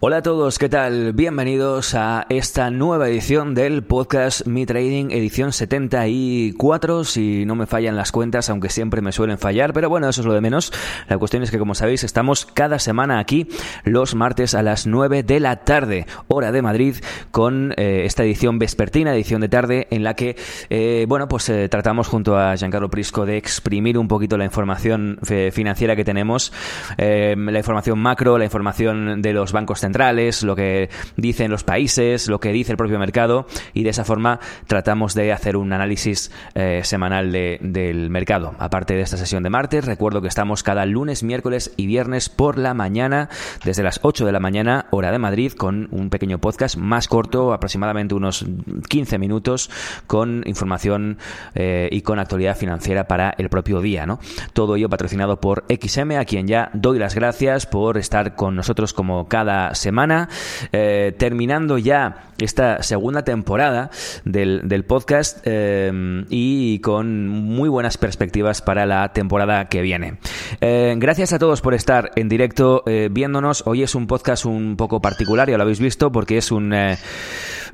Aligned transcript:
Hola 0.00 0.18
a 0.18 0.22
todos, 0.22 0.60
¿qué 0.60 0.68
tal? 0.68 1.12
Bienvenidos 1.12 1.96
a 1.96 2.24
esta 2.28 2.70
nueva 2.70 3.08
edición 3.08 3.56
del 3.56 3.82
podcast 3.82 4.46
Mi 4.46 4.64
Trading, 4.64 5.10
edición 5.10 5.52
74, 5.52 7.02
si 7.02 7.44
no 7.44 7.56
me 7.56 7.66
fallan 7.66 7.96
las 7.96 8.12
cuentas, 8.12 8.48
aunque 8.48 8.68
siempre 8.68 9.02
me 9.02 9.10
suelen 9.10 9.38
fallar, 9.38 9.72
pero 9.72 9.88
bueno, 9.88 10.08
eso 10.08 10.20
es 10.20 10.26
lo 10.28 10.34
de 10.34 10.40
menos. 10.40 10.72
La 11.08 11.18
cuestión 11.18 11.42
es 11.42 11.50
que, 11.50 11.58
como 11.58 11.74
sabéis, 11.74 12.04
estamos 12.04 12.46
cada 12.46 12.78
semana 12.78 13.18
aquí 13.18 13.48
los 13.82 14.14
martes 14.14 14.54
a 14.54 14.62
las 14.62 14.86
9 14.86 15.24
de 15.24 15.40
la 15.40 15.64
tarde, 15.64 16.06
hora 16.28 16.52
de 16.52 16.62
Madrid, 16.62 16.94
con 17.32 17.74
eh, 17.76 18.02
esta 18.04 18.22
edición 18.22 18.60
vespertina, 18.60 19.12
edición 19.12 19.40
de 19.40 19.48
tarde, 19.48 19.88
en 19.90 20.04
la 20.04 20.14
que, 20.14 20.36
eh, 20.70 21.06
bueno, 21.08 21.26
pues 21.26 21.48
eh, 21.48 21.68
tratamos 21.68 22.06
junto 22.06 22.38
a 22.38 22.56
Giancarlo 22.56 22.88
Prisco 22.88 23.26
de 23.26 23.36
exprimir 23.36 23.98
un 23.98 24.06
poquito 24.06 24.38
la 24.38 24.44
información 24.44 25.18
financiera 25.50 25.96
que 25.96 26.04
tenemos, 26.04 26.52
la 26.96 27.58
información 27.58 27.98
macro, 27.98 28.38
la 28.38 28.44
información 28.44 29.22
de 29.22 29.32
los 29.32 29.50
bancos 29.50 29.80
centrales, 29.80 29.87
centrales, 29.88 30.42
lo 30.42 30.54
que 30.54 30.90
dicen 31.16 31.50
los 31.50 31.64
países, 31.64 32.28
lo 32.28 32.40
que 32.40 32.52
dice 32.52 32.72
el 32.72 32.76
propio 32.76 32.98
mercado 32.98 33.46
y 33.72 33.84
de 33.84 33.90
esa 33.90 34.04
forma 34.04 34.38
tratamos 34.66 35.14
de 35.14 35.32
hacer 35.32 35.56
un 35.56 35.72
análisis 35.72 36.30
eh, 36.54 36.82
semanal 36.84 37.32
del 37.32 38.10
mercado. 38.10 38.54
Aparte 38.58 38.94
de 38.94 39.00
esta 39.00 39.16
sesión 39.16 39.42
de 39.42 39.50
martes, 39.50 39.86
recuerdo 39.86 40.20
que 40.20 40.28
estamos 40.28 40.62
cada 40.62 40.84
lunes, 40.84 41.22
miércoles 41.22 41.72
y 41.76 41.86
viernes 41.86 42.28
por 42.28 42.58
la 42.58 42.74
mañana, 42.74 43.30
desde 43.64 43.82
las 43.82 44.00
8 44.02 44.26
de 44.26 44.32
la 44.32 44.40
mañana, 44.40 44.86
hora 44.90 45.10
de 45.10 45.18
Madrid, 45.18 45.52
con 45.52 45.88
un 45.90 46.10
pequeño 46.10 46.38
podcast 46.38 46.76
más 46.76 47.08
corto, 47.08 47.52
aproximadamente 47.52 48.14
unos 48.14 48.44
15 48.88 49.18
minutos, 49.18 49.70
con 50.06 50.42
información 50.46 51.18
eh, 51.54 51.88
y 51.90 52.02
con 52.02 52.18
actualidad 52.18 52.56
financiera 52.56 53.08
para 53.08 53.34
el 53.38 53.48
propio 53.48 53.80
día. 53.80 54.04
¿no? 54.04 54.18
Todo 54.52 54.76
ello 54.76 54.88
patrocinado 54.88 55.40
por 55.40 55.64
XM, 55.68 56.18
a 56.18 56.24
quien 56.24 56.46
ya 56.46 56.70
doy 56.74 56.98
las 56.98 57.14
gracias 57.14 57.66
por 57.66 57.96
estar 57.96 58.34
con 58.34 58.54
nosotros 58.54 58.92
como 58.92 59.28
cada 59.28 59.74
semana, 59.78 60.28
eh, 60.72 61.14
terminando 61.16 61.78
ya 61.78 62.24
esta 62.38 62.82
segunda 62.82 63.24
temporada 63.24 63.90
del, 64.24 64.84
podcast 64.86 65.38
eh, 65.44 66.24
y 66.28 66.78
con 66.80 67.28
muy 67.28 67.68
buenas 67.68 67.98
perspectivas 67.98 68.62
para 68.62 68.86
la 68.86 69.12
temporada 69.12 69.68
que 69.68 69.80
viene. 69.82 70.18
Eh, 70.60 70.94
gracias 70.98 71.32
a 71.32 71.38
todos 71.38 71.60
por 71.60 71.74
estar 71.74 72.10
en 72.16 72.28
directo 72.28 72.84
viéndonos. 73.10 73.64
Hoy 73.66 73.82
es 73.82 73.94
un 73.94 74.06
podcast 74.06 74.44
un 74.44 74.76
poco 74.76 75.00
particular, 75.00 75.48
ya 75.50 75.56
lo 75.56 75.62
habéis 75.62 75.80
visto, 75.80 76.12
porque 76.12 76.38
es 76.38 76.52
un... 76.52 76.74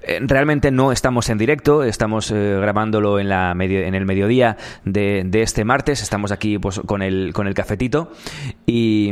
Realmente 0.07 0.71
no 0.71 0.93
estamos 0.93 1.31
en 1.31 1.39
directo, 1.39 1.83
estamos 1.83 2.31
grabándolo 2.31 3.19
en, 3.19 3.31
la 3.31 3.53
en 3.53 3.95
el 3.95 4.05
mediodía 4.05 4.59
de, 4.85 5.23
de, 5.25 5.43
este 5.43 5.65
martes, 5.65 6.03
estamos 6.03 6.31
aquí 6.31 6.59
pues, 6.59 6.81
con, 6.81 7.01
el, 7.01 7.33
con 7.33 7.47
el 7.47 7.55
cafetito 7.55 8.13
y 8.67 9.11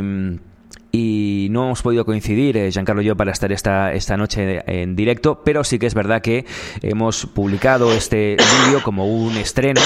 y 0.95 1.47
no 1.49 1.63
hemos 1.65 1.81
podido 1.81 2.05
coincidir, 2.05 2.55
eh, 2.55 2.71
Giancarlo 2.71 3.01
y 3.01 3.05
yo, 3.05 3.17
para 3.17 3.31
estar 3.31 3.51
esta, 3.51 3.91
esta 3.93 4.15
noche 4.15 4.61
en 4.67 4.95
directo, 4.95 5.41
pero 5.43 5.63
sí 5.63 5.79
que 5.79 5.87
es 5.87 5.95
verdad 5.95 6.21
que 6.21 6.45
hemos 6.83 7.25
publicado 7.25 7.91
este 7.91 8.37
vídeo 8.67 8.83
como 8.83 9.07
un 9.07 9.35
estreno 9.37 9.81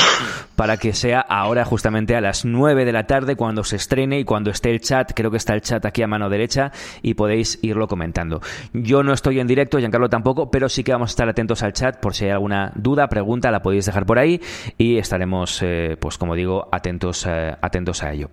para 0.57 0.75
que 0.75 0.91
sea 0.91 1.21
ahora 1.21 1.63
justamente 1.63 2.17
a 2.17 2.19
las 2.19 2.43
9 2.43 2.83
de 2.83 2.91
la 2.91 3.07
tarde 3.07 3.37
cuando 3.37 3.63
se 3.63 3.77
estrene 3.77 4.19
y 4.19 4.25
cuando 4.25 4.51
esté 4.51 4.69
el 4.69 4.81
chat, 4.81 5.13
creo 5.15 5.31
que 5.31 5.37
está 5.37 5.53
el 5.53 5.61
chat 5.61 5.85
aquí 5.85 6.01
a 6.01 6.07
mano 6.07 6.29
derecha 6.29 6.73
y 7.01 7.13
podéis 7.13 7.57
irlo 7.61 7.87
comentando. 7.87 8.41
Yo 8.73 9.01
no 9.01 9.13
estoy 9.13 9.39
en 9.39 9.47
directo, 9.47 9.79
Giancarlo 9.79 10.09
tampoco, 10.09 10.51
pero 10.51 10.67
sí 10.67 10.83
que 10.83 10.91
vamos 10.91 11.11
a 11.11 11.13
estar 11.13 11.29
atentos 11.29 11.63
al 11.63 11.71
chat 11.71 12.01
por 12.01 12.15
si 12.15 12.25
hay 12.25 12.31
alguna 12.31 12.73
duda, 12.75 13.07
pregunta, 13.07 13.49
la 13.49 13.61
podéis 13.61 13.85
dejar 13.85 14.05
por 14.05 14.19
ahí 14.19 14.41
y 14.77 14.97
estaremos, 14.97 15.61
eh, 15.63 15.95
pues 15.97 16.17
como 16.17 16.35
digo, 16.35 16.67
atentos, 16.69 17.25
eh, 17.25 17.55
atentos 17.61 18.03
a 18.03 18.11
ello. 18.11 18.29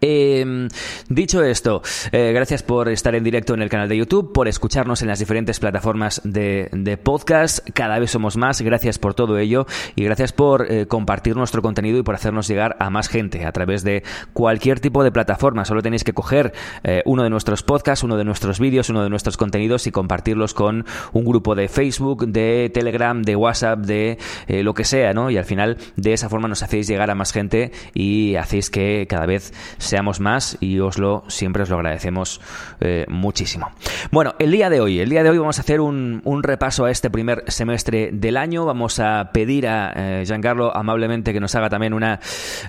Em, 0.00 0.68
dicho 1.08 1.42
esto, 1.42 1.82
eh, 2.12 2.32
gracias 2.32 2.62
por 2.62 2.88
estar 2.88 3.14
en 3.14 3.24
directo 3.24 3.54
en 3.54 3.62
el 3.62 3.68
canal 3.68 3.88
de 3.88 3.96
YouTube, 3.96 4.32
por 4.32 4.48
escucharnos 4.48 5.02
en 5.02 5.08
las 5.08 5.18
diferentes 5.18 5.60
plataformas 5.60 6.20
de, 6.24 6.70
podcast. 7.02 7.68
Cada 7.70 7.98
vez 7.98 8.10
somos 8.10 8.36
más. 8.36 8.60
Gracias 8.60 8.98
por 8.98 9.14
todo 9.14 9.38
ello 9.38 9.66
y 9.96 10.04
gracias 10.04 10.32
por 10.32 10.70
eh, 10.70 10.86
compartir 10.86 11.36
nuestro 11.36 11.62
contenido 11.62 11.98
y 11.98 12.02
por 12.02 12.14
hacernos 12.14 12.48
llegar 12.48 12.76
a 12.80 12.90
más 12.90 13.08
gente 13.08 13.44
a 13.46 13.52
través 13.52 13.82
de 13.82 14.02
cualquier 14.32 14.80
tipo 14.80 15.02
de 15.02 15.10
plataforma. 15.10 15.64
Solo 15.64 15.82
tenéis 15.82 16.04
que 16.04 16.12
coger 16.12 16.52
eh, 16.84 17.02
uno 17.06 17.22
de 17.22 17.30
nuestros 17.30 17.62
podcasts, 17.62 18.04
uno 18.04 18.16
de 18.16 18.24
nuestros 18.24 18.60
vídeos, 18.60 18.90
uno 18.90 19.02
de 19.02 19.10
nuestros 19.10 19.36
contenidos 19.36 19.86
y 19.86 19.90
compartirlos 19.90 20.54
con 20.54 20.84
un 21.12 21.24
grupo 21.24 21.54
de 21.54 21.68
Facebook, 21.68 22.26
de 22.26 22.70
Telegram, 22.72 23.22
de 23.22 23.36
WhatsApp, 23.36 23.80
de 23.80 24.18
lo 24.48 24.74
que 24.74 24.84
sea, 24.84 25.12
¿no? 25.14 25.30
Y 25.30 25.36
al 25.36 25.44
final 25.44 25.78
de 25.96 26.12
esa 26.12 26.28
forma 26.28 26.48
nos 26.48 26.62
hacéis 26.62 26.86
llegar 26.86 27.10
a 27.10 27.14
más 27.14 27.32
gente 27.32 27.72
y 27.94 28.36
hacéis 28.36 28.70
que 28.70 29.06
cada 29.08 29.26
vez 29.26 29.52
seamos 29.82 30.20
más 30.20 30.56
y 30.60 30.78
os 30.80 30.98
lo, 30.98 31.24
siempre 31.28 31.64
os 31.64 31.68
lo 31.68 31.76
agradecemos 31.76 32.40
eh, 32.80 33.04
muchísimo. 33.08 33.70
Bueno, 34.10 34.34
el 34.38 34.50
día 34.50 34.70
de 34.70 34.80
hoy, 34.80 35.00
el 35.00 35.10
día 35.10 35.22
de 35.22 35.30
hoy 35.30 35.38
vamos 35.38 35.58
a 35.58 35.62
hacer 35.62 35.80
un, 35.80 36.22
repaso 36.42 36.86
a 36.86 36.90
este 36.90 37.10
primer 37.10 37.44
semestre 37.48 38.10
del 38.12 38.36
año. 38.36 38.64
Vamos 38.64 38.98
a 38.98 39.30
pedir 39.32 39.66
a 39.68 39.92
eh, 39.94 40.24
Giancarlo 40.26 40.74
amablemente 40.76 41.32
que 41.32 41.40
nos 41.40 41.54
haga 41.54 41.68
también 41.68 41.94
una 41.94 42.20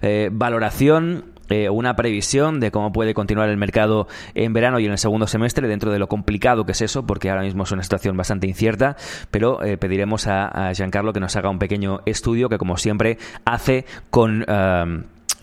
eh, 0.01 0.29
valoración 0.31 1.25
una 1.69 1.95
previsión 1.95 2.59
de 2.59 2.71
cómo 2.71 2.91
puede 2.91 3.13
continuar 3.13 3.47
el 3.47 3.57
mercado 3.57 4.07
en 4.33 4.53
verano 4.53 4.79
y 4.79 4.87
en 4.87 4.91
el 4.91 4.97
segundo 4.97 5.27
semestre, 5.27 5.67
dentro 5.67 5.91
de 5.91 5.99
lo 5.99 6.07
complicado 6.07 6.65
que 6.65 6.71
es 6.71 6.81
eso, 6.81 7.05
porque 7.05 7.29
ahora 7.29 7.43
mismo 7.43 7.61
es 7.61 7.71
una 7.71 7.83
situación 7.83 8.17
bastante 8.17 8.47
incierta, 8.47 8.97
pero 9.29 9.59
pediremos 9.79 10.25
a, 10.25 10.71
Giancarlo 10.73 11.13
que 11.13 11.19
nos 11.19 11.35
haga 11.35 11.51
un 11.51 11.59
pequeño 11.59 11.99
estudio 12.07 12.49
que, 12.49 12.57
como 12.57 12.77
siempre, 12.77 13.19
hace 13.45 13.85
con 14.09 14.43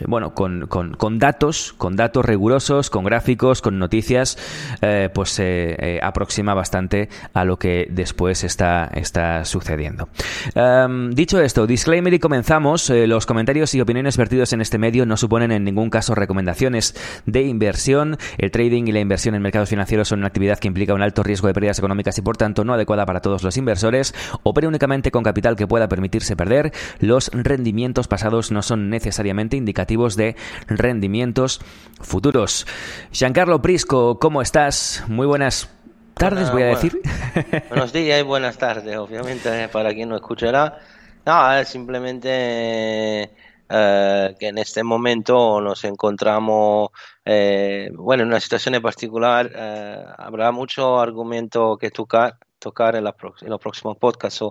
bueno, 0.07 0.35
con, 0.35 0.67
con, 0.67 1.19
datos, 1.19 1.75
con 1.77 1.97
datos 1.97 2.25
rigurosos, 2.25 2.91
con 2.91 3.05
gráficos, 3.05 3.61
con 3.61 3.79
noticias, 3.79 4.39
eh, 4.81 5.11
pues 5.13 5.31
se 5.31 5.77
eh, 5.79 6.01
aproxima 6.03 6.55
bastante 6.55 7.09
a 7.35 7.45
lo 7.45 7.59
que 7.59 7.87
después 7.91 8.45
está, 8.45 8.91
está 8.95 9.45
sucediendo. 9.45 10.09
Em, 10.55 11.11
dicho 11.11 11.41
esto, 11.41 11.67
disclaimer 11.67 12.15
y 12.15 12.19
comenzamos. 12.19 12.89
Eh, 12.91 13.07
los 13.07 13.27
comentarios 13.27 13.75
y 13.75 13.81
opiniones 13.81 14.17
vertidos 14.17 14.53
en 14.53 14.61
este 14.61 14.79
medio 14.79 15.07
no 15.07 15.17
suponen 15.17 15.53
en 15.53 15.65
ningún 15.65 15.91
caso 15.91 16.15
recomendaciones 16.15 16.95
de 17.27 17.43
inversión. 17.43 18.17
El 18.39 18.51
trading 18.51 18.85
y 18.87 18.93
la 18.93 19.01
inversión 19.01 19.35
en 19.35 19.43
mercados 19.43 19.69
financieros 19.69 20.09
son 20.09 20.21
una 20.21 20.29
actividad 20.29 20.59
que 20.59 20.69
implica 20.69 20.95
un 20.95 21.03
alto 21.03 21.23
riesgo 21.23 21.49
de 21.49 21.55
pérdidas 21.55 21.79
económicas 21.79 22.17
y 22.19 22.23
por 22.23 22.37
tanto 22.37 22.65
no 22.65 22.75
adecuada 22.75 23.07
para 23.07 23.21
todos 23.21 23.43
los 23.43 23.57
inversores. 23.57 24.15
Opere 24.43 24.67
únicamente 24.67 25.11
con 25.11 25.23
capital 25.23 25.57
que 25.57 25.67
pueda 25.67 25.89
permitirse 25.89 26.37
perder. 26.37 26.73
Los 27.01 27.31
rendimientos 27.33 28.09
pasados 28.09 28.51
no 28.51 28.63
son 28.63 28.89
necesariamente 28.89 29.57
indicativos 29.71 30.17
de 30.17 30.35
rendimientos 30.67 31.61
futuros. 32.01 32.67
Giancarlo 33.13 33.63
Prisco, 33.63 34.19
¿cómo 34.19 34.43
estás? 34.43 35.05
Muy 35.07 35.27
buenas 35.27 35.71
tardes, 36.15 36.51
voy 36.51 36.63
a 36.65 36.67
decir. 36.67 37.01
Buenos 37.69 37.93
días 37.93 38.21
y 38.21 38.23
buenas 38.25 38.59
tardes, 38.59 38.97
obviamente, 38.97 39.69
para 39.69 39.95
quien 39.95 40.09
no 40.09 40.17
escuchará. 40.17 40.79
No, 41.25 41.65
simplemente 41.65 43.31
eh, 43.69 44.35
que 44.39 44.49
en 44.49 44.59
este 44.59 44.83
momento 44.83 45.61
nos 45.61 45.85
encontramos, 45.85 46.89
eh, 47.25 47.91
bueno, 47.95 48.25
en 48.25 48.29
una 48.31 48.41
situación 48.41 48.75
en 48.75 48.83
particular, 48.83 49.51
eh, 49.55 50.05
habrá 50.19 50.51
mucho 50.51 50.99
argumento 50.99 51.77
que 51.79 51.91
tocar, 51.91 52.37
tocar 52.61 52.95
en, 52.95 53.05
en 53.07 53.51
los 53.51 53.61
próximos 53.61 53.97
podcasts 53.97 54.45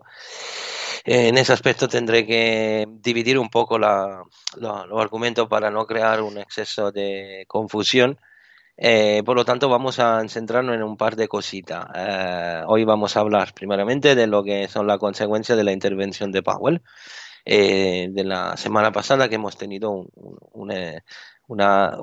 en 1.05 1.37
ese 1.37 1.53
aspecto 1.53 1.87
tendré 1.87 2.25
que 2.25 2.85
dividir 2.87 3.39
un 3.39 3.49
poco 3.49 3.79
la, 3.79 4.23
los 4.57 5.01
argumentos 5.01 5.47
para 5.47 5.71
no 5.71 5.85
crear 5.85 6.21
un 6.21 6.37
exceso 6.37 6.91
de 6.91 7.45
confusión. 7.47 8.19
Eh, 8.77 9.23
por 9.25 9.35
lo 9.35 9.43
tanto, 9.43 9.69
vamos 9.69 9.99
a 9.99 10.21
centrarnos 10.29 10.75
en 10.75 10.83
un 10.83 10.97
par 10.97 11.15
de 11.15 11.27
cositas. 11.27 11.85
Eh, 11.95 12.63
hoy 12.67 12.83
vamos 12.85 13.17
a 13.17 13.21
hablar 13.21 13.53
primeramente 13.53 14.15
de 14.15 14.27
lo 14.27 14.43
que 14.43 14.67
son 14.67 14.87
las 14.87 14.99
consecuencias 14.99 15.57
de 15.57 15.63
la 15.63 15.71
intervención 15.71 16.31
de 16.31 16.43
Powell 16.43 16.81
eh, 17.45 18.09
de 18.11 18.23
la 18.23 18.55
semana 18.57 18.91
pasada, 18.91 19.27
que 19.29 19.35
hemos 19.35 19.57
tenido 19.57 19.91
un, 20.53 20.71
una, 21.49 21.97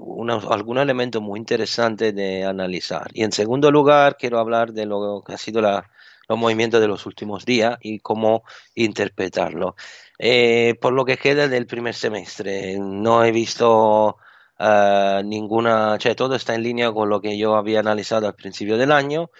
algún 0.50 0.78
elemento 0.78 1.20
muy 1.20 1.38
interesante 1.38 2.12
de 2.12 2.44
analizar. 2.44 3.10
Y 3.14 3.22
en 3.22 3.32
segundo 3.32 3.70
lugar, 3.70 4.16
quiero 4.19 4.38
hablar 4.38 4.72
de 4.72 4.87
lo 4.87 5.22
que 5.25 5.34
ha 5.34 5.38
sido 5.38 5.60
la, 5.62 5.88
los 6.28 6.38
movimientos 6.38 6.81
de 6.81 6.88
los 6.88 7.06
últimos 7.06 7.44
días 7.44 7.78
y 7.81 8.00
cómo 8.00 8.43
interpretarlo. 8.75 9.76
Eh, 10.19 10.75
por 10.81 10.93
lo 10.93 11.04
que 11.04 11.16
queda 11.16 11.48
del 11.48 11.66
primer 11.66 11.94
semestre, 11.94 12.76
no 12.78 13.25
he 13.25 13.31
visto 13.31 14.16
uh, 14.58 15.22
ninguna, 15.25 15.98
todo 16.16 16.34
está 16.34 16.54
en 16.54 16.62
línea 16.64 16.93
con 16.93 17.08
lo 17.08 17.20
que 17.20 17.38
yo 17.38 17.54
había 17.56 17.81
analizado 17.81 18.26
al 18.26 18.34
principio 18.34 18.76
del 18.76 18.90
año. 18.93 19.31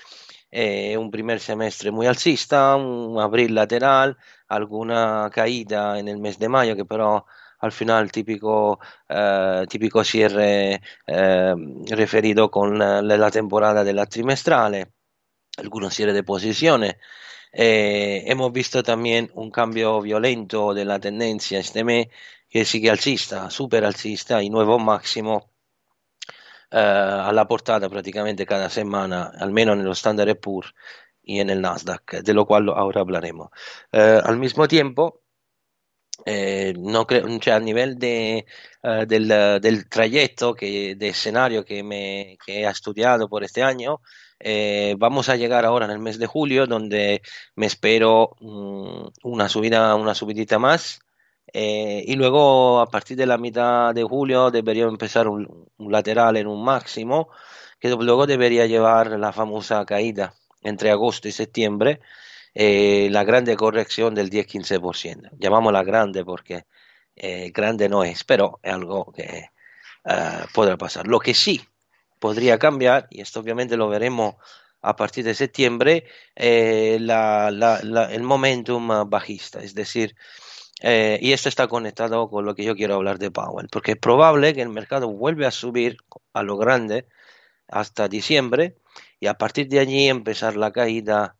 Eh, 0.52 0.96
un 0.96 1.10
primer 1.10 1.40
semestre 1.40 1.90
muy 1.90 2.06
alcista, 2.06 2.76
un 2.76 3.18
abril 3.20 3.54
lateral, 3.54 4.16
alguna 4.48 5.28
caída 5.32 5.98
en 5.98 6.06
el 6.08 6.18
mes 6.18 6.38
de 6.38 6.48
mayo 6.48 6.76
que 6.76 6.84
però 6.84 7.26
al 7.60 7.72
final 7.72 8.10
típico, 8.12 8.78
eh, 9.08 9.66
típico 9.68 10.04
cierre 10.04 10.80
eh, 11.06 11.54
referido 11.90 12.50
con 12.50 12.78
la, 12.78 13.30
temporada 13.30 13.84
de 13.84 13.92
la 13.94 14.06
trimestrale, 14.06 14.92
algunos 15.58 15.94
cierre 15.94 16.12
de 16.12 16.22
posiciones. 16.24 16.96
Eh, 17.52 18.24
hemos 18.26 18.52
visto 18.52 18.82
también 18.82 19.30
un 19.34 19.50
cambio 19.50 20.00
violento 20.02 20.74
de 20.74 20.84
la 20.84 21.00
tendencia 21.00 21.58
este 21.58 21.84
mes 21.84 22.08
que 22.48 22.64
sigue 22.64 22.90
alcista, 22.90 23.50
super 23.50 23.84
alcista 23.84 24.42
y 24.42 24.50
nuevo 24.50 24.78
máximo 24.78 25.50
eh, 26.70 26.78
a 26.78 27.32
la 27.32 27.46
portada 27.46 27.88
prácticamente 27.88 28.44
cada 28.44 28.68
semana, 28.70 29.32
al 29.38 29.52
menos 29.52 29.76
en 29.76 29.84
los 29.84 29.98
Standard 29.98 30.38
Poor's 30.40 30.74
y 31.22 31.40
en 31.40 31.50
el 31.50 31.60
Nasdaq, 31.60 32.22
de 32.22 32.34
lo 32.34 32.46
cual 32.46 32.68
ahora 32.70 33.00
hablaremos. 33.02 33.50
Eh, 33.92 34.20
al 34.24 34.38
mismo 34.38 34.66
tiempo, 34.68 35.22
eh, 36.24 36.74
no 36.78 37.06
creo, 37.06 37.26
cioè 37.40 37.54
a 37.54 37.60
nivel 37.60 37.98
de, 37.98 38.46
uh, 38.82 39.04
del, 39.06 39.28
del, 39.60 39.88
trayecto, 39.88 40.54
que, 40.54 40.94
de 40.96 41.08
escenario 41.08 41.64
que, 41.64 41.82
me, 41.82 42.38
que 42.44 42.62
he 42.62 42.68
estudiado 42.68 43.28
por 43.28 43.44
este 43.44 43.62
año, 43.62 44.00
eh, 44.38 44.94
vamos 44.98 45.28
a 45.28 45.36
llegar 45.36 45.64
ahora 45.64 45.86
en 45.86 45.92
el 45.92 45.98
mes 45.98 46.18
de 46.18 46.26
julio, 46.26 46.66
donde 46.66 47.22
me 47.54 47.66
espero 47.66 48.36
um, 48.40 49.10
una 49.22 49.48
subida, 49.48 49.94
una 49.96 50.14
subidita 50.14 50.58
más. 50.58 51.00
Eh, 51.52 52.04
y 52.06 52.16
luego 52.16 52.80
a 52.80 52.86
partir 52.86 53.16
de 53.16 53.26
la 53.26 53.38
mitad 53.38 53.94
de 53.94 54.02
julio 54.02 54.50
debería 54.50 54.84
empezar 54.84 55.28
un 55.28 55.68
lateral 55.78 56.36
en 56.36 56.46
un 56.48 56.64
máximo, 56.64 57.28
que 57.80 57.88
luego 57.90 58.26
debería 58.26 58.66
llevar 58.66 59.18
la 59.18 59.32
famosa 59.32 59.84
caída 59.86 60.34
entre 60.62 60.90
agosto 60.90 61.28
y 61.28 61.32
septiembre, 61.32 62.00
eh, 62.58 63.08
la 63.10 63.22
grande 63.22 63.54
corrección 63.54 64.14
del 64.14 64.30
10-15%. 64.30 65.28
Llamámosla 65.38 65.84
grande 65.84 66.24
porque 66.24 66.64
eh, 67.14 67.50
grande 67.54 67.88
no 67.90 68.02
es, 68.02 68.24
pero 68.24 68.60
es 68.62 68.72
algo 68.72 69.12
que 69.12 69.50
uh, 70.06 70.46
podrá 70.54 70.78
pasar. 70.78 71.06
Lo 71.06 71.20
que 71.20 71.34
sí 71.34 71.60
podría 72.18 72.58
cambiar, 72.58 73.08
y 73.10 73.20
esto 73.20 73.40
obviamente 73.40 73.76
lo 73.76 73.88
veremos 73.88 74.36
a 74.80 74.96
partir 74.96 75.22
de 75.24 75.34
septiembre, 75.34 76.06
eh, 76.34 76.96
la, 76.98 77.50
la, 77.50 77.80
la, 77.82 78.10
el 78.10 78.22
momentum 78.22 78.88
bajista, 79.10 79.60
es 79.60 79.74
decir, 79.74 80.16
eh, 80.80 81.18
y 81.20 81.32
esto 81.32 81.50
está 81.50 81.68
conectado 81.68 82.30
con 82.30 82.46
lo 82.46 82.54
que 82.54 82.64
yo 82.64 82.74
quiero 82.74 82.94
hablar 82.94 83.18
de 83.18 83.30
Powell, 83.30 83.68
porque 83.70 83.92
es 83.92 83.98
probable 83.98 84.54
que 84.54 84.62
el 84.62 84.70
mercado 84.70 85.08
vuelva 85.10 85.48
a 85.48 85.50
subir 85.50 85.98
a 86.32 86.42
lo 86.42 86.56
grande 86.56 87.06
hasta 87.68 88.08
diciembre 88.08 88.76
y 89.20 89.26
a 89.26 89.34
partir 89.34 89.68
de 89.68 89.80
allí 89.80 90.08
empezar 90.08 90.56
la 90.56 90.72
caída 90.72 91.36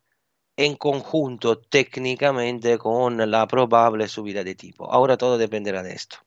en 0.57 0.75
conjunto 0.75 1.59
técnicamente 1.59 2.77
con 2.79 3.29
la 3.29 3.47
probable 3.47 4.07
subida 4.07 4.43
de 4.43 4.55
tipo. 4.55 4.91
Ahora 4.91 5.17
todo 5.17 5.37
dependerá 5.37 5.83
de 5.83 5.93
esto. 5.93 6.17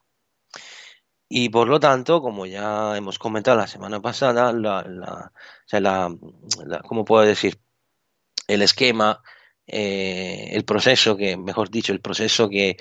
Y 1.28 1.48
por 1.50 1.68
lo 1.68 1.78
tanto, 1.80 2.20
como 2.22 2.46
ya 2.46 2.96
hemos 2.96 3.18
comentado 3.18 3.56
la 3.58 3.66
semana 3.66 4.00
pasada, 4.00 4.52
la, 4.52 6.12
¿cómo 6.88 7.04
puedo 7.04 7.24
decir? 7.24 7.60
El 8.48 8.62
esquema, 8.62 9.22
eh, 9.66 10.50
el 10.52 10.64
proceso 10.64 11.16
que, 11.16 11.36
mejor 11.36 11.70
dicho, 11.70 11.92
el 11.92 12.00
proceso 12.00 12.48
que 12.48 12.76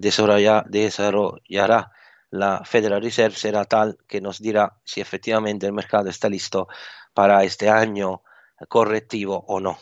desarrolla, 0.00 0.64
desarrollará 0.68 1.92
la 2.30 2.64
Federal 2.64 3.02
Reserve 3.02 3.36
será 3.36 3.64
tal 3.64 3.98
que 4.08 4.20
nos 4.20 4.40
dirá 4.40 4.78
si 4.84 5.00
efectivamente 5.00 5.66
el 5.66 5.72
mercado 5.72 6.08
está 6.08 6.28
listo 6.28 6.66
para 7.14 7.44
este 7.44 7.68
año 7.68 8.22
correctivo 8.68 9.44
o 9.46 9.60
no. 9.60 9.78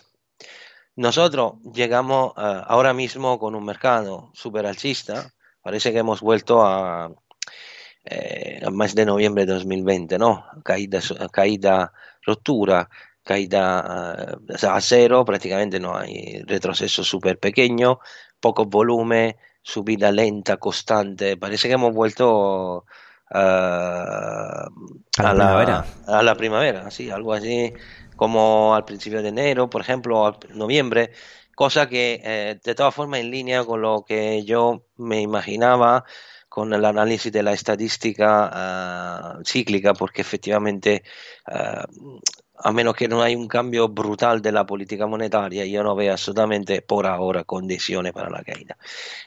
Nosotros 1.00 1.54
llegamos 1.72 2.32
uh, 2.36 2.60
ahora 2.66 2.92
mismo 2.92 3.38
con 3.38 3.54
un 3.54 3.64
mercado 3.64 4.30
super 4.34 4.66
alcista, 4.66 5.32
parece 5.62 5.92
que 5.92 6.00
hemos 6.00 6.20
vuelto 6.20 6.62
a, 6.62 7.10
eh, 8.04 8.60
al 8.62 8.74
mes 8.74 8.94
de 8.94 9.06
noviembre 9.06 9.46
de 9.46 9.54
2020, 9.54 10.18
¿no? 10.18 10.44
Caída, 10.62 11.00
caída 11.32 11.90
ruptura, 12.20 12.90
caída 13.22 14.36
uh, 14.36 14.66
a 14.66 14.80
cero, 14.82 15.24
prácticamente 15.24 15.80
no 15.80 15.96
hay 15.96 16.42
retroceso 16.42 17.02
súper 17.02 17.38
pequeño, 17.38 18.00
poco 18.38 18.66
volumen, 18.66 19.36
subida 19.62 20.12
lenta, 20.12 20.58
constante, 20.58 21.38
parece 21.38 21.68
que 21.68 21.74
hemos 21.74 21.94
vuelto 21.94 22.84
uh, 23.30 23.34
a, 23.34 24.68
la 25.16 25.30
a, 25.30 25.34
primavera. 25.34 25.86
A 26.06 26.22
la 26.22 26.34
primavera, 26.34 26.90
sí, 26.90 27.10
algo 27.10 27.32
así 27.32 27.72
como 28.20 28.74
al 28.74 28.84
principio 28.84 29.22
de 29.22 29.30
enero, 29.30 29.70
por 29.70 29.80
ejemplo, 29.80 30.20
o 30.20 30.38
noviembre, 30.52 31.10
cosa 31.54 31.88
que 31.88 32.20
eh, 32.22 32.60
de 32.62 32.74
todas 32.74 32.94
formas 32.94 33.20
en 33.20 33.30
línea 33.30 33.64
con 33.64 33.80
lo 33.80 34.04
que 34.06 34.44
yo 34.44 34.84
me 34.98 35.22
imaginaba 35.22 36.04
con 36.46 36.74
el 36.74 36.84
análisis 36.84 37.32
de 37.32 37.42
la 37.42 37.54
estadística 37.54 39.38
uh, 39.38 39.42
cíclica, 39.42 39.94
porque 39.94 40.20
efectivamente, 40.20 41.02
uh, 41.48 42.20
a 42.58 42.72
menos 42.72 42.94
que 42.94 43.08
no 43.08 43.22
hay 43.22 43.34
un 43.36 43.48
cambio 43.48 43.88
brutal 43.88 44.42
de 44.42 44.52
la 44.52 44.66
política 44.66 45.06
monetaria, 45.06 45.64
yo 45.64 45.82
no 45.82 45.96
veo 45.96 46.12
absolutamente 46.12 46.82
por 46.82 47.06
ahora 47.06 47.44
condiciones 47.44 48.12
para 48.12 48.28
la 48.28 48.42
caída. 48.42 48.76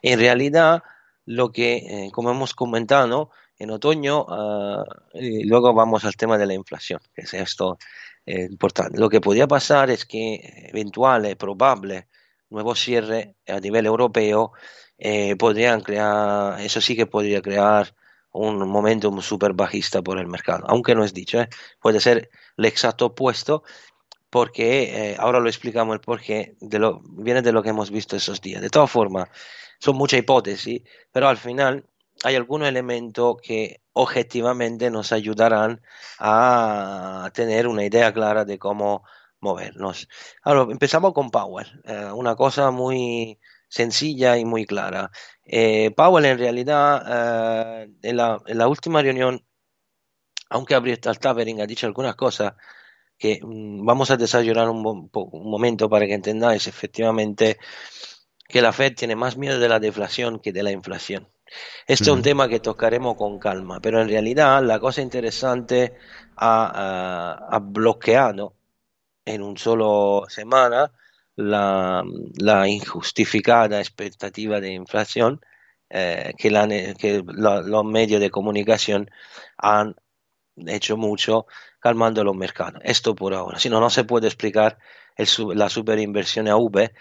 En 0.03 0.19
realidad, 0.19 0.83
lo 1.25 1.51
que, 1.51 1.77
eh, 1.77 2.11
como 2.11 2.29
hemos 2.29 2.53
comentado, 2.53 3.31
en 3.57 3.71
otoño, 3.71 4.25
uh, 4.25 4.83
y 5.13 5.45
luego 5.45 5.73
vamos 5.73 6.05
al 6.05 6.15
tema 6.15 6.37
de 6.37 6.45
la 6.45 6.53
inflación, 6.53 6.99
que 7.15 7.21
es 7.21 7.33
esto 7.33 7.79
eh, 8.25 8.47
importante. 8.49 8.99
Lo 8.99 9.09
que 9.09 9.21
podría 9.21 9.47
pasar 9.47 9.89
es 9.89 10.05
que 10.05 10.69
eventuales, 10.71 11.35
probable, 11.35 12.07
nuevo 12.49 12.75
cierre 12.75 13.35
a 13.47 13.59
nivel 13.59 13.85
europeo 13.85 14.53
eh, 14.97 15.35
crear, 15.83 16.61
eso 16.61 16.81
sí 16.81 16.95
que 16.95 17.05
podría 17.07 17.41
crear 17.41 17.95
un 18.31 18.67
momentum 18.67 19.21
super 19.21 19.53
bajista 19.53 20.01
por 20.01 20.17
el 20.17 20.27
mercado, 20.27 20.65
aunque 20.67 20.95
no 20.95 21.03
es 21.03 21.13
dicho, 21.13 21.39
¿eh? 21.41 21.49
puede 21.81 21.99
ser 21.99 22.29
el 22.57 22.65
exacto 22.65 23.07
opuesto, 23.07 23.63
porque 24.29 25.11
eh, 25.11 25.15
ahora 25.19 25.39
lo 25.39 25.47
explicamos 25.47 25.93
el 25.93 26.01
porqué, 26.01 26.55
de 26.59 26.79
viene 27.17 27.41
de 27.41 27.51
lo 27.51 27.61
que 27.61 27.69
hemos 27.69 27.91
visto 27.91 28.15
esos 28.15 28.41
días. 28.41 28.61
De 28.61 28.69
todas 28.69 28.89
formas, 28.89 29.29
son 29.79 29.95
muchas 29.95 30.19
hipótesis, 30.19 30.81
pero 31.11 31.27
al 31.27 31.37
final 31.37 31.85
hay 32.23 32.35
algunos 32.35 32.67
elementos 32.67 33.37
que 33.41 33.81
objetivamente 33.93 34.89
nos 34.91 35.11
ayudarán 35.11 35.81
a 36.19 37.29
tener 37.33 37.67
una 37.67 37.85
idea 37.85 38.13
clara 38.13 38.45
de 38.45 38.57
cómo 38.59 39.03
movernos. 39.39 40.07
Ahora, 40.43 40.71
empezamos 40.71 41.13
con 41.13 41.29
Powell, 41.29 41.67
eh, 41.85 42.11
una 42.13 42.35
cosa 42.35 42.71
muy 42.71 43.39
sencilla 43.67 44.37
y 44.37 44.45
muy 44.45 44.65
clara. 44.65 45.11
Eh, 45.45 45.91
Powell 45.95 46.25
en 46.25 46.37
realidad, 46.39 47.83
eh, 47.83 47.89
en, 48.01 48.17
la, 48.17 48.67
última 48.67 49.01
reunión, 49.01 49.45
aunque 50.49 50.75
Abrieta 50.75 51.13
Tavering 51.13 51.61
ha 51.61 51.65
dicho 51.67 51.87
algunas 51.87 52.15
cosas 52.15 52.53
que 53.17 53.39
mm, 53.43 53.85
vamos 53.85 54.11
a 54.11 54.17
desarrollar 54.17 54.69
un, 54.69 55.09
un 55.13 55.51
momento 55.51 55.89
para 55.89 56.05
que 56.07 56.13
entendáis 56.13 56.67
efectivamente 56.67 57.57
que 58.47 58.61
la 58.61 58.73
Fed 58.73 58.95
tiene 58.95 59.15
más 59.15 59.37
miedo 59.37 59.59
de 59.59 59.69
la 59.69 59.79
deflación 59.79 60.39
que 60.39 60.53
de 60.53 60.63
la 60.63 60.71
inflación. 60.71 61.32
Este 61.87 62.05
mm. 62.05 62.07
es 62.07 62.13
un 62.13 62.21
tema 62.21 62.47
que 62.47 62.59
tocaremos 62.59 63.15
con 63.15 63.39
calma, 63.39 63.79
pero 63.81 64.01
en 64.01 64.09
realidad 64.09 64.63
la 64.63 64.79
cosa 64.79 65.01
interesante 65.01 65.95
ha, 66.35 66.71
ha, 66.73 67.55
ha 67.55 67.59
bloqueado 67.59 68.55
en 69.25 69.41
un 69.41 69.57
solo 69.57 70.25
semana 70.27 70.91
la, 71.35 72.03
la 72.37 72.67
injustificada 72.67 73.79
expectativa 73.79 74.59
de 74.59 74.73
inflación 74.73 75.41
eh, 75.89 76.33
que, 76.37 76.51
la, 76.51 76.67
que 76.67 77.23
la, 77.25 77.61
los 77.61 77.85
medios 77.85 78.19
de 78.19 78.29
comunicación 78.29 79.09
han 79.57 79.95
hecho 80.55 80.97
mucho 80.97 81.45
calmando 81.79 82.23
los 82.23 82.35
mercados. 82.35 82.81
Esto 82.83 83.15
por 83.15 83.33
ahora. 83.33 83.59
Si 83.59 83.69
no, 83.69 83.79
no 83.79 83.89
se 83.89 84.03
puede 84.03 84.27
explicar 84.27 84.77
el, 85.15 85.27
la 85.55 85.69
superinversión 85.69 86.47
a 86.47 86.55
V 86.55 86.93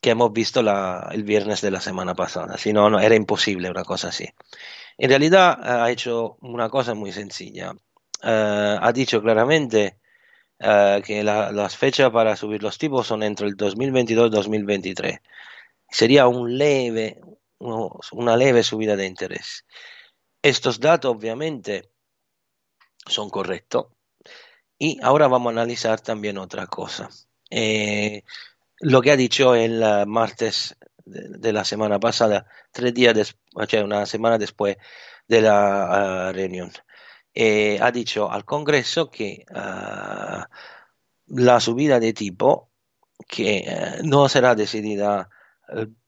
que 0.00 0.10
hemos 0.10 0.32
visto 0.32 0.62
la, 0.62 1.08
el 1.12 1.24
viernes 1.24 1.60
de 1.60 1.70
la 1.70 1.80
semana 1.80 2.14
pasada. 2.14 2.56
Si 2.58 2.72
no, 2.72 2.88
no, 2.90 3.00
era 3.00 3.14
imposible 3.14 3.70
una 3.70 3.84
cosa 3.84 4.08
así. 4.08 4.28
En 4.96 5.10
realidad 5.10 5.58
eh, 5.60 5.68
ha 5.82 5.90
hecho 5.90 6.36
una 6.40 6.68
cosa 6.68 6.94
muy 6.94 7.12
sencilla. 7.12 7.72
Uh, 8.22 8.78
ha 8.80 8.92
dicho 8.92 9.22
claramente 9.22 9.98
uh, 10.60 11.00
que 11.02 11.22
la, 11.22 11.52
las 11.52 11.76
fechas 11.76 12.10
para 12.10 12.36
subir 12.36 12.62
los 12.62 12.78
tipos 12.78 13.06
son 13.06 13.22
entre 13.22 13.46
el 13.46 13.56
2022 13.56 14.28
y 14.28 14.30
2023. 14.30 15.20
Sería 15.90 16.26
un 16.28 16.58
leve, 16.58 17.20
una 17.58 18.36
leve 18.36 18.62
subida 18.62 18.96
de 18.96 19.06
interés. 19.06 19.64
Estos 20.42 20.80
datos 20.80 21.14
obviamente 21.16 21.90
son 23.06 23.30
correctos. 23.30 23.86
Y 24.78 24.98
ahora 25.02 25.26
vamos 25.28 25.50
a 25.50 25.52
analizar 25.54 26.00
también 26.00 26.38
otra 26.38 26.66
cosa. 26.66 27.08
Lo 28.80 29.02
que 29.02 29.12
ha 29.12 29.16
dicho 29.16 29.54
el 29.54 29.82
martes 30.06 30.76
de, 31.04 31.52
la 31.52 31.64
semana 31.64 31.98
pasada, 31.98 32.46
tres 32.70 32.94
días 32.94 33.14
después, 33.14 33.72
una 33.82 34.06
semana 34.06 34.38
después 34.38 34.76
de 35.26 35.42
la 35.42 36.32
reunión. 36.32 36.70
ha 37.80 37.90
dicho 37.90 38.30
al 38.30 38.44
Congreso 38.44 39.10
que 39.10 39.44
la 41.26 41.60
subida 41.60 42.00
de 42.00 42.12
tipo 42.12 42.70
que 43.26 43.98
no 44.04 44.28
será 44.28 44.54
decidida 44.54 45.28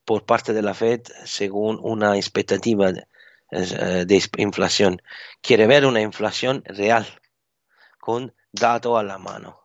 por 0.04 0.24
parte 0.24 0.52
de 0.52 0.62
la 0.62 0.74
Fed 0.74 1.02
según 1.24 1.78
una 1.82 2.16
expectativa 2.16 2.92
de, 2.92 3.06
de 3.50 4.22
inflación. 4.38 5.02
Quiere 5.40 5.66
ver 5.66 5.86
una 5.86 6.00
inflación 6.00 6.62
real, 6.66 7.06
con 7.98 8.34
dato 8.52 8.96
a 8.96 9.02
la 9.02 9.18
mano. 9.18 9.59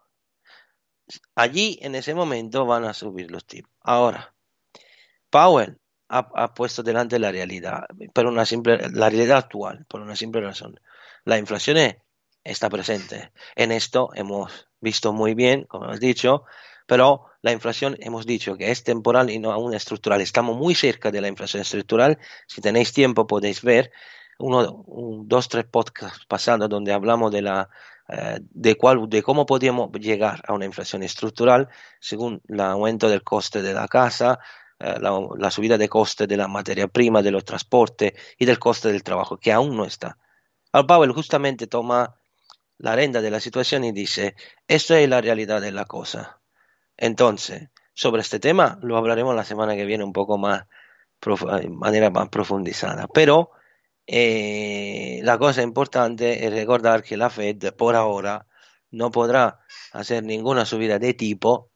Allí, 1.36 1.78
en 1.82 1.96
ese 1.96 2.14
momento, 2.14 2.66
van 2.66 2.86
a 2.86 2.94
subir 2.94 3.32
los 3.32 3.46
tipos. 3.46 3.72
Ahora, 3.82 4.34
Powell 5.30 5.78
ha, 6.10 6.54
puesto 6.54 6.84
delante 6.84 7.20
la 7.20 7.32
realidad, 7.32 7.86
pero 8.14 8.30
una 8.30 8.46
simple, 8.46 8.90
la 8.92 9.10
realidad 9.10 9.38
actual, 9.38 9.86
por 9.88 10.02
una 10.02 10.16
simple 10.16 10.42
razón. 10.42 10.80
La 11.26 11.38
inflación 11.38 11.78
está 12.44 12.70
presente. 12.70 13.32
En 13.56 13.72
esto 13.72 14.12
hemos 14.14 14.68
visto 14.80 15.14
muy 15.14 15.34
bien, 15.34 15.64
como 15.66 15.86
hemos 15.86 16.00
dicho, 16.00 16.46
pero 16.88 17.26
la 17.42 17.52
inflación 17.52 17.98
hemos 18.00 18.26
dicho 18.26 18.56
que 18.58 18.72
es 18.72 18.84
temporal 18.84 19.30
y 19.30 19.40
no 19.40 19.52
aún 19.52 19.74
estructural. 19.74 20.22
Estamos 20.22 20.56
muy 20.58 20.76
cerca 20.76 21.12
de 21.12 21.22
la 21.22 21.28
inflación 21.28 21.62
estructural. 21.62 22.20
Si 22.48 22.62
tenéis 22.62 22.94
tiempo 22.94 23.28
podéis 23.28 23.62
ver 23.64 23.92
uno, 24.40 24.86
dos, 25.26 25.50
tres 25.50 25.66
podcasts 25.66 26.26
pasados 26.26 26.70
donde 26.70 26.94
hablamos 26.94 27.32
de 27.32 27.42
la 27.42 27.70
eh, 28.08 28.40
de, 28.42 28.76
cuál, 28.76 29.10
de 29.10 29.24
cómo 29.24 29.46
podríamos 29.46 29.92
llegar 29.94 30.44
a 30.48 30.54
una 30.54 30.66
inflación 30.66 31.02
estructural 31.02 31.70
según 32.00 32.42
el 32.48 32.60
aumento 32.60 33.10
del 33.10 33.24
coste 33.24 33.64
de 33.64 33.74
la 33.74 33.88
casa, 33.88 34.40
eh, 34.80 34.98
la, 35.00 35.50
subida 35.50 35.78
de 35.78 35.90
coste 35.90 36.28
de 36.28 36.38
la 36.38 36.48
materia 36.48 36.88
prima, 36.88 37.24
de 37.24 37.32
los 37.32 37.44
transportes 37.44 38.14
y 38.38 38.46
del 38.46 38.60
coste 38.60 38.92
del 38.92 39.04
trabajo, 39.04 39.38
que 39.38 39.52
aún 39.52 39.76
no 39.76 39.86
está. 39.86 40.20
Al 40.72 40.86
Powell 40.86 41.14
justamente 41.14 41.66
toma 41.68 42.16
la 42.78 42.96
renda 42.96 43.22
de 43.22 43.32
la 43.32 43.40
situación 43.40 43.84
y 43.86 43.92
dice, 43.92 44.36
esto 44.68 44.96
es 44.96 45.10
la 45.10 45.22
realidad 45.22 45.62
de 45.62 45.72
la 45.72 45.86
cosa. 45.86 46.40
Entonces, 46.98 47.70
sobre 47.94 48.22
este 48.22 48.40
tema 48.40 48.78
lo 48.84 48.98
hablaremos 48.98 49.36
la 49.36 49.46
semana 49.46 49.76
que 49.76 49.86
viene 49.86 50.04
un 50.04 50.14
poco 50.14 50.38
más, 50.38 50.68
de 51.22 51.70
manera 51.70 52.12
más 52.12 52.30
profundizada. 52.30 53.08
Pero 53.08 53.52
eh, 54.08 55.20
la 55.24 55.38
cosa 55.38 55.62
importante 55.62 56.46
es 56.46 56.54
recordar 56.54 57.04
que 57.04 57.18
la 57.18 57.30
Fed 57.30 57.74
por 57.74 57.96
ahora 57.96 58.46
no 58.92 59.12
podrá 59.12 59.60
hacer 59.92 60.24
ninguna 60.24 60.66
subida 60.66 61.00
de 61.00 61.14
tipo 61.14 61.72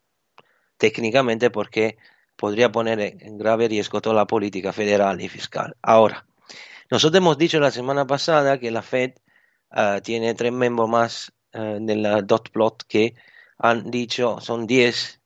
técnicamente 0.77 1.50
porque 1.50 1.98
podría 2.36 2.71
poner 2.71 3.00
en 3.01 3.38
grave 3.38 3.67
riesgo 3.67 4.01
toda 4.01 4.15
la 4.15 4.27
política 4.27 4.71
federal 4.71 5.19
y 5.21 5.27
fiscal. 5.27 5.75
Ahora, 5.81 6.25
nosotros 6.89 7.17
hemos 7.17 7.38
dicho 7.38 7.59
la 7.59 7.71
semana 7.71 8.07
pasada 8.07 8.59
que 8.59 8.71
la 8.71 8.81
Fed 8.81 9.13
ah, 9.71 10.00
tiene 10.03 10.33
tres 10.36 10.53
miembros 10.53 10.89
más 10.89 11.33
uh, 11.53 11.75
en 11.75 12.01
la 12.01 12.21
dot 12.21 12.50
plot 12.51 12.83
que 12.88 13.15
han 13.57 13.91
dicho, 13.91 14.39
son 14.39 14.65
10 14.65 15.21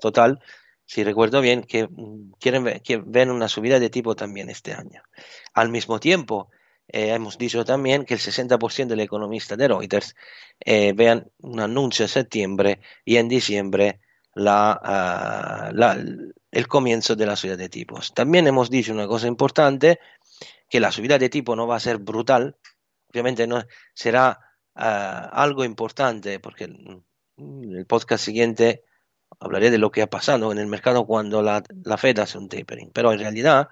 total, 0.00 0.40
si 0.86 1.04
recuerdo 1.04 1.40
bien, 1.40 1.62
que 1.62 1.88
mm, 1.88 2.32
quieren 2.38 2.80
que 2.80 2.98
ven 2.98 3.30
una 3.30 3.48
subida 3.48 3.78
de 3.80 3.90
tipo 3.90 4.14
también 4.14 4.50
este 4.50 4.72
año. 4.72 5.02
Al 5.54 5.70
mismo 5.70 6.00
tiempo, 6.00 6.50
eh, 6.88 7.14
hemos 7.14 7.38
dicho 7.38 7.64
también 7.64 8.04
que 8.04 8.14
el 8.14 8.20
60% 8.20 8.88
del 8.88 9.00
economista 9.00 9.56
de 9.56 9.68
Reuters 9.68 10.14
eh, 10.60 10.92
vean 10.94 11.30
un 11.40 11.60
anuncio 11.60 12.04
en 12.04 12.08
septiembre 12.08 12.80
y 13.04 13.16
en 13.16 13.28
diciembre 13.28 14.00
ah, 14.36 15.70
el 16.50 16.68
comienzo 16.68 17.16
de 17.16 17.26
la 17.26 17.36
subida 17.36 17.56
de 17.56 17.68
tipos. 17.68 18.12
También 18.12 18.46
hemos 18.46 18.70
dicho 18.70 18.92
una 18.92 19.06
cosa 19.06 19.26
importante, 19.26 19.98
que 20.68 20.80
la 20.80 20.92
subida 20.92 21.18
de 21.18 21.28
tipo 21.28 21.56
no 21.56 21.66
va 21.66 21.76
a 21.76 21.80
ser 21.80 21.98
brutal, 21.98 22.56
obviamente 23.08 23.46
no 23.46 23.62
será 23.94 24.40
ah, 24.74 25.30
algo 25.32 25.64
importante, 25.64 26.38
porque 26.40 26.64
el 26.64 27.86
podcast 27.86 28.24
siguiente 28.24 28.84
hablaré 29.40 29.70
de 29.70 29.78
lo 29.78 29.90
que 29.90 30.02
ha 30.02 30.08
pasado 30.08 30.52
en 30.52 30.58
el 30.58 30.66
mercado 30.66 31.06
cuando 31.06 31.42
la, 31.42 31.62
la 31.84 31.96
Fed 31.96 32.18
hace 32.18 32.38
un 32.38 32.48
tapering. 32.48 32.90
Pero 32.92 33.12
en 33.12 33.18
realidad, 33.18 33.68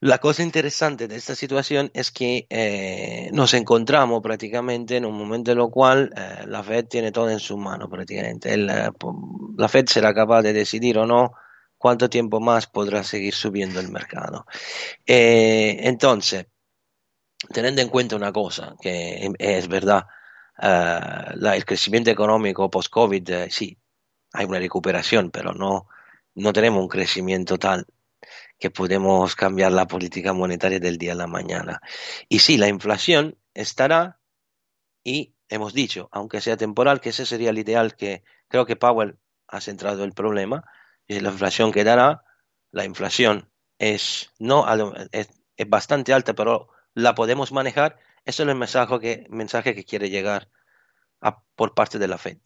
la 0.00 0.18
cosa 0.18 0.44
interesante 0.44 1.08
de 1.08 1.16
esta 1.16 1.34
situación 1.34 1.90
es 1.92 2.12
que 2.12 2.46
eh, 2.50 3.30
nos 3.32 3.52
encontramos 3.54 4.22
prácticamente 4.22 4.96
en 4.96 5.04
un 5.04 5.18
momento 5.18 5.50
en 5.50 5.58
el 5.58 5.70
cual 5.70 6.12
eh, 6.16 6.44
la 6.46 6.62
Fed 6.62 6.86
tiene 6.86 7.10
todo 7.10 7.28
en 7.30 7.40
su 7.40 7.56
mano 7.56 7.88
prácticamente. 7.90 8.54
Eh, 8.54 8.58
la 8.58 9.68
Fed 9.68 9.86
será 9.88 10.14
capaz 10.14 10.42
de 10.42 10.52
decidir 10.52 10.98
o 10.98 11.06
no 11.06 11.32
cuánto 11.76 12.08
tiempo 12.08 12.38
más 12.38 12.68
podrá 12.68 13.02
seguir 13.02 13.34
subiendo 13.34 13.80
el 13.80 13.90
mercado. 13.90 14.46
entonces, 15.06 16.46
teniendo 17.52 17.82
en 17.82 17.88
cuenta 17.88 18.16
una 18.16 18.32
cosa, 18.32 18.76
que 18.80 19.32
es 19.38 19.68
verdad, 19.68 20.06
el 20.60 21.64
crecimiento 21.64 22.10
económico 22.10 22.70
post-COVID, 22.70 23.48
sí, 23.50 23.78
hay 24.32 24.46
una 24.46 24.58
recuperación, 24.58 25.30
pero 25.30 25.52
no, 25.52 25.88
no 26.34 26.52
tenemos 26.52 26.80
un 26.80 26.88
crecimiento 26.88 27.58
tal 27.58 27.86
que 28.58 28.70
podemos 28.70 29.36
cambiar 29.36 29.72
la 29.72 29.86
política 29.86 30.32
monetaria 30.32 30.80
del 30.80 30.98
día 30.98 31.12
a 31.12 31.16
la 31.16 31.26
mañana. 31.26 31.80
Y 32.28 32.40
sí, 32.40 32.56
la 32.56 32.68
inflación 32.68 33.38
estará 33.54 34.18
y 35.04 35.34
hemos 35.48 35.72
dicho, 35.72 36.08
aunque 36.12 36.40
sea 36.40 36.56
temporal, 36.56 37.00
que 37.00 37.10
ese 37.10 37.24
sería 37.24 37.50
el 37.50 37.58
ideal 37.58 37.96
que 37.96 38.24
creo 38.48 38.66
que 38.66 38.76
Powell 38.76 39.18
ha 39.46 39.60
centrado 39.60 40.04
el 40.04 40.12
problema, 40.12 40.64
y 41.06 41.20
la 41.20 41.30
inflación 41.30 41.72
quedará, 41.72 42.24
la 42.70 42.84
inflación 42.84 43.50
es, 43.78 44.32
no, 44.38 44.66
es, 45.12 45.30
es 45.56 45.68
bastante 45.70 46.12
alta, 46.12 46.34
pero 46.34 46.68
la 46.94 47.14
podemos 47.14 47.52
manejar, 47.52 47.98
eso 48.24 48.42
es 48.42 48.48
el 48.48 48.54
mensaje 48.56 49.00
que, 49.00 49.26
mensaje 49.30 49.74
que 49.74 49.84
quiere 49.84 50.10
llegar 50.10 50.50
a, 51.20 51.42
por 51.54 51.74
parte 51.74 51.98
de 51.98 52.08
la 52.08 52.18
Fed 52.18 52.38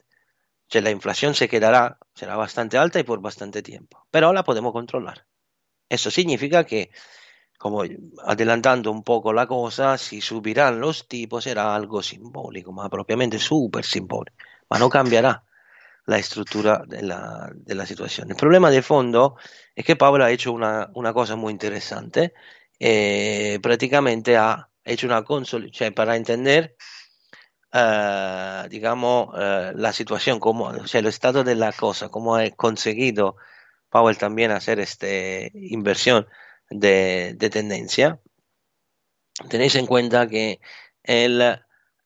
la 0.81 0.91
inflación 0.91 1.35
se 1.35 1.49
quedará, 1.49 1.99
será 2.15 2.37
bastante 2.37 2.79
alta 2.79 2.99
y 2.99 3.05
por 3.05 3.21
bastante 3.21 3.63
tiempo, 3.63 4.07
pero 4.11 4.33
la 4.33 4.45
podemos 4.45 4.73
controlar. 4.73 5.27
Eso 5.89 6.11
significa 6.11 6.65
que, 6.65 6.91
como 7.59 7.83
adelantando 8.25 8.91
un 8.91 9.03
poco 9.05 9.33
la 9.33 9.47
cosa, 9.47 9.99
si 9.99 10.21
subirán 10.21 10.81
los 10.81 11.07
tipos 11.09 11.45
será 11.45 11.75
algo 11.75 12.03
simbólico, 12.03 12.73
más 12.73 12.89
propiamente 12.89 13.39
súper 13.39 13.85
simbólico, 13.85 14.37
pero 14.69 14.79
no 14.79 14.89
cambiará 14.89 15.45
la 16.07 16.19
estructura 16.19 16.83
de 16.87 17.03
la, 17.03 17.51
de 17.55 17.75
la, 17.75 17.87
situación. 17.87 18.31
El 18.31 18.37
problema 18.37 18.71
de 18.71 18.83
fondo 18.83 19.37
es 19.75 19.85
que 19.85 19.97
Pablo 19.97 20.25
ha 20.25 20.31
hecho 20.31 20.53
una, 20.53 20.91
una 20.95 21.13
cosa 21.13 21.37
muy 21.37 21.53
interesante, 21.53 22.35
eh, 22.79 23.59
prácticamente 23.63 24.37
ha 24.37 24.69
hecho 24.85 25.07
una 25.07 25.23
consolidación, 25.23 25.95
para 25.95 26.17
entender 26.17 26.77
eh, 27.73 28.67
digamos, 28.69 29.35
eh, 29.39 29.73
la 29.75 29.93
situación, 29.93 30.41
como, 30.41 30.67
o 30.67 30.87
sea, 30.87 31.01
el 31.01 31.07
estado 31.07 31.43
de 31.45 31.55
la 31.55 31.73
cosa, 31.73 32.09
cómo 32.11 32.37
ha 32.37 32.51
conseguido 32.51 33.37
Powell 33.89 34.19
también 34.19 34.51
hacer 34.51 34.81
esta 34.81 35.07
inversión 35.55 36.27
de, 36.71 37.37
tendencia. 37.51 38.21
Tenéis 39.49 39.75
en 39.77 39.87
cuenta 39.87 40.27
que 40.27 40.61
él 41.03 41.41
eh, 41.43 41.61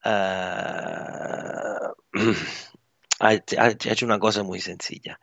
ha, 3.21 3.33
hecho 3.33 4.07
una 4.07 4.19
cosa 4.19 4.43
muy 4.43 4.61
sencilla. 4.61 5.21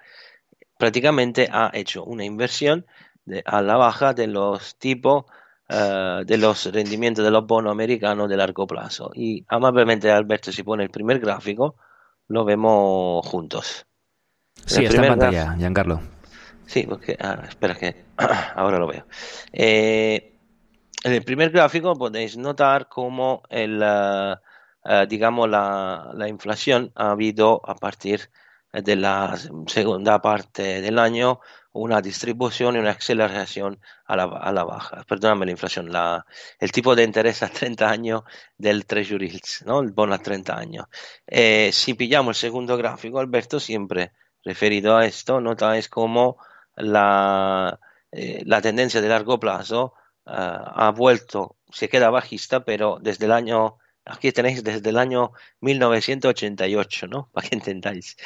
Prácticamente 0.77 1.47
ha 1.51 1.71
hecho 1.73 2.03
una 2.03 2.25
inversión 2.25 2.85
a 3.45 3.61
la 3.61 3.77
baja 3.77 4.13
de 4.13 4.27
los 4.27 4.77
tipos 4.77 5.25
eh, 5.69 6.23
de 6.25 6.37
los 6.37 6.65
rendimientos 6.73 7.23
de 7.23 7.31
los 7.31 7.45
bonos 7.45 7.71
americanos 7.71 8.29
de 8.29 8.37
largo 8.37 8.67
plazo. 8.67 9.11
Y 9.13 9.45
amablemente 9.47 10.11
Alberto, 10.11 10.51
si 10.51 10.63
pone 10.63 10.83
el 10.83 10.89
primer 10.89 11.19
gráfico, 11.19 11.75
lo 12.27 12.43
vemos 12.43 13.25
juntos. 13.25 13.85
Sí, 14.65 14.85
está 14.85 15.01
en 15.01 15.09
pantalla, 15.09 15.55
Giancarlo. 15.55 16.01
Sí, 16.65 16.85
porque, 16.87 17.17
ah, 17.19 17.43
espera 17.47 17.75
que 17.75 18.05
ahora 18.55 18.77
lo 18.77 18.87
veo. 18.87 19.05
Eh, 19.51 20.35
en 21.03 21.11
el 21.11 21.23
primer 21.23 21.49
gráfico 21.51 21.93
podéis 21.95 22.37
notar 22.37 22.87
cómo 22.87 23.43
el, 23.49 23.81
eh, 23.83 25.05
digamos 25.09 25.49
la, 25.49 26.11
la, 26.13 26.27
inflación 26.27 26.91
ha 26.95 27.11
habido 27.11 27.61
a 27.65 27.75
partir 27.75 28.29
de 28.71 28.95
la 28.95 29.37
segunda 29.67 30.21
parte 30.21 30.81
del 30.81 30.97
año 30.99 31.39
una 31.73 32.01
distribución 32.01 32.75
y 32.75 32.79
una 32.79 32.91
aceleración 32.91 33.79
a 34.05 34.15
la, 34.15 34.23
a 34.23 34.51
la 34.51 34.63
baja. 34.63 35.03
Perdóname 35.07 35.45
la 35.45 35.51
inflación, 35.51 35.91
la, 35.91 36.25
el 36.59 36.71
tipo 36.71 36.95
de 36.95 37.03
interés 37.03 37.43
a 37.43 37.49
30 37.49 37.89
años 37.89 38.23
del 38.57 38.85
Treasury 38.85 39.27
Hills, 39.27 39.63
¿no? 39.65 39.81
el 39.81 39.91
bono 39.91 40.13
a 40.13 40.19
30 40.19 40.57
años. 40.57 40.85
Eh, 41.27 41.71
si 41.73 41.95
pillamos 41.95 42.37
el 42.37 42.41
segundo 42.41 42.77
gráfico, 42.77 43.19
Alberto, 43.19 43.59
siempre 43.59 44.13
referido 44.43 44.95
a 44.95 45.05
esto, 45.05 45.41
notáis 45.41 45.89
como 45.89 46.37
la, 46.75 47.79
eh, 48.11 48.43
la 48.45 48.61
tendencia 48.61 49.01
de 49.01 49.09
largo 49.09 49.39
plazo 49.39 49.93
uh, 50.25 50.31
ha 50.31 50.91
vuelto, 50.95 51.57
se 51.71 51.89
queda 51.89 52.09
bajista, 52.09 52.63
pero 52.63 52.99
desde 53.01 53.25
el 53.25 53.31
año 53.31 53.77
aquí 54.05 54.31
tenéis 54.31 54.63
desde 54.63 54.89
el 54.89 54.97
año 54.97 55.31
1988, 55.61 57.07
¿no? 57.07 57.29
Para 57.33 57.47
que 57.47 57.55
entendáis 57.55 58.17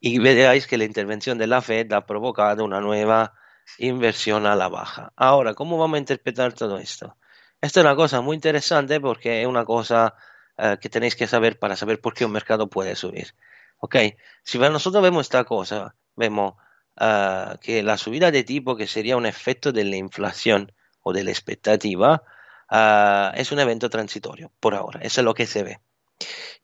y 0.00 0.18
veáis 0.18 0.66
que 0.66 0.78
la 0.78 0.84
intervención 0.84 1.38
de 1.38 1.46
la 1.46 1.60
Fed 1.60 1.92
ha 1.92 2.06
provocado 2.06 2.64
una 2.64 2.80
nueva 2.80 3.34
inversión 3.78 4.46
a 4.46 4.56
la 4.56 4.68
baja. 4.68 5.12
Ahora, 5.14 5.54
¿cómo 5.54 5.78
vamos 5.78 5.96
a 5.96 6.00
interpretar 6.00 6.54
todo 6.54 6.78
esto? 6.78 7.16
Esto 7.60 7.80
es 7.80 7.84
una 7.84 7.94
cosa 7.94 8.22
muy 8.22 8.34
interesante 8.34 8.98
porque 9.00 9.42
es 9.42 9.46
una 9.46 9.64
cosa 9.66 10.14
eh, 10.56 10.78
que 10.80 10.88
tenéis 10.88 11.14
que 11.14 11.26
saber 11.26 11.58
para 11.58 11.76
saber 11.76 12.00
por 12.00 12.14
qué 12.14 12.24
un 12.24 12.32
mercado 12.32 12.68
puede 12.68 12.96
subir. 12.96 13.34
¿Ok? 13.78 13.96
Si 14.42 14.58
nosotros 14.58 15.02
vemos 15.02 15.26
esta 15.26 15.44
cosa, 15.44 15.94
vemos 16.16 16.54
uh, 17.00 17.56
que 17.60 17.82
la 17.82 17.96
subida 17.96 18.30
de 18.30 18.44
tipo, 18.44 18.76
que 18.76 18.86
sería 18.86 19.16
un 19.16 19.26
efecto 19.26 19.72
de 19.72 19.84
la 19.84 19.96
inflación 19.96 20.72
o 21.02 21.12
de 21.12 21.24
la 21.24 21.30
expectativa, 21.30 22.22
uh, 22.70 23.34
es 23.34 23.52
un 23.52 23.58
evento 23.58 23.88
transitorio 23.88 24.52
por 24.60 24.74
ahora. 24.74 25.00
Eso 25.02 25.22
es 25.22 25.24
lo 25.24 25.34
que 25.34 25.46
se 25.46 25.62
ve. 25.62 25.80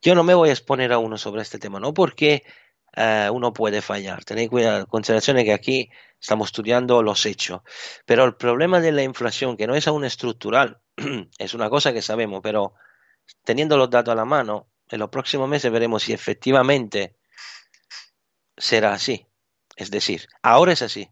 Yo 0.02 0.14
no 0.14 0.24
me 0.24 0.34
voy 0.34 0.50
a 0.50 0.52
exponer 0.52 0.92
a 0.92 0.98
uno 0.98 1.16
sobre 1.16 1.42
este 1.42 1.58
tema, 1.58 1.80
no 1.80 1.94
porque 1.94 2.44
uh, 2.96 3.32
uno 3.32 3.52
puede 3.52 3.82
fallar. 3.82 4.24
Tenéis 4.24 4.50
cuidado, 4.50 4.86
consideración 4.86 5.36
que 5.38 5.52
aquí 5.52 5.90
estamos 6.20 6.48
estudiando 6.48 7.02
los 7.02 7.26
hechos. 7.26 7.62
Pero 8.04 8.24
el 8.24 8.36
problema 8.36 8.80
de 8.80 8.92
la 8.92 9.02
inflación, 9.02 9.56
que 9.56 9.66
no 9.66 9.74
es 9.74 9.86
aún 9.86 10.04
estructural, 10.04 10.80
es 11.38 11.54
una 11.54 11.70
cosa 11.70 11.92
que 11.92 12.02
sabemos, 12.02 12.40
pero 12.42 12.74
teniendo 13.44 13.76
los 13.76 13.90
datos 13.90 14.12
a 14.12 14.16
la 14.16 14.24
mano, 14.24 14.68
en 14.88 15.00
los 15.00 15.10
próximos 15.10 15.48
meses 15.48 15.70
veremos 15.72 16.04
si 16.04 16.12
efectivamente 16.12 17.16
será 18.56 18.92
así. 18.92 19.26
Es 19.76 19.90
decir, 19.90 20.26
ahora 20.42 20.72
es 20.72 20.82
así, 20.82 21.10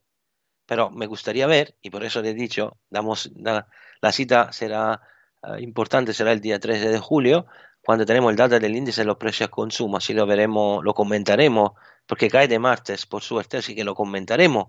pero 0.66 0.90
me 0.90 1.06
gustaría 1.06 1.46
ver, 1.46 1.76
y 1.82 1.90
por 1.90 2.04
eso 2.04 2.22
le 2.22 2.30
he 2.30 2.34
dicho, 2.34 2.78
damos 2.88 3.30
la, 3.36 3.66
cita 4.12 4.52
será 4.52 5.02
uh, 5.42 5.56
importante, 5.56 6.14
será 6.14 6.32
el 6.32 6.40
día 6.40 6.58
13 6.58 6.88
de 6.88 6.98
julio, 6.98 7.46
cuando 7.84 8.06
tenemos 8.06 8.30
el 8.30 8.36
dato 8.36 8.58
del 8.58 8.76
índice 8.76 9.02
de 9.02 9.06
los 9.06 9.16
precios 9.16 9.48
al 9.48 9.50
consumo, 9.50 9.98
así 9.98 10.14
lo 10.14 10.26
veremos, 10.26 10.82
lo 10.82 10.94
comentaremos, 10.94 11.72
porque 12.06 12.30
cae 12.30 12.48
de 12.48 12.58
martes, 12.58 13.06
por 13.06 13.22
suerte, 13.22 13.58
así 13.58 13.74
que 13.74 13.84
lo 13.84 13.94
comentaremos 13.94 14.68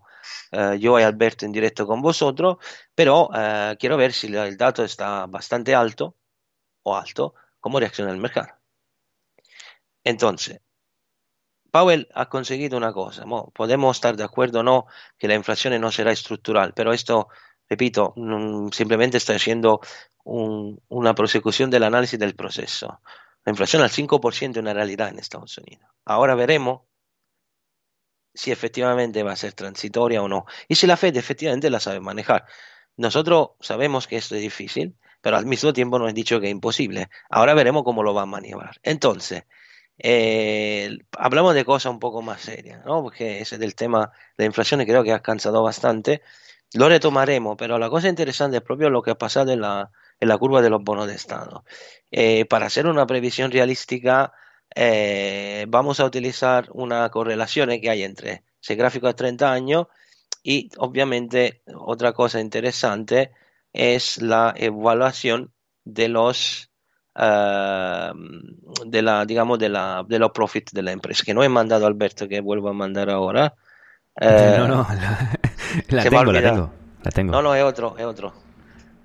uh, 0.52 0.74
yo 0.74 1.00
y 1.00 1.04
Alberto 1.04 1.46
en 1.46 1.52
directo 1.52 1.88
con 1.88 2.02
vosotros, 2.02 2.58
pero 2.94 3.28
uh, 3.28 3.76
quiero 3.80 3.98
ver 3.98 4.14
si 4.14 4.28
el 4.28 4.58
dato 4.58 4.84
está 4.84 5.26
bastante 5.28 5.74
alto 5.74 6.16
o 6.84 6.96
alto, 6.96 7.36
cómo 7.60 7.80
reacciona 7.80 8.12
el 8.12 8.18
mercado. 8.18 8.50
Entonces, 10.04 10.62
Powell 11.72 12.08
ha 12.14 12.30
conseguido 12.30 12.78
una 12.78 12.94
cosa, 12.94 13.26
podemos 13.54 13.98
estar 13.98 14.16
de 14.16 14.24
acuerdo 14.24 14.60
o 14.60 14.64
no 14.64 14.88
que 15.18 15.28
la 15.28 15.36
inflación 15.36 15.80
no 15.82 15.92
será 15.92 16.12
estructural, 16.12 16.74
pero 16.74 16.94
esto, 16.94 17.28
repito, 17.70 18.14
simplemente 18.72 19.18
está 19.18 19.34
haciendo 19.36 19.82
una 20.24 21.16
prosecución 21.16 21.70
del 21.70 21.84
análisis 21.84 22.20
del 22.20 22.36
proceso. 22.36 23.02
La 23.44 23.52
inflación 23.52 23.84
al 23.84 23.90
5% 23.90 24.52
es 24.52 24.58
una 24.58 24.74
realidad 24.74 25.10
en 25.10 25.20
Estados 25.20 25.58
Unidos. 25.58 25.88
Ahora 26.04 26.34
veremos 26.36 26.82
si 28.34 28.52
efectivamente 28.52 29.24
va 29.24 29.32
a 29.32 29.36
ser 29.36 29.54
transitoria 29.54 30.22
o 30.22 30.28
no. 30.28 30.46
Y 30.68 30.76
si 30.76 30.88
la 30.88 30.98
Fed 30.98 31.16
efectivamente 31.16 31.70
la 31.70 31.80
sabe 31.80 32.00
manejar. 32.00 32.46
Nosotros 32.98 33.50
sabemos 33.60 34.08
que 34.08 34.18
esto 34.18 34.36
es 34.36 34.42
difícil, 34.42 34.96
pero 35.22 35.38
al 35.38 35.46
mismo 35.46 35.74
tiempo 35.74 36.00
nos 36.00 36.10
han 36.10 36.16
dicho 36.16 36.40
que 36.40 36.48
es 36.48 36.52
imposible. 36.52 37.10
Ahora 37.30 37.54
veremos 37.54 37.84
cómo 37.84 38.04
lo 38.04 38.14
va 38.14 38.24
a 38.24 38.26
manejar. 38.26 38.80
Entonces, 38.84 39.44
eh, 39.98 40.98
hablamos 41.18 41.56
de 41.56 41.66
cosas 41.66 41.92
un 41.92 42.00
poco 42.00 42.22
más 42.22 42.42
serias, 42.42 42.86
¿no? 42.86 43.02
Porque 43.02 43.40
ese 43.40 43.58
del 43.58 43.76
tema 43.76 44.12
de 44.38 44.44
la 44.44 44.46
inflación 44.46 44.84
creo 44.86 45.04
que 45.04 45.14
ha 45.14 45.22
cansado 45.22 45.64
bastante. 45.64 46.22
Lo 46.76 46.90
retomaremos, 46.90 47.56
pero 47.58 47.80
la 47.80 47.90
cosa 47.90 48.10
interesante 48.10 48.58
es 48.58 48.64
propio 48.64 48.90
lo 48.90 49.02
que 49.02 49.12
ha 49.12 49.18
pasado 49.18 49.52
en 49.52 49.62
la, 49.62 49.92
en 50.20 50.28
la 50.28 50.38
curva 50.38 50.62
de 50.62 50.70
los 50.70 50.84
bonos 50.84 51.08
de 51.08 51.16
Estado. 51.16 51.64
Eh, 52.12 52.44
para 52.46 52.66
hacer 52.66 52.86
una 52.86 53.08
previsión 53.08 53.50
realística, 53.50 54.34
eh, 54.76 55.66
vamos 55.70 56.02
a 56.02 56.06
utilizar 56.06 56.68
una 56.74 57.10
correlación 57.10 57.70
que 57.80 57.90
hay 57.90 58.04
entre 58.04 58.44
ese 58.62 58.76
gráfico 58.76 59.08
de 59.08 59.14
30 59.14 59.52
años 59.52 59.88
y 60.44 60.70
obviamente 60.78 61.62
otra 61.74 62.12
cosa 62.12 62.42
interesante 62.42 63.32
es 63.72 64.22
la 64.22 64.54
evaluación 64.58 65.54
de 65.86 66.10
los 66.10 66.70
uh, 67.16 68.14
de 68.86 69.02
la, 69.02 69.26
digamos, 69.26 69.60
de, 69.60 69.70
la, 69.70 70.04
de 70.06 70.20
los 70.20 70.32
profits 70.32 70.74
de 70.74 70.84
la 70.84 70.92
empresa, 70.92 71.24
que 71.26 71.34
no 71.34 71.42
he 71.42 71.50
mandado 71.50 71.86
a 71.86 71.88
Alberto, 71.88 72.28
que 72.28 72.42
vuelvo 72.42 72.68
a 72.68 72.74
mandar 72.74 73.10
ahora. 73.10 73.54
Uh, 74.20 74.26
no, 74.60 74.68
no, 74.68 74.88
la, 75.90 76.04
la 76.04 76.10
tengo, 76.10 76.32
la 76.32 76.42
tengo, 76.42 76.72
la 77.04 77.12
tengo. 77.12 77.32
No, 77.32 77.42
no, 77.42 77.56
es 77.56 77.64
otro, 77.64 77.96
es 77.98 78.06
otro. 78.06 78.34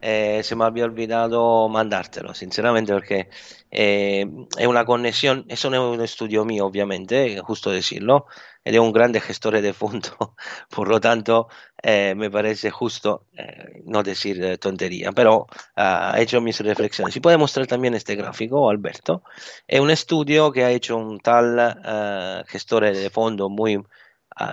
Eh, 0.03 0.41
se 0.43 0.57
me 0.57 0.65
había 0.65 0.85
olvidado 0.85 1.69
mandártelo, 1.69 2.33
sinceramente, 2.33 2.93
porque 2.93 3.29
eh, 3.71 4.27
es 4.57 4.67
una 4.67 4.85
conexión, 4.87 5.45
eso 5.49 5.69
no 5.69 5.77
es 5.93 5.99
un 5.99 6.03
estudio 6.03 6.45
mío, 6.47 6.65
obviamente, 6.65 7.35
es 7.35 7.41
justo 7.43 7.71
decirlo, 7.71 8.27
es 8.65 8.73
de 8.73 8.81
un 8.81 8.93
grande 8.93 9.21
gestor 9.21 9.61
de 9.61 9.73
fondo, 9.73 10.35
por 10.71 10.89
lo 10.89 11.01
tanto, 11.01 11.49
eh, 11.83 12.15
me 12.15 12.31
parece 12.31 12.71
justo 12.71 13.27
eh, 13.37 13.83
no 13.85 14.03
decir 14.03 14.43
eh, 14.45 14.59
tontería, 14.59 15.13
pero 15.13 15.47
ha 15.77 16.15
hecho 16.19 16.41
mis 16.41 16.61
reflexiones. 16.61 17.15
Si 17.15 17.21
puede 17.21 17.39
mostrar 17.39 17.67
también 17.67 17.95
este 17.95 18.17
gráfico, 18.17 18.69
Alberto, 18.69 19.23
es 19.67 19.81
un 19.81 19.91
estudio 19.91 20.53
que 20.53 20.65
ha 20.65 20.71
hecho 20.71 20.97
un 20.97 21.21
tal 21.21 22.45
gestor 22.49 22.85
de 22.85 23.11
fondo 23.11 23.49
muy 23.49 23.83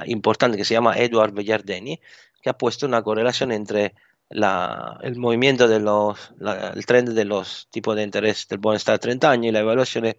importante 0.06 0.58
que 0.58 0.66
se 0.66 0.74
llama 0.74 0.98
Edward 0.98 1.34
Bellardeni, 1.34 2.00
que 2.42 2.50
ha 2.50 2.58
puesto 2.58 2.86
una 2.86 3.02
correlación 3.02 3.52
entre 3.52 3.94
la, 4.30 5.00
el 5.02 5.16
movimiento 5.18 5.68
de 5.68 5.80
los, 5.80 6.34
la, 6.38 6.70
el 6.70 6.86
trend 6.86 7.10
de 7.10 7.26
los 7.26 7.68
tipos 7.70 7.96
de 7.96 8.04
interés 8.04 8.48
del 8.48 8.60
bienestar 8.60 8.96
a 8.96 9.00
30 9.00 9.30
años 9.30 9.46
y 9.48 9.52
la 9.52 9.60
evaluación 9.60 10.04
de 10.04 10.18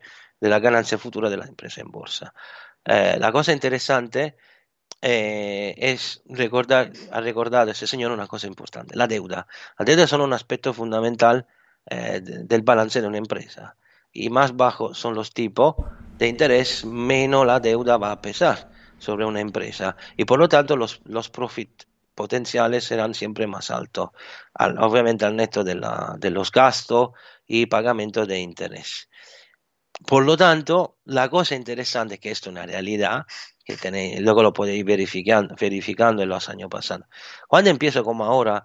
la 0.49 0.59
ganancia 0.61 0.99
futura 0.99 1.31
de 1.31 1.37
la 1.37 1.47
empresa 1.47 1.81
en 1.81 1.91
bolsa. 1.91 2.35
Eh, 2.85 3.17
la 3.19 3.33
cosa 3.33 3.53
interesante 3.53 4.37
eh, 5.03 5.75
es 5.77 6.23
recordar, 6.27 6.93
ha 7.13 7.21
recordado 7.21 7.71
ese 7.71 7.87
señor 7.87 8.13
una 8.13 8.27
cosa 8.27 8.47
importante, 8.47 8.97
la 8.97 9.07
deuda. 9.07 9.47
La 9.79 9.85
deuda 9.85 10.05
es 10.05 10.13
un 10.13 10.33
aspecto 10.33 10.73
fundamental 10.73 11.47
eh, 11.87 12.21
del 12.23 12.63
balance 12.63 13.01
de 13.01 13.07
una 13.07 13.19
empresa. 13.19 13.77
Y 14.13 14.31
más 14.31 14.57
bajos 14.57 14.99
son 14.99 15.15
los 15.15 15.33
tipos 15.33 15.77
de 16.17 16.29
interés, 16.29 16.85
menos 16.85 17.47
la 17.47 17.61
deuda 17.61 17.99
va 17.99 18.13
a 18.13 18.23
pesar 18.23 18.78
sobre 18.99 19.25
una 19.25 19.41
empresa. 19.41 19.97
Y 20.17 20.25
por 20.25 20.39
lo 20.39 20.49
tanto 20.49 20.77
los, 20.77 21.01
los 21.05 21.31
profit 21.31 21.85
potenciales 22.15 22.85
serán 22.85 23.15
siempre 23.15 23.47
más 23.47 23.71
altos, 23.71 24.11
obviamente 24.59 25.25
al 25.25 25.37
neto 25.37 25.63
de, 25.63 25.77
la, 25.77 26.17
de 26.19 26.31
los 26.31 26.51
gastos 26.51 27.11
y 27.47 27.67
pagamento 27.67 28.27
de 28.27 28.41
interés. 28.41 29.09
Por 30.07 30.25
lo 30.25 30.37
tanto, 30.37 30.99
la 31.05 31.29
cosa 31.29 31.55
interesante 31.55 32.15
es 32.15 32.21
que 32.21 32.31
esto 32.31 32.51
es 32.51 32.53
una 32.53 32.67
realidad, 32.67 33.27
que 33.65 33.77
tenéis, 33.77 34.21
luego 34.21 34.43
lo 34.43 34.53
podéis 34.53 34.85
verificando, 34.85 35.55
verificando 35.61 36.23
en 36.23 36.29
los 36.29 36.49
años 36.49 36.69
pasados. 36.69 37.07
Cuando 37.47 37.71
empiezo 37.71 38.03
como 38.03 38.25
ahora 38.25 38.65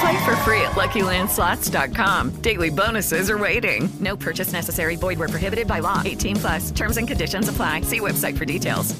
Play 0.00 0.24
for 0.24 0.36
free 0.44 0.60
at 0.60 0.76
LuckyLandSlots.com. 0.76 2.40
Daily 2.40 2.70
bonuses 2.70 3.30
are 3.30 3.38
waiting. 3.38 3.88
No 4.00 4.16
purchase 4.16 4.52
necessary. 4.52 4.96
Void 4.96 5.18
were 5.18 5.28
prohibited 5.28 5.66
by 5.66 5.80
law. 5.80 6.02
18 6.04 6.36
plus. 6.36 6.70
Terms 6.70 6.96
and 6.98 7.08
conditions 7.08 7.48
apply. 7.48 7.82
See 7.82 8.00
website 8.00 8.36
for 8.36 8.44
details. 8.44 8.94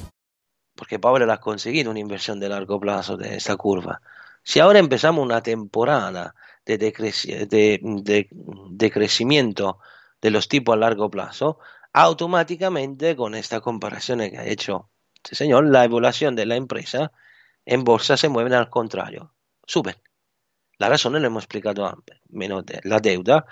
Porque 0.75 0.97
ha 0.97 1.41
conseguido 1.41 1.91
una 1.91 1.99
inversión 1.99 2.39
de 2.39 2.49
largo 2.49 2.79
plazo 2.79 3.17
de 3.17 3.37
esta 3.37 3.57
curva. 3.57 4.01
Si 4.45 4.61
ahora 4.61 4.79
empezamos 4.79 5.25
una 5.25 5.43
temporada 5.43 6.35
de, 6.65 6.79
decreci 6.79 7.33
de, 7.33 7.81
de, 7.83 8.29
de 8.71 8.91
crecimiento 8.91 9.79
de 10.23 10.31
los 10.31 10.49
tipos 10.49 10.75
a 10.75 10.79
largo 10.79 11.11
plazo, 11.11 11.59
automáticamente 11.93 13.17
con 13.17 13.35
esta 13.35 13.61
comparación 13.61 14.21
que 14.31 14.39
ha 14.39 14.47
hecho 14.47 14.89
este 15.15 15.35
señor, 15.35 15.69
la 15.69 15.85
evaluación 15.85 16.37
de 16.37 16.47
la 16.47 16.57
empresa 16.57 17.13
en 17.67 17.85
bolsa 17.85 18.17
se 18.17 18.29
mueven 18.29 18.55
al 18.55 18.71
contrario, 18.71 19.33
suben. 19.67 19.97
La 20.79 20.89
explicado 20.89 21.87
antes. 21.87 22.21
Menos 22.29 22.65
de, 22.65 22.81
la 22.85 23.01
deuda 23.01 23.47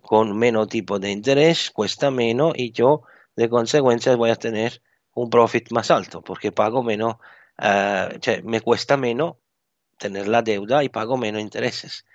con 0.00 0.36
menos 0.38 0.68
tipo 0.68 0.98
de 1.00 1.10
interés 1.10 1.70
cuesta 1.72 2.10
menos 2.10 2.52
y 2.56 2.70
yo 2.72 3.02
de 3.34 3.48
consecuencia 3.48 4.14
voy 4.14 4.30
a 4.30 4.36
tener 4.36 4.80
un 5.14 5.28
profit 5.28 5.72
más 5.72 5.90
alto 5.90 6.22
porque 6.22 6.52
pago 6.52 6.84
menos, 6.84 7.16
eh, 7.58 8.42
me 8.44 8.60
cuesta 8.60 8.96
menos 8.96 9.36
tener 9.98 10.28
la 10.28 10.42
deuda 10.42 10.84
y 10.84 10.88
pago 10.88 11.16
menos 11.16 11.42
intereses. 11.42 12.06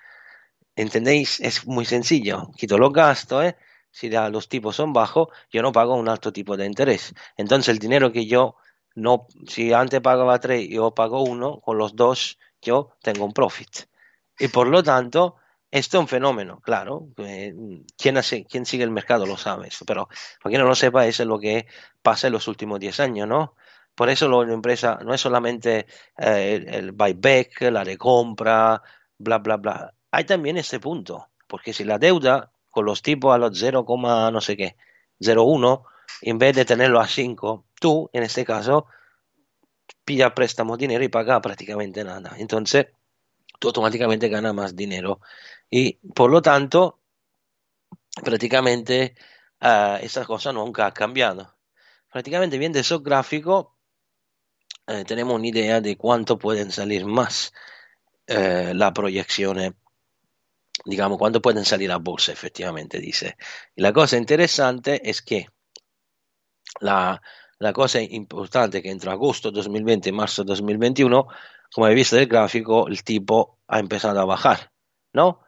¿Entendéis? 0.75 1.39
Es 1.41 1.67
muy 1.67 1.85
sencillo. 1.85 2.51
Quito 2.55 2.77
los 2.77 2.93
gastos, 2.93 3.45
¿eh? 3.45 3.57
si 3.91 4.09
los 4.09 4.47
tipos 4.47 4.75
son 4.75 4.93
bajos, 4.93 5.29
yo 5.51 5.61
no 5.61 5.71
pago 5.71 5.95
un 5.95 6.07
alto 6.07 6.31
tipo 6.31 6.55
de 6.55 6.65
interés. 6.65 7.13
Entonces 7.35 7.69
el 7.69 7.79
dinero 7.79 8.11
que 8.11 8.27
yo 8.27 8.55
no, 8.95 9.27
si 9.47 9.73
antes 9.73 10.01
pagaba 10.01 10.39
3 10.39 10.69
yo 10.69 10.91
pago 10.91 11.23
1, 11.23 11.61
con 11.61 11.77
los 11.77 11.95
dos 11.95 12.39
yo 12.61 12.91
tengo 13.01 13.25
un 13.25 13.33
profit. 13.33 13.87
Y 14.39 14.47
por 14.49 14.67
lo 14.67 14.83
tanto, 14.83 15.35
esto 15.71 15.97
es 15.97 16.01
un 16.01 16.07
fenómeno, 16.07 16.59
claro. 16.61 17.09
Eh, 17.17 17.53
quien, 17.97 18.17
hace, 18.17 18.45
quien 18.45 18.65
sigue 18.65 18.83
el 18.83 18.91
mercado 18.91 19.25
lo 19.25 19.37
sabe, 19.37 19.69
pero 19.85 20.07
para 20.07 20.51
quien 20.51 20.61
no 20.61 20.67
lo 20.67 20.75
sepa, 20.75 21.05
eso 21.07 21.23
es 21.23 21.27
lo 21.27 21.39
que 21.39 21.67
pasa 22.01 22.27
en 22.27 22.33
los 22.33 22.47
últimos 22.47 22.79
10 22.79 22.99
años, 23.01 23.27
¿no? 23.27 23.55
Por 23.95 24.09
eso 24.09 24.29
la 24.29 24.53
empresa 24.53 24.99
no 25.03 25.13
es 25.13 25.21
solamente 25.21 25.87
eh, 26.17 26.65
el, 26.67 26.91
buyback, 26.91 27.61
la 27.71 27.83
recompra, 27.83 28.81
bla, 29.17 29.39
bla, 29.39 29.57
bla. 29.57 29.93
Hay 30.11 30.23
también 30.23 30.57
este 30.57 30.79
punto, 30.79 31.29
porque 31.47 31.73
si 31.73 31.83
la 31.83 31.97
deuda 31.97 32.51
con 32.69 32.85
los 32.85 33.01
tipos 33.01 33.33
a 33.33 33.39
los 33.39 33.57
0, 33.57 33.85
no 34.31 34.41
sé 34.41 34.55
qué, 34.55 34.75
0,1, 35.19 35.83
en 36.21 36.37
vez 36.37 36.55
de 36.55 36.65
tenerlo 36.65 36.99
a 36.99 37.07
5, 37.07 37.65
tú, 37.79 38.09
en 38.13 38.23
este 38.23 38.45
caso, 38.45 38.85
pilla 40.05 40.33
préstamo 40.33 40.77
dinero 40.77 41.03
y 41.03 41.09
paga 41.09 41.41
prácticamente 41.41 42.03
nada. 42.03 42.35
Entonces, 42.37 42.87
tú 43.59 43.69
automáticamente 43.69 44.29
ganas 44.29 44.53
más 44.53 44.75
dinero. 44.75 45.21
Y 45.69 45.93
por 46.13 46.31
lo 46.31 46.41
tanto, 46.41 46.99
prácticamente 48.23 49.15
uh, 49.61 49.97
esa 50.01 50.25
cosa 50.25 50.51
nunca 50.53 50.85
ha 50.85 50.93
cambiado. 50.93 51.55
Prácticamente 52.11 52.57
viendo 52.57 52.79
esos 52.79 53.03
gráficos, 53.03 53.67
eh, 54.87 55.03
tenemos 55.05 55.35
una 55.35 55.47
idea 55.47 55.81
de 55.81 55.97
cuánto 55.97 56.37
pueden 56.37 56.71
salir 56.71 57.05
más 57.05 57.53
eh, 58.25 58.71
la 58.73 58.93
proyección, 58.93 59.75
digamos, 60.85 61.17
cuánto 61.17 61.41
pueden 61.41 61.65
salir 61.65 61.91
a 61.91 61.97
bolsa, 61.97 62.31
efectivamente, 62.31 62.99
dice. 62.99 63.35
La 63.75 63.91
cosa 63.91 64.17
interesante 64.17 65.09
es 65.09 65.21
que 65.21 65.47
la, 66.79 67.21
la 67.59 67.73
cosa 67.73 68.01
importante 68.01 68.81
que 68.81 68.89
entre 68.89 69.11
agosto 69.11 69.51
2020 69.51 70.09
y 70.09 70.11
marzo 70.13 70.43
2021, 70.43 71.27
como 71.73 71.85
habéis 71.85 72.01
visto 72.01 72.15
del 72.15 72.27
gráfico, 72.27 72.87
el 72.87 73.03
tipo 73.03 73.59
ha 73.67 73.79
empezado 73.79 74.19
a 74.19 74.25
bajar, 74.25 74.71
¿no? 75.13 75.41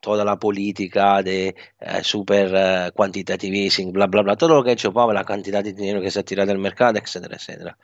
Toda 0.00 0.24
la 0.24 0.38
política 0.38 1.22
de 1.22 1.54
eh, 1.80 2.04
super 2.04 2.52
eh, 2.54 2.92
quantitative 2.94 3.64
easing, 3.64 3.92
bla, 3.92 4.06
bla, 4.06 4.22
bla, 4.22 4.36
todo 4.36 4.56
lo 4.56 4.62
que 4.64 4.70
ha 4.70 4.72
hecho 4.74 4.92
Pablo, 4.92 5.14
la 5.14 5.24
cantidad 5.24 5.64
de 5.64 5.72
dinero 5.72 6.02
que 6.02 6.10
se 6.10 6.20
ha 6.20 6.22
tirado 6.22 6.48
del 6.48 6.58
mercado, 6.58 6.98
etcétera, 6.98 7.36
etcétera. 7.36 7.78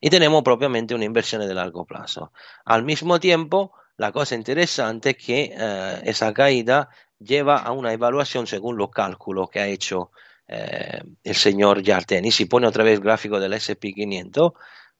Y 0.00 0.08
tenemos 0.08 0.42
propiamente 0.42 0.94
una 0.94 1.04
inversión 1.04 1.46
de 1.46 1.52
largo 1.52 1.84
plazo. 1.84 2.32
Al 2.64 2.82
mismo 2.82 3.20
tiempo, 3.20 3.72
la 3.98 4.12
cosa 4.12 4.34
interesante 4.34 5.10
es 5.10 5.16
que 5.16 5.54
eh, 5.56 6.00
esa 6.04 6.32
caída 6.32 6.88
lleva 7.18 7.58
a 7.58 7.72
una 7.72 7.92
evaluación 7.92 8.46
según 8.46 8.76
los 8.76 8.90
cálculos 8.90 9.48
que 9.50 9.60
ha 9.60 9.66
hecho 9.66 10.10
eh, 10.48 11.00
el 11.24 11.34
señor 11.34 11.82
Yarteni. 11.82 12.30
Si 12.30 12.44
pone 12.44 12.66
otra 12.66 12.84
vez 12.84 12.94
el 12.94 13.04
gráfico 13.04 13.40
del 13.40 13.54
SP500, 13.54 14.52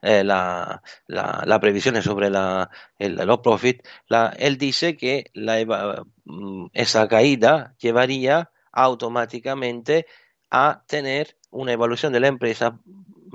eh, 0.03 0.25
la, 0.25 0.83
la, 1.07 1.43
la, 1.47 1.61
previsión 1.61 2.01
sobre 2.03 2.31
la, 2.31 2.71
el, 2.99 3.17
los 3.17 3.41
profit, 3.41 3.87
la, 4.09 4.35
él 4.39 4.59
dice 4.59 4.97
que 4.97 5.31
la, 5.35 5.65
mm, 6.25 6.67
esa 6.73 7.09
caída 7.09 7.75
llevaría 7.79 8.51
automáticamente 8.73 10.07
a 10.51 10.85
tener 10.87 11.37
una 11.51 11.73
evaluación 11.73 12.13
de 12.13 12.21
la 12.21 12.29
empresa 12.29 12.79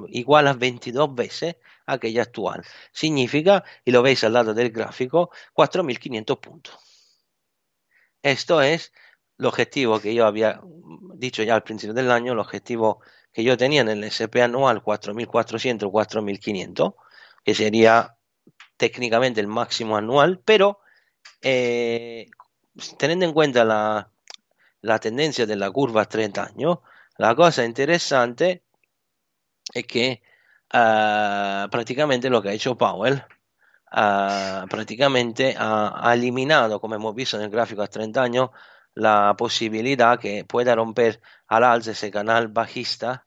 igual 0.09 0.47
a 0.47 0.53
22 0.53 1.15
veces 1.15 1.55
aquella 1.85 2.23
actual. 2.23 2.63
Significa, 2.91 3.63
y 3.83 3.91
lo 3.91 4.01
veis 4.01 4.23
al 4.23 4.33
lado 4.33 4.53
del 4.53 4.71
gráfico, 4.71 5.31
4.500 5.53 6.39
puntos. 6.39 6.77
Esto 8.23 8.61
es 8.61 8.93
el 9.39 9.45
objetivo 9.47 9.99
que 9.99 10.13
yo 10.13 10.25
había 10.25 10.61
dicho 11.15 11.43
ya 11.43 11.55
al 11.55 11.63
principio 11.63 11.93
del 11.93 12.11
año, 12.11 12.33
el 12.33 12.39
objetivo 12.39 13.01
que 13.33 13.43
yo 13.43 13.57
tenía 13.57 13.81
en 13.81 13.89
el 13.89 14.03
SP 14.03 14.43
anual 14.43 14.83
4400 14.83 15.87
o 15.87 15.91
4500, 15.91 16.93
que 17.43 17.55
sería 17.55 18.17
técnicamente 18.77 19.39
el 19.39 19.47
máximo 19.47 19.95
anual, 19.95 20.41
pero 20.43 20.79
eh, 21.41 22.27
teniendo 22.97 23.25
en 23.25 23.33
cuenta 23.33 23.63
la, 23.63 24.11
la, 24.81 24.99
tendencia 24.99 25.45
de 25.45 25.55
la 25.55 25.71
curva 25.71 26.03
a 26.03 26.09
30 26.09 26.43
años, 26.43 26.79
la 27.17 27.35
cosa 27.35 27.63
interesante 27.65 28.63
es 29.73 29.85
que 29.85 30.21
uh, 30.73 31.69
prácticamente 31.69 32.29
lo 32.29 32.41
que 32.41 32.49
ha 32.49 32.53
hecho 32.53 32.77
Powell 32.77 33.23
uh, 33.91 34.67
prácticamente 34.67 35.55
ha, 35.57 36.09
ha, 36.09 36.13
eliminado, 36.13 36.81
como 36.81 36.95
hemos 36.95 37.15
visto 37.15 37.37
en 37.37 37.43
el 37.43 37.49
gráfico 37.49 37.81
a 37.81 37.87
30 37.87 38.21
años, 38.21 38.49
la 38.95 39.35
posibilidad 39.37 40.19
que 40.19 40.45
pueda 40.45 40.75
romper 40.75 41.21
al 41.47 41.63
alza 41.63 41.91
ese 41.91 42.11
canal 42.11 42.49
bajista 42.49 43.25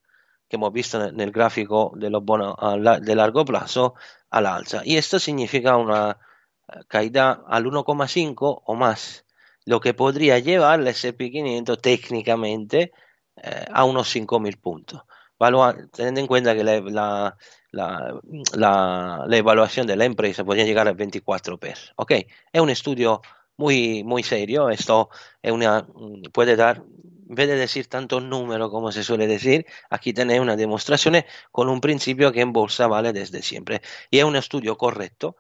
que 0.48 0.56
hemos 0.56 0.72
visto 0.72 1.02
en 1.04 1.20
el 1.20 1.30
gráfico 1.30 1.92
de 1.96 2.10
los 2.10 2.24
bonos 2.24 2.56
de 3.02 3.14
largo 3.14 3.44
plazo 3.44 3.94
al 4.30 4.46
alza. 4.46 4.82
Y 4.84 4.96
esto 4.96 5.18
significa 5.18 5.76
una 5.76 6.18
eh, 6.68 6.80
caída 6.88 7.44
al 7.48 7.64
1,5 7.64 8.62
o 8.64 8.74
más, 8.74 9.24
lo 9.64 9.80
que 9.80 9.94
podría 9.94 10.38
llevar 10.38 10.80
el 10.80 10.86
SP500 10.88 11.80
técnicamente 11.80 12.92
eh, 13.36 13.64
a 13.72 13.84
unos 13.84 14.14
5.000 14.14 14.60
puntos. 14.60 15.02
teniendo 15.92 16.20
en 16.20 16.26
cuenta 16.26 16.54
que 16.54 16.64
la, 16.64 16.80
la, 16.80 17.36
la, 17.70 19.24
la, 19.26 19.36
evaluación 19.36 19.86
de 19.86 19.96
la 19.96 20.04
empresa 20.04 20.44
podría 20.44 20.64
llegar 20.64 20.88
a 20.88 20.92
24 20.92 21.58
per. 21.58 21.78
¿ok? 21.96 22.12
Es 22.52 22.60
un 22.60 22.70
estudio 22.70 23.20
muy, 23.56 24.04
muy 24.04 24.22
serio. 24.22 24.70
Esto 24.70 25.10
es 25.42 25.52
una, 25.52 25.86
puede 26.32 26.56
dar, 26.56 26.82
en 27.28 27.34
vez 27.34 27.48
de 27.48 27.56
decir 27.56 27.88
tantos 27.88 28.22
números 28.22 28.70
como 28.70 28.92
se 28.92 29.04
suele 29.04 29.26
decir, 29.26 29.66
aquí 29.90 30.12
tenéis 30.12 30.40
una 30.40 30.56
demostración 30.56 31.16
con 31.50 31.68
un 31.68 31.80
principio 31.80 32.32
que 32.32 32.40
en 32.40 32.52
bolsa 32.52 32.86
vale 32.86 33.12
desde 33.12 33.42
siempre. 33.42 33.82
Y 34.10 34.18
es 34.18 34.24
un 34.24 34.36
estudio 34.36 34.76
correcto 34.76 35.36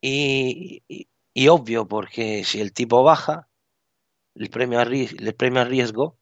y, 0.00 0.82
y, 1.34 1.48
obvio 1.48 1.86
porque 1.88 2.44
si 2.44 2.60
el 2.60 2.72
tipo 2.72 3.02
baja, 3.02 3.48
el 4.34 4.50
premio 4.50 4.80
a, 4.80 4.84
el 4.84 5.34
premio 5.36 5.64
riesgo 5.64 6.18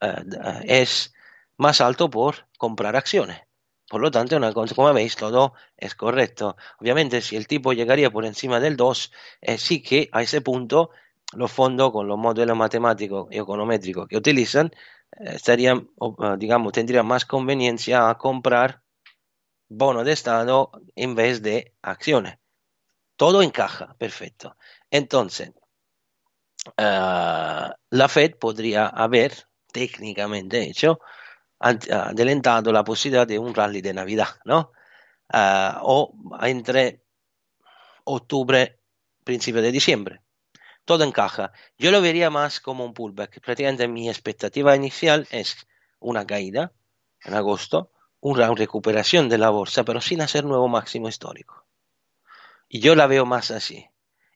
eh, 0.00 0.24
es 0.64 1.14
más 1.56 1.80
alto 1.80 2.10
por 2.10 2.48
comprar 2.58 2.96
acciones. 2.96 3.42
Por 3.92 4.00
lo 4.00 4.10
tanto, 4.10 4.38
una 4.38 4.54
como 4.54 4.94
veis, 4.94 5.16
todo 5.16 5.52
es 5.76 5.94
correcto. 5.94 6.56
Obviamente, 6.80 7.20
si 7.20 7.36
el 7.36 7.46
tipo 7.46 7.74
llegaría 7.74 8.10
por 8.10 8.24
encima 8.24 8.58
del 8.58 8.74
2, 8.74 9.12
eh, 9.42 9.58
sí 9.58 9.82
que 9.82 10.08
a 10.12 10.22
ese 10.22 10.40
punto 10.40 10.88
los 11.34 11.52
fondos 11.52 11.92
con 11.92 12.08
los 12.08 12.16
modelos 12.16 12.56
matemáticos 12.56 13.28
y 13.30 13.36
econométricos 13.36 14.08
que 14.08 14.16
utilizan 14.16 14.72
eh, 15.20 15.36
eh, 15.46 16.36
digamos, 16.38 16.72
tendrían 16.72 17.04
más 17.06 17.26
conveniencia 17.26 18.08
a 18.08 18.16
comprar 18.16 18.82
bonos 19.68 20.06
de 20.06 20.12
Estado 20.12 20.70
en 20.96 21.14
vez 21.14 21.42
de 21.42 21.74
acciones. 21.82 22.38
Todo 23.16 23.42
encaja, 23.42 23.94
perfecto. 23.98 24.56
Entonces, 24.90 25.52
uh, 26.78 27.68
la 27.90 28.08
Fed 28.08 28.38
podría 28.38 28.86
haber 28.86 29.34
técnicamente 29.70 30.62
hecho 30.62 30.98
adelantado 31.62 32.72
la 32.72 32.84
posibilidad 32.84 33.26
de 33.26 33.38
un 33.38 33.54
rally 33.54 33.80
de 33.80 33.94
Navidad, 33.94 34.28
¿no? 34.44 34.72
Uh, 35.32 35.78
o 35.80 36.14
entre 36.42 37.04
octubre, 38.04 38.80
principio 39.24 39.62
de 39.62 39.72
diciembre. 39.72 40.20
Todo 40.84 41.04
encaja. 41.04 41.52
Yo 41.78 41.90
lo 41.92 42.02
vería 42.02 42.28
más 42.28 42.60
como 42.60 42.84
un 42.84 42.92
pullback. 42.92 43.40
Prácticamente 43.40 43.86
mi 43.86 44.08
expectativa 44.08 44.74
inicial 44.74 45.28
es 45.30 45.66
una 46.00 46.26
caída 46.26 46.72
en 47.24 47.34
agosto, 47.34 47.92
una 48.20 48.52
recuperación 48.52 49.28
de 49.28 49.38
la 49.38 49.50
bolsa, 49.50 49.84
pero 49.84 50.00
sin 50.00 50.20
hacer 50.20 50.44
nuevo 50.44 50.68
máximo 50.68 51.08
histórico. 51.08 51.64
Y 52.68 52.80
yo 52.80 52.96
la 52.96 53.06
veo 53.06 53.24
más 53.24 53.50
así. 53.52 53.86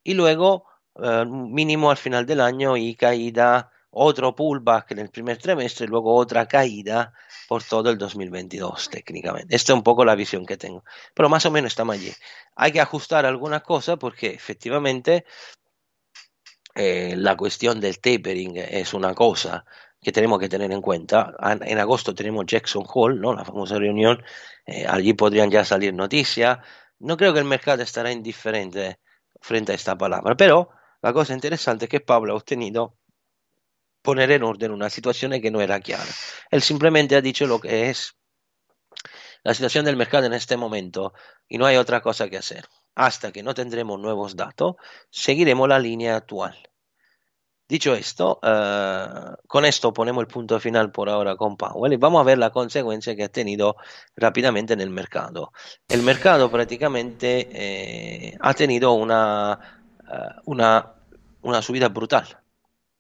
Y 0.05 0.15
luego, 0.15 0.67
uh, 0.95 1.25
mínimo 1.25 1.91
al 1.91 1.97
final 1.97 2.27
del 2.27 2.41
año 2.41 2.77
y 2.77 2.95
caída 2.95 3.73
otro 3.99 4.35
pullback 4.35 4.91
en 4.91 4.99
el 4.99 5.09
primer 5.09 5.39
trimestre 5.39 5.87
y 5.87 5.89
luego 5.89 6.15
otra 6.15 6.47
caída 6.47 7.15
por 7.49 7.63
todo 7.63 7.89
el 7.89 7.97
2022 7.97 8.91
técnicamente. 8.91 9.57
Esta 9.57 9.73
es 9.73 9.77
un 9.77 9.83
poco 9.83 10.05
la 10.05 10.15
visión 10.15 10.45
que 10.45 10.59
tengo, 10.59 10.85
pero 11.15 11.31
más 11.31 11.47
o 11.47 11.51
menos 11.51 11.73
estamos 11.73 11.95
allí. 11.95 12.13
Hay 12.57 12.73
que 12.73 12.81
ajustar 12.81 13.25
alguna 13.25 13.61
cosa 13.61 13.97
porque 13.97 14.27
efectivamente 14.29 15.25
eh, 16.75 17.15
la 17.17 17.39
cuestión 17.39 17.81
del 17.81 17.99
tapering 17.99 18.59
es 18.59 18.93
una 18.93 19.15
cosa 19.15 19.65
que 20.03 20.13
tenemos 20.13 20.39
que 20.41 20.51
tener 20.51 20.71
en 20.73 20.83
cuenta. 20.83 21.35
En 21.63 21.79
agosto 21.79 22.15
tenemos 22.15 22.45
Jackson 22.45 22.85
Hole, 22.87 23.19
¿no? 23.19 23.35
la 23.35 23.47
famosa 23.47 23.79
reunión, 23.79 24.23
eh, 24.67 24.85
allí 24.87 25.15
podrían 25.15 25.51
ya 25.51 25.65
salir 25.65 25.95
noticias. 25.95 26.59
No 26.99 27.17
creo 27.17 27.33
que 27.33 27.39
el 27.39 27.47
mercado 27.47 27.83
estará 27.83 28.13
indiferente 28.13 28.99
frente 29.41 29.73
a 29.73 29.75
esta 29.75 29.97
palabra, 29.97 30.37
pero 30.37 30.69
la 31.01 31.15
cosa 31.15 31.33
interesante 31.33 31.87
es 31.87 31.89
que 31.89 32.01
Pablo 32.01 32.35
ha 32.35 32.37
obtenido 32.37 32.95
poner 34.07 34.31
en 34.31 34.45
orden 34.45 34.71
una 34.71 34.89
situación 34.89 35.33
que 35.43 35.51
no 35.51 35.61
era 35.61 35.81
clara. 35.81 36.13
Él 36.53 36.63
simplemente 36.63 37.17
ha 37.17 37.21
dicho 37.21 37.45
lo 37.49 37.61
que 37.61 37.91
es 37.91 38.15
la 39.43 39.53
situación 39.53 39.85
del 39.85 39.97
mercado 39.97 40.27
en 40.27 40.33
este 40.33 40.57
momento 40.57 41.13
y 41.49 41.59
no 41.59 41.67
hay 41.67 41.77
otra 41.77 42.01
cosa 42.01 42.31
que 42.31 42.39
hacer. 42.39 42.65
Hasta 42.95 43.33
que 43.33 43.43
no 43.43 43.53
tendremos 43.53 43.99
nuevos 43.99 44.37
datos, 44.37 44.77
seguiremos 45.11 45.69
la 45.69 45.81
línea 45.81 46.15
actual. 46.15 46.57
Dicho 47.69 47.95
esto, 47.95 48.39
eh, 48.45 49.07
con 49.49 49.65
esto 49.65 49.93
ponemos 49.93 50.23
el 50.23 50.29
punto 50.29 50.61
final 50.61 50.93
por 50.93 51.09
ahora 51.09 51.35
con 51.35 51.57
Powell 51.57 51.93
y 51.93 51.97
vamos 51.97 52.21
a 52.21 52.25
ver 52.25 52.39
la 52.39 52.51
consecuencia 52.51 53.17
que 53.17 53.25
ha 53.25 53.29
tenido 53.29 53.75
rápidamente 54.15 54.73
en 54.75 54.81
el 54.81 54.91
mercado. 54.91 55.53
El 55.89 56.03
mercado 56.03 56.49
prácticamente 56.49 57.49
eh, 57.51 58.39
ha 58.41 58.55
tenido 58.55 58.93
una, 58.93 59.59
eh, 60.09 60.41
una, 60.45 60.95
una 61.43 61.61
subida 61.61 61.89
brutal. 61.89 62.46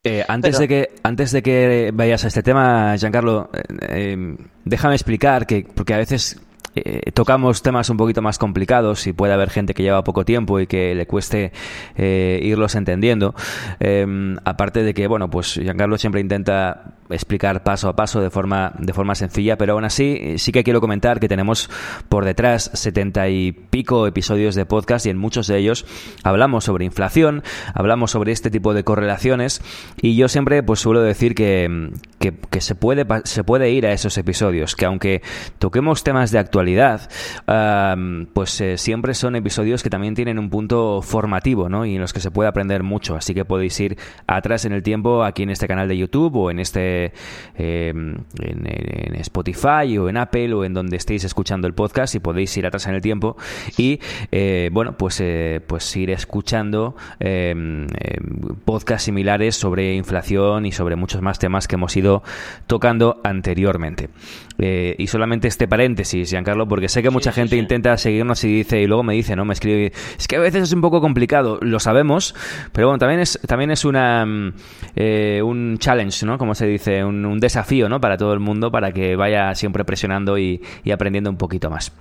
Eh, 0.06 0.24
antes, 0.28 0.56
Pero- 0.56 0.60
de 0.60 0.68
que, 0.68 0.90
antes 1.02 1.32
de 1.32 1.42
que 1.42 1.90
vayas 1.94 2.24
a 2.24 2.28
este 2.28 2.42
tema, 2.42 2.96
Giancarlo, 2.96 3.50
eh, 3.52 3.62
eh, 3.88 4.36
déjame 4.64 4.94
explicar 4.94 5.46
que, 5.46 5.66
porque 5.74 5.94
a 5.94 5.98
veces 5.98 6.40
eh, 6.78 7.10
tocamos 7.12 7.62
temas 7.62 7.88
un 7.88 7.96
poquito 7.96 8.20
más 8.20 8.36
complicados 8.38 9.06
y 9.06 9.14
puede 9.14 9.32
haber 9.32 9.48
gente 9.48 9.72
que 9.72 9.82
lleva 9.82 10.04
poco 10.04 10.26
tiempo 10.26 10.60
y 10.60 10.66
que 10.66 10.94
le 10.94 11.06
cueste 11.06 11.50
eh, 11.96 12.38
irlos 12.42 12.74
entendiendo. 12.74 13.34
Eh, 13.80 14.36
aparte 14.44 14.82
de 14.82 14.92
que, 14.92 15.06
bueno, 15.06 15.30
pues 15.30 15.54
Giancarlo 15.54 15.96
siempre 15.96 16.20
intenta 16.20 16.96
explicar 17.10 17.62
paso 17.62 17.88
a 17.88 17.96
paso 17.96 18.20
de 18.20 18.30
forma, 18.30 18.72
de 18.78 18.92
forma 18.92 19.14
sencilla, 19.14 19.56
pero 19.56 19.74
aún 19.74 19.84
así 19.84 20.18
eh, 20.20 20.38
sí 20.38 20.52
que 20.52 20.64
quiero 20.64 20.80
comentar 20.80 21.20
que 21.20 21.28
tenemos 21.28 21.70
por 22.08 22.24
detrás 22.24 22.70
setenta 22.74 23.28
y 23.28 23.52
pico 23.52 24.06
episodios 24.06 24.54
de 24.54 24.66
podcast 24.66 25.06
y 25.06 25.10
en 25.10 25.18
muchos 25.18 25.46
de 25.46 25.58
ellos 25.58 25.86
hablamos 26.22 26.64
sobre 26.64 26.84
inflación, 26.84 27.42
hablamos 27.74 28.10
sobre 28.10 28.32
este 28.32 28.50
tipo 28.50 28.74
de 28.74 28.84
correlaciones 28.84 29.62
y 30.00 30.16
yo 30.16 30.28
siempre 30.28 30.62
pues 30.62 30.80
suelo 30.80 31.02
decir 31.02 31.34
que, 31.34 31.90
que, 32.18 32.60
se, 32.60 32.74
puede, 32.74 33.06
se 33.24 33.44
puede 33.44 33.70
ir 33.70 33.86
a 33.86 33.92
esos 33.92 34.16
episodios, 34.18 34.74
que 34.74 34.86
aunque 34.86 35.22
toquemos 35.58 36.02
temas 36.04 36.30
de 36.30 36.38
actualidad, 36.38 37.08
am, 37.46 38.26
pues 38.32 38.60
eh, 38.60 38.78
siempre 38.78 39.14
son 39.14 39.36
episodios 39.36 39.82
que 39.82 39.90
también 39.90 40.14
tienen 40.14 40.38
un 40.38 40.50
punto 40.50 41.02
formativo 41.02 41.68
¿no? 41.68 41.84
y 41.84 41.94
en 41.94 42.00
los 42.00 42.12
que 42.12 42.20
se 42.20 42.30
puede 42.30 42.48
aprender 42.48 42.82
mucho, 42.82 43.16
así 43.16 43.34
que 43.34 43.44
podéis 43.44 43.78
ir 43.80 43.98
atrás 44.26 44.64
en 44.64 44.72
el 44.72 44.82
tiempo 44.82 45.24
aquí 45.24 45.42
en 45.42 45.50
este 45.50 45.68
canal 45.68 45.88
de 45.88 45.96
YouTube 45.96 46.36
o 46.36 46.50
en 46.50 46.60
este 46.60 46.95
eh, 47.04 47.90
en, 47.90 49.14
Spotify 49.16 49.98
o 49.98 50.08
en 50.08 50.16
Apple 50.16 50.52
o 50.54 50.64
en 50.64 50.74
donde 50.74 50.96
estéis 50.96 51.24
escuchando 51.24 51.66
el 51.66 51.74
podcast 51.74 52.14
y 52.14 52.20
podéis 52.20 52.56
ir 52.56 52.66
atrás 52.66 52.86
en 52.86 52.94
el 52.94 53.00
tiempo 53.00 53.36
y 53.76 54.00
eh, 54.30 54.70
bueno 54.72 54.96
pues 54.96 55.20
eh, 55.20 55.60
pues 55.66 55.96
ir 55.96 56.10
escuchando 56.10 56.96
eh, 57.20 57.54
eh, 57.98 58.18
podcasts 58.64 59.04
similares 59.04 59.56
sobre 59.56 59.94
inflación 59.94 60.66
y 60.66 60.72
sobre 60.72 60.96
muchos 60.96 61.22
más 61.22 61.38
temas 61.38 61.68
que 61.68 61.76
hemos 61.76 61.96
ido 61.96 62.22
tocando 62.66 63.20
anteriormente 63.24 64.08
Eh, 64.58 64.94
y 64.98 65.06
solamente 65.08 65.48
este 65.48 65.68
paréntesis 65.68 66.30
Giancarlo 66.30 66.66
porque 66.66 66.88
sé 66.88 67.02
que 67.02 67.10
mucha 67.10 67.30
sí, 67.30 67.40
gente 67.40 67.56
sí. 67.56 67.60
intenta 67.60 67.94
seguirnos 67.98 68.42
y 68.44 68.48
dice 68.48 68.80
y 68.80 68.86
luego 68.86 69.02
me 69.02 69.12
dice 69.12 69.36
no 69.36 69.44
me 69.44 69.52
escribe 69.52 69.92
es 70.18 70.26
que 70.26 70.36
a 70.36 70.40
veces 70.40 70.62
es 70.62 70.72
un 70.72 70.80
poco 70.80 71.02
complicado 71.02 71.58
lo 71.60 71.78
sabemos 71.78 72.34
pero 72.72 72.86
bueno 72.86 72.98
también 72.98 73.20
es 73.20 73.38
también 73.46 73.70
es 73.70 73.84
una 73.84 74.24
mm, 74.24 74.54
eh, 74.96 75.42
un 75.44 75.76
challenge 75.76 76.24
no 76.24 76.38
como 76.38 76.54
se 76.54 76.66
dice 76.66 77.04
un, 77.04 77.26
un 77.26 77.38
desafío 77.38 77.90
no 77.90 78.00
para 78.00 78.16
todo 78.16 78.32
el 78.32 78.40
mundo 78.40 78.70
para 78.70 78.92
que 78.92 79.14
vaya 79.14 79.54
siempre 79.54 79.84
presionando 79.84 80.38
y, 80.38 80.62
y 80.84 80.90
aprendiendo 80.90 81.30
un 81.30 81.36
poquito 81.36 81.70
más. 81.70 81.92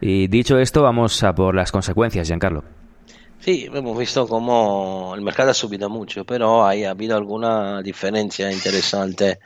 Y 0.00 0.28
dicho 0.28 0.58
esto 0.58 0.82
vamos 0.82 1.22
a 1.22 1.34
por 1.34 1.54
las 1.54 1.72
consecuencias 1.72 2.28
Giancarlo. 2.28 2.64
Sí, 3.40 3.68
hemos 3.72 3.96
visto 3.96 4.26
cómo 4.26 5.12
el 5.14 5.22
mercado 5.22 5.50
ha 5.50 5.54
subido 5.54 5.88
mucho, 5.88 6.24
pero 6.24 6.66
hay 6.66 6.84
ha 6.84 6.90
habido 6.90 7.16
alguna 7.16 7.82
diferencia 7.82 8.50
interesante 8.52 9.38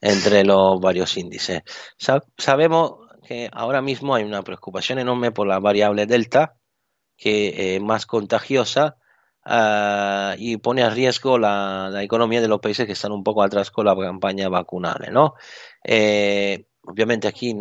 entre 0.00 0.44
los 0.44 0.80
varios 0.80 1.16
índices. 1.16 1.62
Sa- 1.96 2.22
sabemos 2.36 2.94
que 3.26 3.48
ahora 3.52 3.82
mismo 3.82 4.14
hay 4.14 4.24
una 4.24 4.42
preocupación 4.42 4.98
enorme 4.98 5.32
por 5.32 5.46
la 5.46 5.58
variable 5.60 6.06
delta, 6.06 6.56
que 7.16 7.76
es 7.76 7.82
más 7.82 8.06
contagiosa 8.06 8.96
ah, 9.44 10.34
y 10.38 10.56
pone 10.58 10.82
a 10.82 10.90
riesgo 10.90 11.38
la, 11.38 11.90
economía 12.02 12.40
de 12.40 12.48
los 12.48 12.60
países 12.60 12.86
que 12.86 12.92
están 12.92 13.12
un 13.12 13.24
poco 13.24 13.42
atrás 13.42 13.70
con 13.70 13.86
la 13.86 13.96
campaña 13.96 14.48
vacunal, 14.48 15.08
¿no? 15.12 15.34
Eh, 15.84 16.66
obviamente 16.82 17.28
aquí 17.28 17.54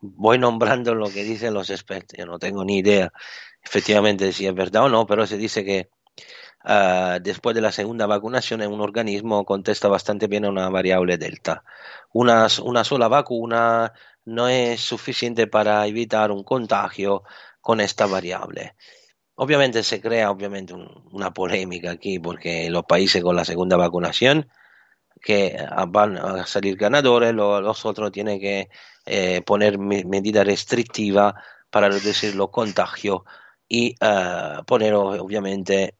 voy 0.00 0.38
nombrando 0.38 0.94
lo 0.94 1.08
que 1.10 1.24
dicen 1.24 1.54
los 1.54 1.70
expertos, 1.70 2.18
yo 2.18 2.26
no 2.26 2.38
tengo 2.38 2.64
ni 2.64 2.78
idea 2.78 3.12
efectivamente 3.62 4.32
si 4.32 4.46
es 4.46 4.54
verdad 4.54 4.84
o 4.84 4.88
no, 4.88 5.06
pero 5.06 5.26
se 5.26 5.36
dice 5.36 5.64
que 5.64 5.90
ah, 6.64 7.18
después 7.22 7.54
de 7.54 7.60
la 7.62 7.72
segunda 7.72 8.06
vacunación 8.06 8.62
un 8.62 8.80
organismo 8.80 9.44
contesta 9.44 9.88
bastante 9.88 10.26
bien 10.28 10.44
a 10.44 10.50
una 10.50 10.68
variable 10.70 11.18
delta. 11.18 11.64
Una, 12.12 12.46
una 12.64 12.84
sola 12.84 13.08
vacuna 13.08 13.92
no 14.24 14.48
es 14.48 14.80
suficiente 14.80 15.46
para 15.46 15.86
evitar 15.86 16.30
un 16.30 16.44
contagio 16.44 17.22
con 17.60 17.80
esta 17.80 18.06
variable. 18.06 18.74
Obviamente 19.36 19.82
se 19.82 20.00
crea 20.00 20.30
obviamente 20.30 20.74
un- 20.74 21.08
una 21.12 21.32
polémica 21.32 21.92
aquí 21.92 22.18
porque 22.18 22.70
los 22.70 22.84
países 22.84 23.22
con 23.22 23.36
la 23.36 23.44
segunda 23.44 23.76
vacunación 23.76 24.48
que 25.20 25.56
ah, 25.68 25.86
van 25.88 26.16
a 26.18 26.46
salir 26.46 26.76
ganadores, 26.76 27.32
lo- 27.34 27.60
los 27.60 27.84
otros 27.86 28.12
tienen 28.12 28.40
que 28.40 28.68
eh, 29.06 29.42
poner 29.42 29.78
me- 29.78 30.04
medidas 30.04 30.46
restrictivas 30.46 31.34
para 31.70 31.88
reducir 31.88 32.34
los 32.34 32.50
contagios 32.50 33.22
y 33.68 33.94
ah, 34.00 34.62
poner 34.66 34.94
obviamente 34.94 35.96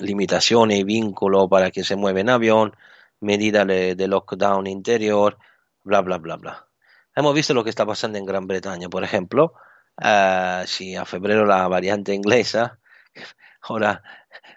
limitaciones 0.00 0.78
y 0.78 0.84
vínculos 0.84 1.48
para 1.48 1.70
que 1.70 1.84
se 1.84 1.96
mueva 1.96 2.20
en 2.20 2.30
avión, 2.30 2.76
medidas 3.20 3.66
de, 3.66 4.08
lockdown 4.08 4.66
interior, 4.66 5.38
bla, 5.82 6.00
bla, 6.02 6.18
bla, 6.18 6.36
bla. 6.36 6.68
Hemos 7.16 7.34
visto 7.34 7.54
lo 7.54 7.64
que 7.64 7.70
está 7.70 7.86
pasando 7.86 8.18
en 8.18 8.26
Gran 8.26 8.46
Bretaña, 8.46 8.88
por 8.88 9.04
ejemplo. 9.04 9.54
ah, 9.98 10.64
si 10.66 10.96
a 10.96 11.04
febrero 11.04 11.46
la 11.46 11.68
variante 11.68 12.14
inglesa, 12.14 12.78
ahora, 13.62 14.02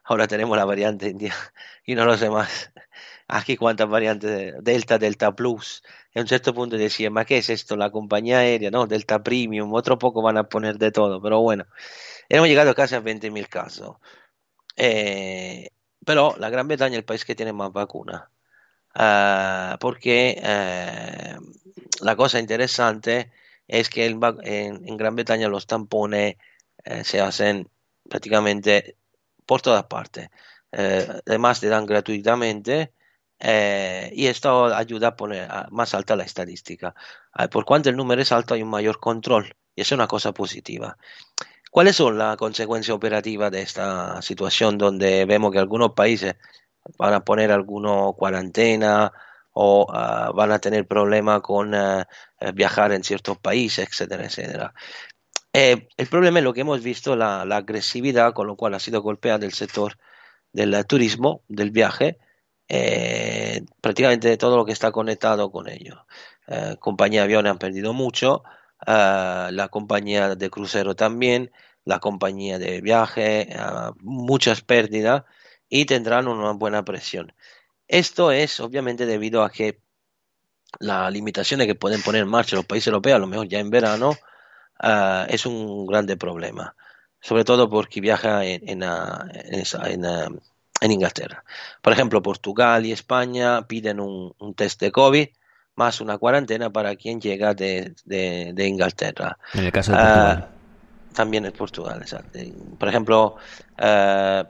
ahora 0.04 0.28
tenemos 0.28 0.58
la 0.58 0.66
variante 0.66 1.10
india 1.10 1.34
y 1.86 1.96
no 1.96 2.06
lo 2.06 2.18
sé 2.18 2.30
más. 2.30 2.72
Aquí 3.28 3.58
cuántas 3.58 3.90
variantes, 3.90 4.56
Delta, 4.64 4.98
Delta 4.98 5.36
Plus. 5.36 5.84
A 6.16 6.22
un 6.22 6.28
cierto 6.28 6.54
punto 6.54 6.78
decía, 6.78 7.10
ma 7.10 7.26
¿qué 7.26 7.38
es 7.40 7.50
esto? 7.50 7.76
La 7.76 7.92
compañía 7.92 8.40
aérea, 8.40 8.72
¿no? 8.72 8.88
Delta 8.88 9.22
Premium, 9.24 9.74
otro 9.74 9.98
poco 9.98 10.22
van 10.22 10.38
a 10.38 10.44
poner 10.50 10.78
de 10.78 10.92
todo, 10.92 11.22
pero 11.22 11.42
bueno. 11.42 11.66
Hemos 12.30 12.48
llegado 12.48 12.76
casi 12.76 12.96
a 12.96 13.02
20.000 13.02 13.48
casos. 13.48 13.98
Eh, 14.78 15.70
pero 16.06 16.36
la 16.38 16.50
Gran 16.50 16.68
Bretaña 16.68 16.94
es 16.94 17.00
el 17.00 17.06
país 17.06 17.26
que 17.26 17.36
tiene 17.36 17.52
más 17.54 17.74
vacunas. 17.74 18.30
Ah, 19.00 19.78
porque 19.80 20.40
eh, 20.42 21.38
la 22.02 22.16
cosa 22.16 22.40
interesante 22.40 23.32
es 23.68 23.90
que 23.90 24.06
en, 24.08 24.98
Gran 24.98 25.16
Bretaña 25.16 25.50
los 25.50 25.68
tampones 25.68 26.38
eh, 26.84 27.04
se 27.04 27.22
hacen 27.22 27.70
prácticamente 28.10 28.98
por 29.46 29.62
todas 29.62 29.84
partes. 29.86 30.30
Eh, 30.72 31.08
además 31.28 31.60
te 31.60 31.70
dan 31.70 31.86
gratuitamente 31.86 32.94
y 33.40 34.26
esto 34.28 34.66
ayuda 34.74 35.10
a 35.10 35.16
poner 35.16 35.48
más 35.72 35.94
alta 35.94 36.16
la 36.16 36.24
estadística. 36.24 36.96
Ah, 37.34 37.50
por 37.50 37.66
cuanto 37.66 37.90
el 37.90 37.98
número 37.98 38.22
es 38.22 38.32
alto 38.32 38.56
hay 38.56 38.64
un 38.64 38.70
mayor 38.70 39.00
control 39.00 39.56
y 39.76 39.82
es 39.82 39.92
una 39.92 40.08
cosa 40.08 40.32
positiva. 40.34 40.98
¿Cuáles 41.72 41.96
son 41.96 42.18
las 42.18 42.38
consecuencias 42.38 42.96
operativas 42.96 43.52
de 43.52 43.62
esta 43.62 44.22
situación 44.22 44.78
donde 44.78 45.26
vemos 45.26 45.52
que 45.52 45.60
algunos 45.60 45.94
países 45.94 46.36
van 46.98 47.14
a 47.14 47.24
poner 47.24 47.52
alguna 47.52 48.12
cuarentena 48.16 49.12
o 49.54 49.88
ah, 49.94 50.32
van 50.34 50.52
a 50.52 50.60
tener 50.60 50.88
problemas 50.88 51.42
con 51.42 51.76
ah, 51.76 52.08
eh, 52.40 52.52
viajar 52.54 52.92
en 52.94 53.04
ciertos 53.04 53.38
países, 53.38 53.88
etcétera, 53.88 54.26
etcétera? 54.26 54.74
Eh, 55.54 55.88
el 55.98 56.08
problema 56.08 56.40
es 56.40 56.46
lo 56.46 56.54
que 56.54 56.62
hemos 56.62 56.84
visto, 56.84 57.16
la, 57.16 57.42
agresividad 57.42 58.34
con 58.34 58.46
lo 58.48 58.56
cual 58.56 58.76
ha 58.76 58.80
sido 58.80 59.02
golpeado 59.02 59.46
el 59.46 59.54
sector 59.54 59.98
del 60.54 60.86
turismo, 60.86 61.44
del 61.48 61.72
viaje, 61.72 62.20
eh, 62.70 63.66
prácticamente 63.82 64.38
todo 64.38 64.58
lo 64.58 64.66
que 64.66 64.72
está 64.74 64.92
conectado 64.92 65.52
con 65.52 65.68
ello. 65.68 66.06
Eh, 66.48 66.76
compañía 66.80 67.22
de 67.22 67.26
aviones 67.26 67.52
han 67.52 67.58
perdido 67.58 67.94
mucho, 67.94 68.44
ah, 68.86 69.50
la 69.52 69.70
compañía 69.70 70.36
de 70.36 70.50
crucero 70.50 70.96
también, 70.96 71.52
la 71.86 72.00
compañía 72.00 72.60
de 72.60 72.82
viaje, 72.82 73.50
muchas 74.02 74.62
pérdidas 74.62 75.24
y 75.70 75.86
tendrán 75.86 76.28
una 76.28 76.52
buena 76.54 76.84
presión. 76.84 77.34
Esto 77.88 78.32
es 78.32 78.60
obviamente 78.60 79.06
debido 79.06 79.44
a 79.44 79.50
que 79.50 79.82
las 80.80 81.12
limitaciones 81.12 81.68
que 81.68 81.76
pueden 81.76 82.02
poner 82.02 82.24
en 82.24 82.30
marcha 82.30 82.56
los 82.56 82.66
países 82.66 82.88
europeos, 82.88 83.16
a 83.16 83.20
lo 83.20 83.28
mejor 83.28 83.48
ya 83.48 83.60
en 83.60 83.70
verano, 83.70 84.16
ah, 84.80 85.26
es 85.30 85.46
un 85.46 85.86
grande 85.88 86.18
problema. 86.18 86.76
Sobre 87.22 87.44
todo 87.44 87.70
porque 87.70 88.02
viaja 88.02 88.46
en, 88.46 88.84
ah, 88.84 89.26
ah, 89.80 90.86
Inglaterra. 90.86 91.44
Por 91.82 91.94
ejemplo, 91.94 92.22
Portugal 92.22 92.86
y 92.86 92.92
España 92.92 93.68
piden 93.68 94.00
un 94.00 94.54
test 94.56 94.80
de 94.82 94.92
COVID 94.92 95.28
más 95.78 96.02
una 96.02 96.18
cuarentena 96.18 96.72
para 96.72 96.96
quien 96.98 97.22
llega 97.22 97.54
de, 97.56 97.96
de- 98.06 98.52
de 98.54 98.68
Inglaterra. 98.68 99.38
en 99.54 99.66
el 99.66 99.72
caso 99.74 99.92
de 99.92 99.98
Ah, 99.98 99.98
Portugal 99.98 100.54
también 101.14 101.46
en 101.46 101.54
Portugal, 101.54 102.00
exacto. 102.02 102.40
Por 102.80 102.90
ejemplo, 102.90 103.36
eh, 103.78 104.44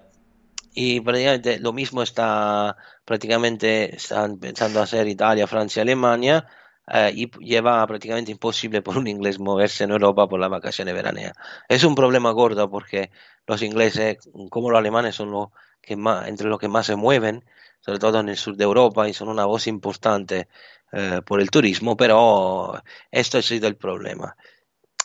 y 0.73 1.01
prácticamente 1.01 1.59
lo 1.59 1.73
mismo 1.73 2.03
está 2.03 2.75
prácticamente 3.05 3.95
están 3.95 4.39
pensando 4.39 4.81
hacer 4.81 5.07
Italia, 5.07 5.47
Francia, 5.47 5.81
Alemania 5.81 6.45
eh, 6.87 7.11
y 7.15 7.31
lleva 7.39 7.85
prácticamente 7.87 8.31
imposible 8.31 8.81
por 8.81 8.97
un 8.97 9.07
inglés 9.07 9.39
moverse 9.39 9.83
en 9.85 9.91
Europa 9.91 10.27
por 10.27 10.39
la 10.39 10.47
vacaciones 10.49 10.93
veranea. 10.93 11.33
Es 11.67 11.83
un 11.83 11.95
problema 11.95 12.31
gordo 12.31 12.69
porque 12.69 13.11
los 13.47 13.61
ingleses, 13.61 14.17
como 14.49 14.69
los 14.69 14.79
alemanes, 14.79 15.15
son 15.15 15.31
los 15.31 15.47
que 15.81 15.95
más, 15.95 16.27
entre 16.27 16.47
los 16.47 16.59
que 16.59 16.67
más 16.67 16.85
se 16.85 16.95
mueven, 16.95 17.43
sobre 17.87 17.99
todo 17.99 18.19
en 18.19 18.27
el 18.27 18.35
sur 18.35 18.57
de 18.57 18.65
Europa, 18.65 19.07
y 19.07 19.13
son 19.13 19.29
una 19.29 19.45
voz 19.45 19.65
importante 19.65 20.49
eh, 20.91 21.21
por 21.25 21.39
el 21.39 21.49
turismo, 21.49 21.95
pero 21.95 22.83
esto 23.11 23.37
ha 23.37 23.41
sido 23.41 23.69
el 23.69 23.77
problema. 23.77 24.35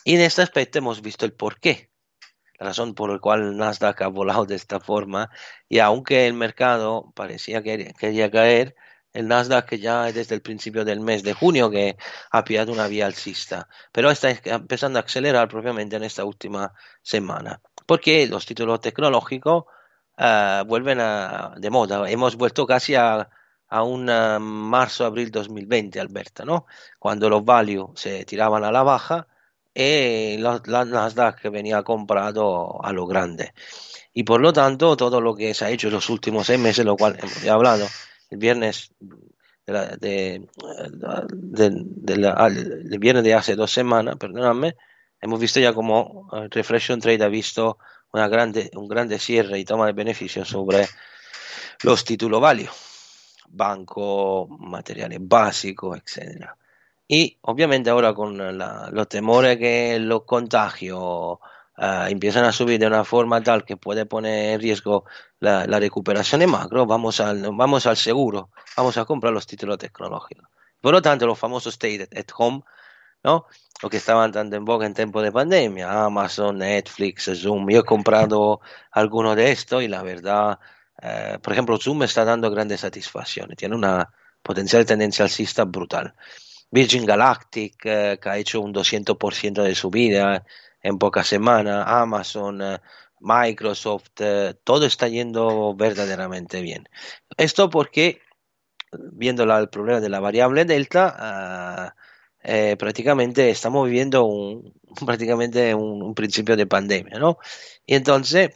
Y 0.03 0.15
en 0.15 0.21
este 0.21 0.41
aspecto 0.41 0.79
hemos 0.79 1.01
visto 1.01 1.25
el 1.25 1.31
porqué 1.31 1.89
la 2.59 2.67
razón 2.67 2.93
por 2.93 3.09
la 3.09 3.19
cual 3.19 3.55
Nasdaq 3.55 4.01
ha 4.01 4.07
volado 4.07 4.45
de 4.45 4.55
esta 4.55 4.79
forma 4.79 5.29
y 5.69 5.79
aunque 5.79 6.27
el 6.27 6.33
mercado 6.33 7.11
parecía 7.15 7.63
que 7.63 7.93
quería 7.97 8.29
caer, 8.29 8.75
el 9.13 9.27
Nasdaq 9.27 9.75
ya 9.75 10.11
desde 10.11 10.35
el 10.35 10.41
principio 10.41 10.83
del 10.83 10.99
mes 10.99 11.23
de 11.23 11.33
junio 11.33 11.69
que 11.69 11.97
ha 12.31 12.43
pillado 12.43 12.73
una 12.73 12.87
vía 12.87 13.05
alcista, 13.05 13.69
pero 13.93 14.11
está 14.11 14.29
empezando 14.45 14.99
a 14.99 15.03
acelerar 15.03 15.47
propiamente 15.47 15.95
en 15.95 16.03
esta 16.03 16.25
última 16.25 16.73
semana, 17.01 17.61
porque 17.85 18.27
los 18.27 18.45
títulos 18.45 18.81
tecnológicos 18.81 19.65
uh, 20.19 20.65
vuelven 20.65 20.99
a, 20.99 21.53
de 21.57 21.69
moda, 21.69 22.09
hemos 22.09 22.35
vuelto 22.35 22.65
casi 22.65 22.95
a, 22.95 23.29
a 23.69 23.83
un 23.83 24.05
marzo-abril 24.05 25.31
2020, 25.31 25.99
Alberta, 25.99 26.45
¿no? 26.45 26.65
Cuando 26.99 27.29
los 27.29 27.43
value 27.43 27.91
se 27.95 28.23
tiraban 28.25 28.63
a 28.63 28.71
la 28.71 28.83
baja 28.83 29.27
y 29.73 30.37
la, 30.37 30.61
la 30.65 30.85
Nasdaq 30.85 31.49
venía 31.49 31.81
comprado 31.83 32.83
a 32.83 32.93
lo 32.93 33.07
grande. 33.07 33.53
Y 34.13 34.23
por 34.23 34.41
lo 34.41 34.53
tanto, 34.53 34.95
todo 34.95 35.19
lo 35.19 35.35
que 35.35 35.53
se 35.53 35.65
ha 35.65 35.71
hecho 35.71 35.87
en 35.87 35.93
los 35.93 36.09
últimos 36.09 36.45
seis 36.45 36.59
meses, 36.59 36.85
lo 36.85 36.95
cual 36.95 37.17
hemos 37.19 37.47
hablado 37.47 37.87
el 38.29 38.37
viernes 38.37 38.91
de, 39.65 39.73
la, 39.73 39.85
de, 39.97 40.47
de, 41.33 41.71
de 41.73 42.17
la, 42.17 42.47
el 42.47 42.99
viernes 42.99 43.23
de 43.23 43.33
hace 43.33 43.55
dos 43.55 43.71
semanas, 43.71 44.17
perdóname, 44.17 44.75
hemos 45.19 45.39
visto 45.39 45.59
ya 45.59 45.73
como 45.73 46.29
el 46.33 46.51
Reflection 46.51 46.99
Trade 46.99 47.23
ha 47.23 47.29
visto 47.29 47.79
una 48.13 48.27
grande, 48.27 48.69
un 48.75 48.87
grande 48.87 49.19
cierre 49.19 49.59
y 49.59 49.65
toma 49.65 49.87
de 49.87 49.93
beneficio 49.93 50.45
sobre 50.45 50.87
los 51.81 52.05
títulos 52.05 52.39
value, 52.39 52.69
banco, 53.49 54.47
materiales 54.47 55.19
básicos, 55.21 55.99
etcétera. 55.99 56.55
Y 57.07 57.37
obviamente 57.41 57.89
ahora 57.89 58.13
con 58.13 58.57
la, 58.57 58.89
los 58.91 59.09
temores 59.09 59.57
que 59.57 59.99
los 59.99 60.23
contagios 60.23 61.39
uh, 61.77 62.05
empiezan 62.07 62.45
a 62.45 62.51
subir 62.51 62.79
de 62.79 62.87
una 62.87 63.03
forma 63.03 63.41
tal 63.41 63.65
que 63.65 63.77
puede 63.77 64.05
poner 64.05 64.53
en 64.53 64.61
riesgo 64.61 65.05
la, 65.39 65.65
la, 65.65 65.79
recuperación 65.79 66.39
de 66.39 66.47
macro, 66.47 66.85
vamos 66.85 67.19
al, 67.19 67.41
vamos 67.53 67.85
al 67.87 67.97
seguro, 67.97 68.51
vamos 68.77 68.97
a 68.97 69.05
comprar 69.05 69.33
los 69.33 69.47
títulos 69.47 69.79
tecnológicos. 69.79 70.47
Por 70.79 70.93
lo 70.93 71.01
tanto, 71.01 71.25
los 71.25 71.39
famosos 71.39 71.73
stay 71.73 72.01
at 72.01 72.25
home, 72.37 72.61
¿no? 73.23 73.45
Lo 73.81 73.89
que 73.89 73.97
estaban 73.97 74.31
tanto 74.31 74.55
en 74.55 74.65
boca 74.65 74.85
en 74.85 74.93
tiempo 74.93 75.21
de 75.21 75.31
pandemia, 75.31 76.05
Amazon, 76.05 76.57
Netflix, 76.59 77.29
Zoom. 77.35 77.69
Yo 77.69 77.79
he 77.79 77.83
comprado 77.83 78.61
algunos 78.91 79.35
de 79.35 79.51
estos 79.51 79.83
y 79.83 79.87
la 79.87 80.03
verdad, 80.03 80.59
eh, 81.01 81.37
por 81.41 81.53
ejemplo, 81.53 81.77
Zoom 81.77 82.03
está 82.03 82.23
dando 82.25 82.49
grandes 82.49 82.81
satisfacciones, 82.81 83.57
tiene 83.57 83.75
una 83.75 84.09
potencial 84.41 84.85
tendencia 84.85 85.25
alcista 85.25 85.65
brutal. 85.65 86.13
Virgin 86.73 87.05
Galactic, 87.05 87.85
eh, 87.85 88.19
que 88.21 88.29
ha 88.29 88.37
hecho 88.37 88.59
un 88.59 88.73
200% 88.73 89.61
de 89.63 89.75
su 89.75 89.91
vida 89.91 90.43
en 90.81 90.97
pocas 90.97 91.27
semanas, 91.27 91.85
Amazon, 91.87 92.61
eh, 92.61 92.79
Microsoft, 93.19 94.19
eh, 94.19 94.55
todo 94.63 94.85
está 94.87 95.07
yendo 95.07 95.75
verdaderamente 95.75 96.61
bien. 96.61 96.89
Esto 97.37 97.69
porque, 97.69 98.21
viendo 98.91 99.43
el 99.43 99.69
problema 99.69 99.99
de 100.01 100.09
la 100.09 100.19
variable 100.19 100.65
delta, 100.65 101.95
eh, 102.43 102.75
prácticamente 102.77 103.49
estamos 103.49 103.85
viviendo 103.85 104.25
un, 104.25 104.73
prácticamente 105.05 105.73
un, 105.75 106.13
principio 106.15 106.55
de 106.55 106.67
pandemia, 106.67 107.19
¿no? 107.19 107.37
Y 107.85 107.95
entonces 107.95 108.51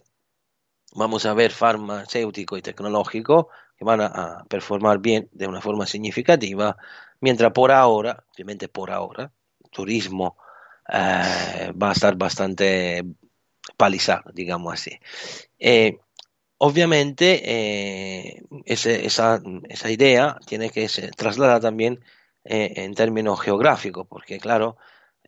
vamos 0.93 1.25
a 1.25 1.33
ver 1.33 1.51
farmacéutico 1.51 2.57
y 2.57 2.61
tecnológico 2.61 3.49
que 3.77 3.85
van 3.85 4.01
a, 4.01 4.07
a 4.07 4.45
performar 4.45 4.99
bien 4.99 5.29
de 5.31 5.47
una 5.47 5.61
forma 5.61 5.85
significativa 5.85 6.77
mientras 7.19 7.51
por 7.51 7.71
ahora, 7.71 8.23
obviamente 8.33 8.67
por 8.67 8.91
ahora, 8.91 9.31
turismo 9.71 10.37
eh, 10.89 11.71
va 11.81 11.89
a 11.89 11.93
estar 11.93 12.15
bastante 12.15 13.03
palizado, 13.77 14.31
digamos 14.33 14.73
así. 14.73 14.99
Eh, 15.59 15.97
obviamente 16.57 17.41
eh, 17.45 18.43
esa, 18.65 19.41
esa, 19.69 19.91
idea 19.91 20.37
tiene 20.45 20.69
que 20.69 20.87
ser 20.89 21.11
trasladada 21.15 21.59
también 21.59 21.99
eh, 22.47 22.73
en 22.77 22.93
términos 22.95 23.39
geográficos, 23.41 24.07
porque 24.07 24.39
claro, 24.39 24.77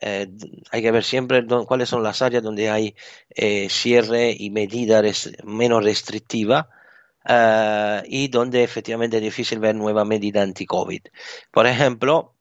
hay 0.01 0.81
que 0.81 0.91
ver 0.91 1.03
siempre 1.03 1.45
cuáles 1.67 1.89
son 1.89 2.03
las 2.03 2.21
áreas 2.21 2.41
donde 2.41 2.69
hay 2.69 2.95
cierre 3.69 4.33
y 4.37 4.49
medida 4.49 5.01
res 5.01 5.29
menos 5.43 5.83
restrictiva 5.83 6.69
uh, 7.25 8.01
y 8.05 8.27
donde 8.29 8.63
efectivamente 8.63 9.17
es 9.17 9.23
difícil 9.23 9.59
ver 9.59 9.75
nueva 9.75 10.05
medida 10.05 10.41
anti-COVID. 10.41 11.01
Por 11.51 11.67
ejemplo, 11.67 12.35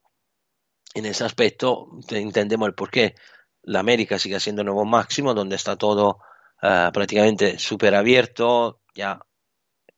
en 0.95 1.07
ese 1.07 1.25
aspecto 1.25 1.89
entendemos 2.11 2.69
el 2.69 2.75
por 2.75 2.91
qué 2.91 3.15
la 3.63 3.81
América 3.81 4.19
sigue 4.19 4.41
siendo 4.41 4.65
nuevo 4.65 4.85
máximo, 4.85 5.35
donde 5.35 5.57
está 5.57 5.77
todo 5.77 6.21
uh, 6.63 6.91
prácticamente 6.93 7.59
súper 7.59 7.95
abierto, 7.95 8.81
ya 8.95 9.21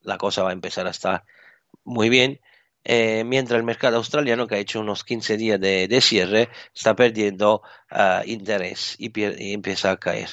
la 0.01 0.17
cosa 0.17 0.43
va 0.43 0.49
a 0.49 0.53
empezar 0.53 0.87
a 0.87 0.91
estar 0.91 1.23
muy 1.83 2.09
bien. 2.09 2.41
Eh, 2.83 3.23
mientras 3.25 3.57
el 3.57 3.63
mercado 3.63 3.97
australiano, 3.97 4.47
que 4.47 4.55
ha 4.55 4.59
hecho 4.59 4.79
unos 4.79 5.03
15 5.03 5.37
días 5.37 5.59
de, 5.59 5.87
de 5.87 6.01
cierre, 6.01 6.49
está 6.73 6.95
perdiendo 6.95 7.61
uh, 7.91 8.27
interés 8.27 8.95
y, 8.97 9.11
y, 9.19 9.53
empieza 9.53 9.91
a 9.91 9.97
caer. 9.97 10.29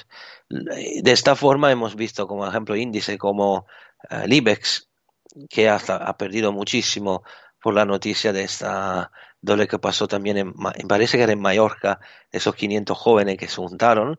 De 0.49 1.13
esta 1.13 1.37
forma 1.37 1.71
hemos 1.71 1.95
visto 1.95 2.27
como 2.27 2.47
ejemplo 2.47 2.75
índice 2.75 3.19
como 3.19 3.67
uh, 4.11 5.47
que 5.51 5.69
hasta 5.69 5.97
ha 5.97 6.17
perdido 6.17 6.53
muchísimo 6.53 7.23
por 7.61 7.75
la 7.75 7.85
noticia 7.85 8.33
de 8.33 8.45
esta 8.45 9.11
doble 9.41 9.69
que 9.69 9.79
pasó 9.79 10.09
también 10.09 10.37
en 10.39 10.55
parece 10.89 11.17
que 11.17 11.25
era 11.25 11.33
en 11.33 11.41
Mallorca, 11.41 12.01
esos 12.33 12.55
500 12.55 12.97
jóvenes 12.97 13.37
que 13.37 13.49
se 13.49 13.57
juntaron, 13.57 14.19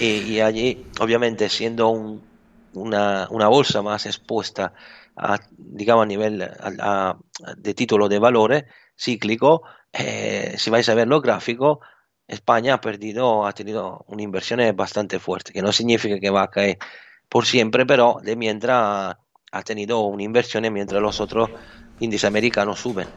y, 0.00 0.22
y 0.22 0.40
allí, 0.40 0.86
obviamente, 1.00 1.48
siendo 1.48 1.88
un, 1.88 2.22
una, 2.74 3.28
una, 3.30 3.48
bolsa 3.48 3.82
más 3.82 4.06
expuesta 4.06 4.72
a, 5.16 5.38
digamos, 5.50 6.04
a 6.04 6.06
nivel 6.06 6.42
a, 6.42 6.48
a, 6.80 7.18
de 7.56 7.74
título 7.74 8.08
de 8.08 8.18
valores 8.18 8.64
cíclico, 8.96 9.62
eh, 9.92 10.54
si 10.58 10.70
vais 10.70 10.88
a 10.88 10.94
ver 10.94 11.08
los 11.08 11.22
gráficos, 11.22 11.78
España 12.26 12.74
ha 12.74 12.80
perdido, 12.80 13.46
ha 13.46 13.52
tenido 13.52 14.04
una 14.08 14.22
inversión 14.22 14.60
bastante 14.76 15.18
fuerte, 15.18 15.52
que 15.52 15.62
no 15.62 15.72
significa 15.72 16.18
que 16.18 16.30
va 16.30 16.42
a 16.42 16.50
caer 16.50 16.78
por 17.28 17.46
siempre, 17.46 17.86
pero 17.86 18.18
de 18.22 18.36
mientras 18.36 19.16
ha 19.52 19.62
tenido 19.62 20.00
una 20.00 20.22
inversión 20.22 20.70
mientras 20.72 21.00
los 21.00 21.20
otros 21.20 21.50
índices 22.00 22.26
americanos 22.26 22.80
suben. 22.80 23.08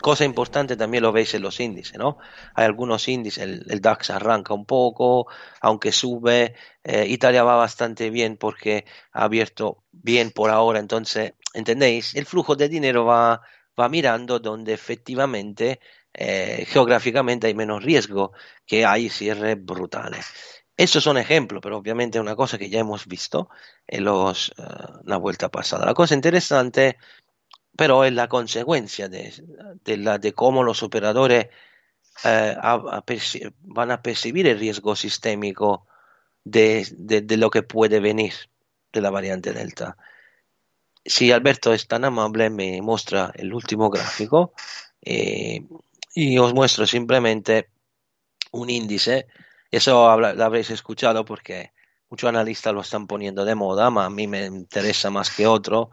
Cosa 0.00 0.24
importante 0.24 0.76
también 0.76 1.02
lo 1.02 1.12
veis 1.12 1.34
en 1.34 1.42
los 1.42 1.58
índices, 1.58 1.98
¿no? 1.98 2.18
Hay 2.54 2.66
algunos 2.66 3.08
índices, 3.08 3.42
el, 3.42 3.64
el 3.68 3.80
DAX 3.80 4.10
arranca 4.10 4.54
un 4.54 4.66
poco, 4.66 5.26
aunque 5.60 5.90
sube, 5.90 6.54
eh, 6.84 7.06
Italia 7.08 7.42
va 7.42 7.56
bastante 7.56 8.10
bien 8.10 8.36
porque 8.36 8.84
ha 9.12 9.24
abierto 9.24 9.84
bien 9.92 10.30
por 10.30 10.50
ahora, 10.50 10.78
entonces, 10.78 11.32
¿entendéis? 11.54 12.14
El 12.14 12.26
flujo 12.26 12.56
de 12.56 12.68
dinero 12.68 13.04
va, 13.04 13.40
va 13.78 13.88
mirando 13.88 14.38
donde 14.38 14.74
efectivamente, 14.74 15.80
eh, 16.12 16.66
geográficamente 16.68 17.46
hay 17.46 17.54
menos 17.54 17.82
riesgo, 17.82 18.32
que 18.66 18.84
hay 18.84 19.08
cierres 19.08 19.56
brutales. 19.64 20.26
Estos 20.76 21.04
son 21.04 21.16
ejemplos, 21.16 21.60
pero 21.62 21.78
obviamente 21.78 22.18
es 22.18 22.22
una 22.22 22.36
cosa 22.36 22.58
que 22.58 22.68
ya 22.68 22.80
hemos 22.80 23.06
visto 23.06 23.48
en 23.86 24.04
los, 24.04 24.50
uh, 24.58 25.00
la 25.04 25.16
vuelta 25.16 25.48
pasada. 25.50 25.86
La 25.86 25.94
cosa 25.94 26.14
interesante, 26.14 26.98
pero 27.76 28.04
es 28.04 28.12
la 28.12 28.28
consecuencia 28.28 29.08
de, 29.08 30.32
cómo 30.34 30.62
los 30.62 30.82
operadores 30.82 31.48
a 32.24 33.04
van 33.60 33.90
a 33.90 34.02
percibir 34.02 34.46
el 34.46 34.58
riesgo 34.58 34.96
sistémico 34.96 35.86
de, 36.44 36.86
de, 36.96 37.36
lo 37.36 37.50
que 37.50 37.62
puede 37.62 38.00
venir 38.00 38.32
de 38.92 39.00
la 39.00 39.10
variante 39.10 39.52
Delta. 39.52 39.96
Si 41.04 41.30
Alberto 41.30 41.72
es 41.74 41.86
tan 41.86 42.04
amable, 42.04 42.50
me 42.50 42.80
muestra 42.80 43.32
el 43.34 43.52
último 43.52 43.90
gráfico 43.90 44.54
eh, 45.02 45.64
y 46.14 46.38
os 46.38 46.54
muestro 46.54 46.86
simplemente 46.86 47.68
un 48.52 48.70
índice 48.70 49.26
eso 49.70 50.16
lo 50.18 50.44
habréis 50.44 50.70
escuchado 50.70 51.24
porque 51.24 51.72
muchos 52.08 52.28
analistas 52.28 52.72
lo 52.72 52.80
están 52.80 53.06
poniendo 53.06 53.44
de 53.44 53.54
moda, 53.54 53.86
a 53.86 54.10
mí 54.10 54.26
me 54.26 54.46
interesa 54.46 55.10
más 55.10 55.30
que 55.30 55.46
otro 55.46 55.90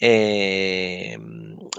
eh, 0.00 1.16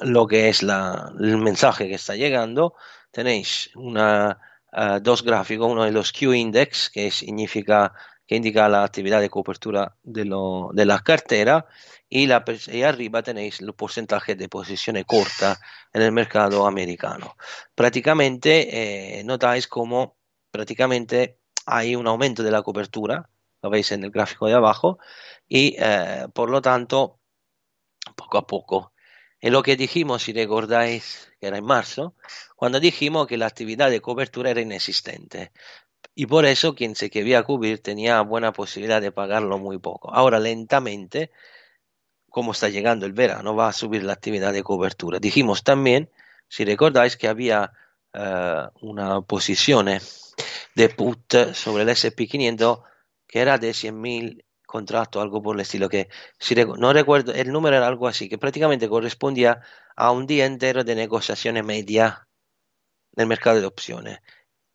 lo 0.03 0.28
que 0.28 0.49
es 0.49 0.63
la, 0.63 1.11
el 1.19 1.38
mensaje 1.38 1.88
que 1.88 1.95
está 1.95 2.15
llegando. 2.15 2.76
Tenéis 3.11 3.72
una, 3.76 4.39
uh, 4.72 4.99
dos 5.01 5.24
gráficos, 5.24 5.69
uno 5.69 5.84
de 5.84 5.91
los 5.91 6.13
Q-Index, 6.13 6.89
que 6.89 7.11
significa 7.11 7.93
que 8.26 8.36
indica 8.38 8.69
la 8.69 8.84
actividad 8.84 9.19
de 9.19 9.30
cobertura 9.30 9.97
de, 10.03 10.24
lo, 10.24 10.69
de 10.74 10.86
la 10.86 10.99
cartera 10.99 11.65
y, 12.11 12.30
arriba 12.30 13.24
tenéis 13.24 13.61
el 13.61 13.74
porcentaje 13.74 14.36
de 14.36 14.49
posiciones 14.49 15.05
corta 15.05 15.59
en 15.93 16.01
el 16.01 16.11
mercado 16.11 16.67
americano. 16.67 17.36
Prácticamente 17.74 19.19
eh, 19.19 19.24
notáis 19.24 19.67
como 19.67 20.17
prácticamente 20.51 21.39
hay 21.65 21.95
un 21.95 22.07
aumento 22.07 22.43
de 22.43 22.51
la 22.51 22.61
cobertura, 22.61 23.30
lo 23.61 23.69
veis 23.69 23.91
en 23.93 24.03
el 24.03 24.11
gráfico 24.11 24.47
de 24.47 24.53
abajo, 24.53 24.99
y 25.47 25.76
eh, 25.80 26.28
por 26.34 26.49
lo 26.49 26.61
tanto, 26.61 27.20
poco 28.16 28.38
a 28.38 28.47
poco. 28.47 28.93
Es 29.39 29.52
lo 29.52 29.64
que 29.64 29.76
dijimos, 29.76 30.24
si 30.24 30.34
recordáis, 30.34 31.32
que 31.39 31.47
era 31.47 31.58
en 31.58 31.66
marzo, 31.66 32.16
cuando 32.56 32.80
dijimos 32.80 33.28
que 33.28 33.38
la 33.38 33.47
actividad 33.47 33.89
de 33.89 34.02
cobertura 34.02 34.52
era 34.52 34.62
inexistente. 34.62 35.52
Y 36.14 36.28
por 36.28 36.45
eso 36.45 36.76
quien 36.76 36.95
se 36.95 37.10
quería 37.10 37.43
cubrir 37.43 37.82
tenía 37.82 38.22
buena 38.22 38.54
posibilidad 38.54 39.02
de 39.02 39.12
pagarlo 39.12 39.58
muy 39.58 39.80
poco. 39.80 40.14
Ahora 40.14 40.39
lentamente, 40.39 41.32
como 42.30 42.52
está 42.52 42.70
llegando 42.70 43.06
el 43.06 43.14
verano, 43.14 43.56
va 43.56 43.70
a 43.70 43.74
subir 43.74 44.04
la 44.04 44.14
actividad 44.14 44.54
de 44.54 44.64
cobertura. 44.64 45.20
Dijimos 45.20 45.64
también, 45.64 46.10
si 46.47 46.66
recordáis, 46.66 47.18
que 47.18 47.28
había 47.28 47.72
uh, 48.14 48.88
una 48.88 49.22
posición 49.22 49.88
de 50.76 50.89
put 50.89 51.34
sobre 51.54 51.84
el 51.84 51.89
SP500 51.89 52.84
que 53.28 53.39
era 53.39 53.58
de 53.58 53.72
100.000 53.72 54.43
contratos, 54.72 55.22
algo 55.22 55.41
por 55.43 55.55
el 55.55 55.61
estilo, 55.61 55.89
que 55.89 56.09
si 56.39 56.55
no 56.55 56.93
recuerdo, 56.93 57.34
el 57.34 57.51
número 57.51 57.78
era 57.78 57.88
algo 57.88 58.07
así, 58.07 58.30
que 58.30 58.38
prácticamente 58.38 58.89
correspondía 58.89 59.61
a 59.95 60.11
un 60.11 60.26
día 60.26 60.45
entero 60.45 60.84
de 60.84 60.95
negociaciones 60.95 61.63
media 61.65 62.28
nel 63.17 63.28
mercato 63.28 63.59
di 63.59 63.65
opzioni 63.65 64.15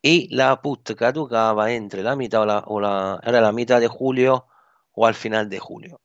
y 0.02 0.14
la 0.38 0.60
put 0.62 0.94
caducaba 0.94 1.72
entre 1.72 2.02
la 2.02 2.14
mitad 2.16 2.42
o 2.66 2.80
la, 2.80 3.20
era 3.22 3.40
la 3.40 3.52
mitad 3.52 3.80
de 3.80 3.88
julio 3.88 4.46
o 4.92 5.06
al 5.06 5.14
final 5.14 5.48
de 5.48 5.58
julio. 5.58 6.00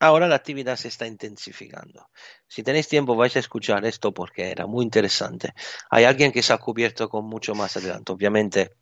Ahora 0.00 0.28
la 0.28 0.36
actividad 0.36 0.76
se 0.76 0.88
está 0.88 1.06
intensificando. 1.06 2.08
Si 2.46 2.62
tenéis 2.62 2.88
tiempo 2.88 3.16
vais 3.16 3.34
a 3.36 3.40
escuchar 3.40 3.84
esto 3.84 4.14
porque 4.14 4.50
era 4.50 4.66
muy 4.66 4.84
interesante. 4.84 5.54
Hay 5.90 6.04
alguien 6.04 6.32
que 6.32 6.42
se 6.42 6.52
ha 6.52 6.58
cubierto 6.58 7.08
con 7.08 7.24
mucho 7.26 7.54
más 7.54 7.76
adelanto. 7.76 8.12
Obviamente 8.12 8.76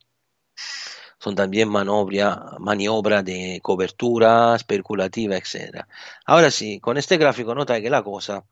son 1.26 1.34
también 1.34 1.68
maniobra, 1.68 3.22
de 3.24 3.58
cobertura 3.60 4.54
especulativa, 4.54 5.36
etc. 5.36 5.84
Ahora 6.24 6.52
sí, 6.52 6.78
con 6.78 6.98
este 6.98 7.16
gráfico 7.16 7.52
nota 7.52 7.80
que 7.80 7.90
la 7.90 8.04
cosa 8.04 8.44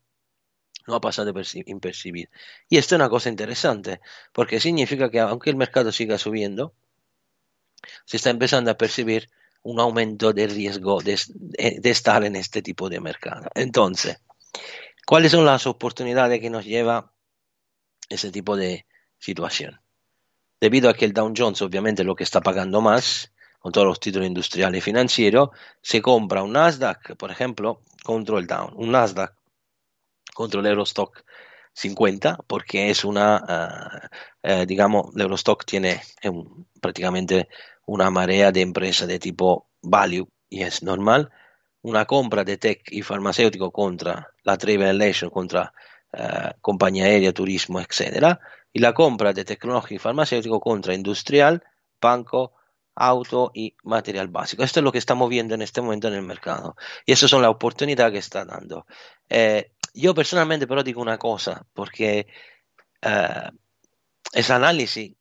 no 0.85 0.95
ha 0.95 0.99
pasado 0.99 1.31
impercibida. 1.67 2.29
Y 2.67 2.75
esto 2.75 2.95
es 2.95 2.99
una 2.99 3.07
cosa 3.07 3.29
interesante, 3.29 4.01
porque 4.33 4.59
significa 4.59 5.09
que 5.09 5.21
aunque 5.21 5.51
el 5.51 5.55
mercado 5.55 5.93
siga 5.93 6.17
subiendo, 6.17 6.73
se 8.03 8.17
está 8.17 8.29
empezando 8.29 8.71
a 8.71 8.77
percibir 8.77 9.29
un 9.63 9.79
aumento 9.79 10.33
del 10.33 10.51
riesgo 10.51 11.01
de, 11.01 11.17
de, 11.33 11.89
estar 11.89 12.25
en 12.25 12.35
este 12.35 12.61
tipo 12.61 12.89
de 12.89 12.99
mercado. 12.99 13.47
Entonces, 13.55 14.21
¿cuáles 15.05 15.31
son 15.31 15.45
las 15.45 15.65
oportunidades 15.65 16.41
que 16.41 16.49
nos 16.49 16.65
lleva 16.65 17.13
ese 18.09 18.31
tipo 18.31 18.57
de 18.57 18.85
situación? 19.17 19.79
Debido 20.65 20.89
a 20.89 20.95
que 20.95 21.05
el 21.05 21.13
Dow 21.13 21.31
Jones 21.37 21.61
obviamente 21.61 22.01
es 22.01 22.07
lo 22.07 22.15
que 22.15 22.23
está 22.23 22.41
pagando 22.41 22.81
más, 22.81 23.31
con 23.59 23.71
todos 23.71 23.85
los 23.85 23.99
títulos 23.99 24.27
industriales 24.27 24.79
y 24.79 24.81
financieros, 24.81 25.49
se 25.79 26.01
compra 26.01 26.41
un 26.41 26.53
Nasdaq, 26.53 27.15
por 27.17 27.29
ejemplo, 27.29 27.83
contra 28.03 28.39
el 28.39 28.47
Dow, 28.47 28.71
un 28.73 28.89
Nasdaq 28.89 29.35
contra 30.33 30.61
el 30.61 30.65
Eurostock 30.65 31.23
50 31.71 32.39
porque 32.47 32.89
es 32.89 33.05
una, 33.05 34.09
uh, 34.43 34.61
uh, 34.61 34.65
digamos, 34.65 35.13
el 35.13 35.21
Eurostock 35.21 35.65
tiene 35.65 36.01
un, 36.23 36.65
prácticamente 36.81 37.47
una 37.85 38.09
marea 38.09 38.51
de 38.51 38.61
empresas 38.61 39.07
de 39.07 39.19
tipo 39.19 39.69
value 39.83 40.27
y 40.49 40.63
es 40.63 40.81
normal. 40.81 41.29
Una 41.83 42.05
compra 42.05 42.43
de 42.43 42.57
tech 42.57 42.81
y 42.89 43.03
farmacéutico 43.03 43.69
contra 43.71 44.31
la 44.41 44.57
Travel 44.57 44.97
Nation, 44.97 45.29
contra 45.29 45.71
uh, 46.17 46.59
compañía 46.61 47.05
aérea, 47.05 47.33
turismo, 47.33 47.79
etc. 47.79 48.37
Y 48.73 48.79
la 48.79 48.93
compra 48.93 49.33
de 49.33 49.45
tecnológico 49.45 49.95
y 49.95 49.99
farmacéutico 49.99 50.59
contra 50.59 50.93
industrial, 50.93 51.63
banco, 52.01 52.53
auto 52.95 53.51
y 53.53 53.75
material 53.83 54.29
básico. 54.29 54.63
Esto 54.63 54.79
es 54.79 54.83
lo 54.83 54.91
que 54.91 54.97
estamos 54.97 55.29
viendo 55.29 55.53
en 55.53 55.61
este 55.61 55.81
momento 55.81 56.07
en 56.07 56.15
el 56.15 56.21
mercado. 56.21 56.75
Y 57.05 57.11
eso 57.11 57.27
son 57.27 57.41
las 57.41 57.51
oportunidades 57.51 58.13
que 58.13 58.19
está 58.19 58.45
dando. 58.45 58.85
Eh, 59.29 59.71
yo 59.93 60.13
personalmente 60.13 60.67
pero 60.67 60.83
digo 60.83 61.01
una 61.01 61.17
cosa, 61.17 61.65
porque 61.73 62.27
uh, 63.05 63.49
ese 64.33 64.53
análisis 64.53 65.13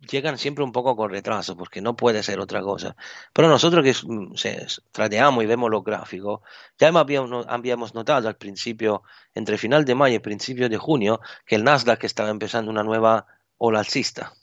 llegan 0.00 0.38
siempre 0.38 0.64
un 0.64 0.72
poco 0.72 0.96
con 0.96 1.10
retraso, 1.10 1.56
porque 1.56 1.80
no 1.80 1.96
puede 1.96 2.22
ser 2.22 2.40
otra 2.40 2.62
cosa. 2.62 2.96
Pero 3.32 3.48
nosotros 3.48 3.84
que 3.84 3.94
mm, 4.06 4.34
se, 4.36 4.66
tradeamos 4.92 5.42
y 5.44 5.46
vemos 5.46 5.70
los 5.70 5.84
gráficos, 5.84 6.40
ya 6.78 6.88
habíamos, 6.88 7.94
notado 7.94 8.28
al 8.28 8.36
principio, 8.36 9.02
entre 9.34 9.58
final 9.58 9.84
de 9.84 9.94
mayo 9.94 10.16
y 10.16 10.20
principio 10.20 10.68
de 10.68 10.78
junio, 10.78 11.20
que 11.46 11.56
el 11.56 11.64
Nasdaq 11.64 12.04
estaba 12.04 12.30
empezando 12.30 12.70
una 12.70 12.82
nueva 12.82 13.26
ola 13.58 13.80
alcista. 13.80 14.34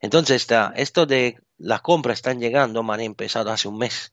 Entonces, 0.00 0.42
está, 0.42 0.72
esto 0.76 1.06
de 1.06 1.38
las 1.58 1.80
compras 1.82 2.18
están 2.18 2.40
llegando, 2.40 2.82
me 2.82 2.94
han 2.94 3.00
empezado 3.00 3.50
hace 3.50 3.68
un 3.68 3.78
mes. 3.78 4.12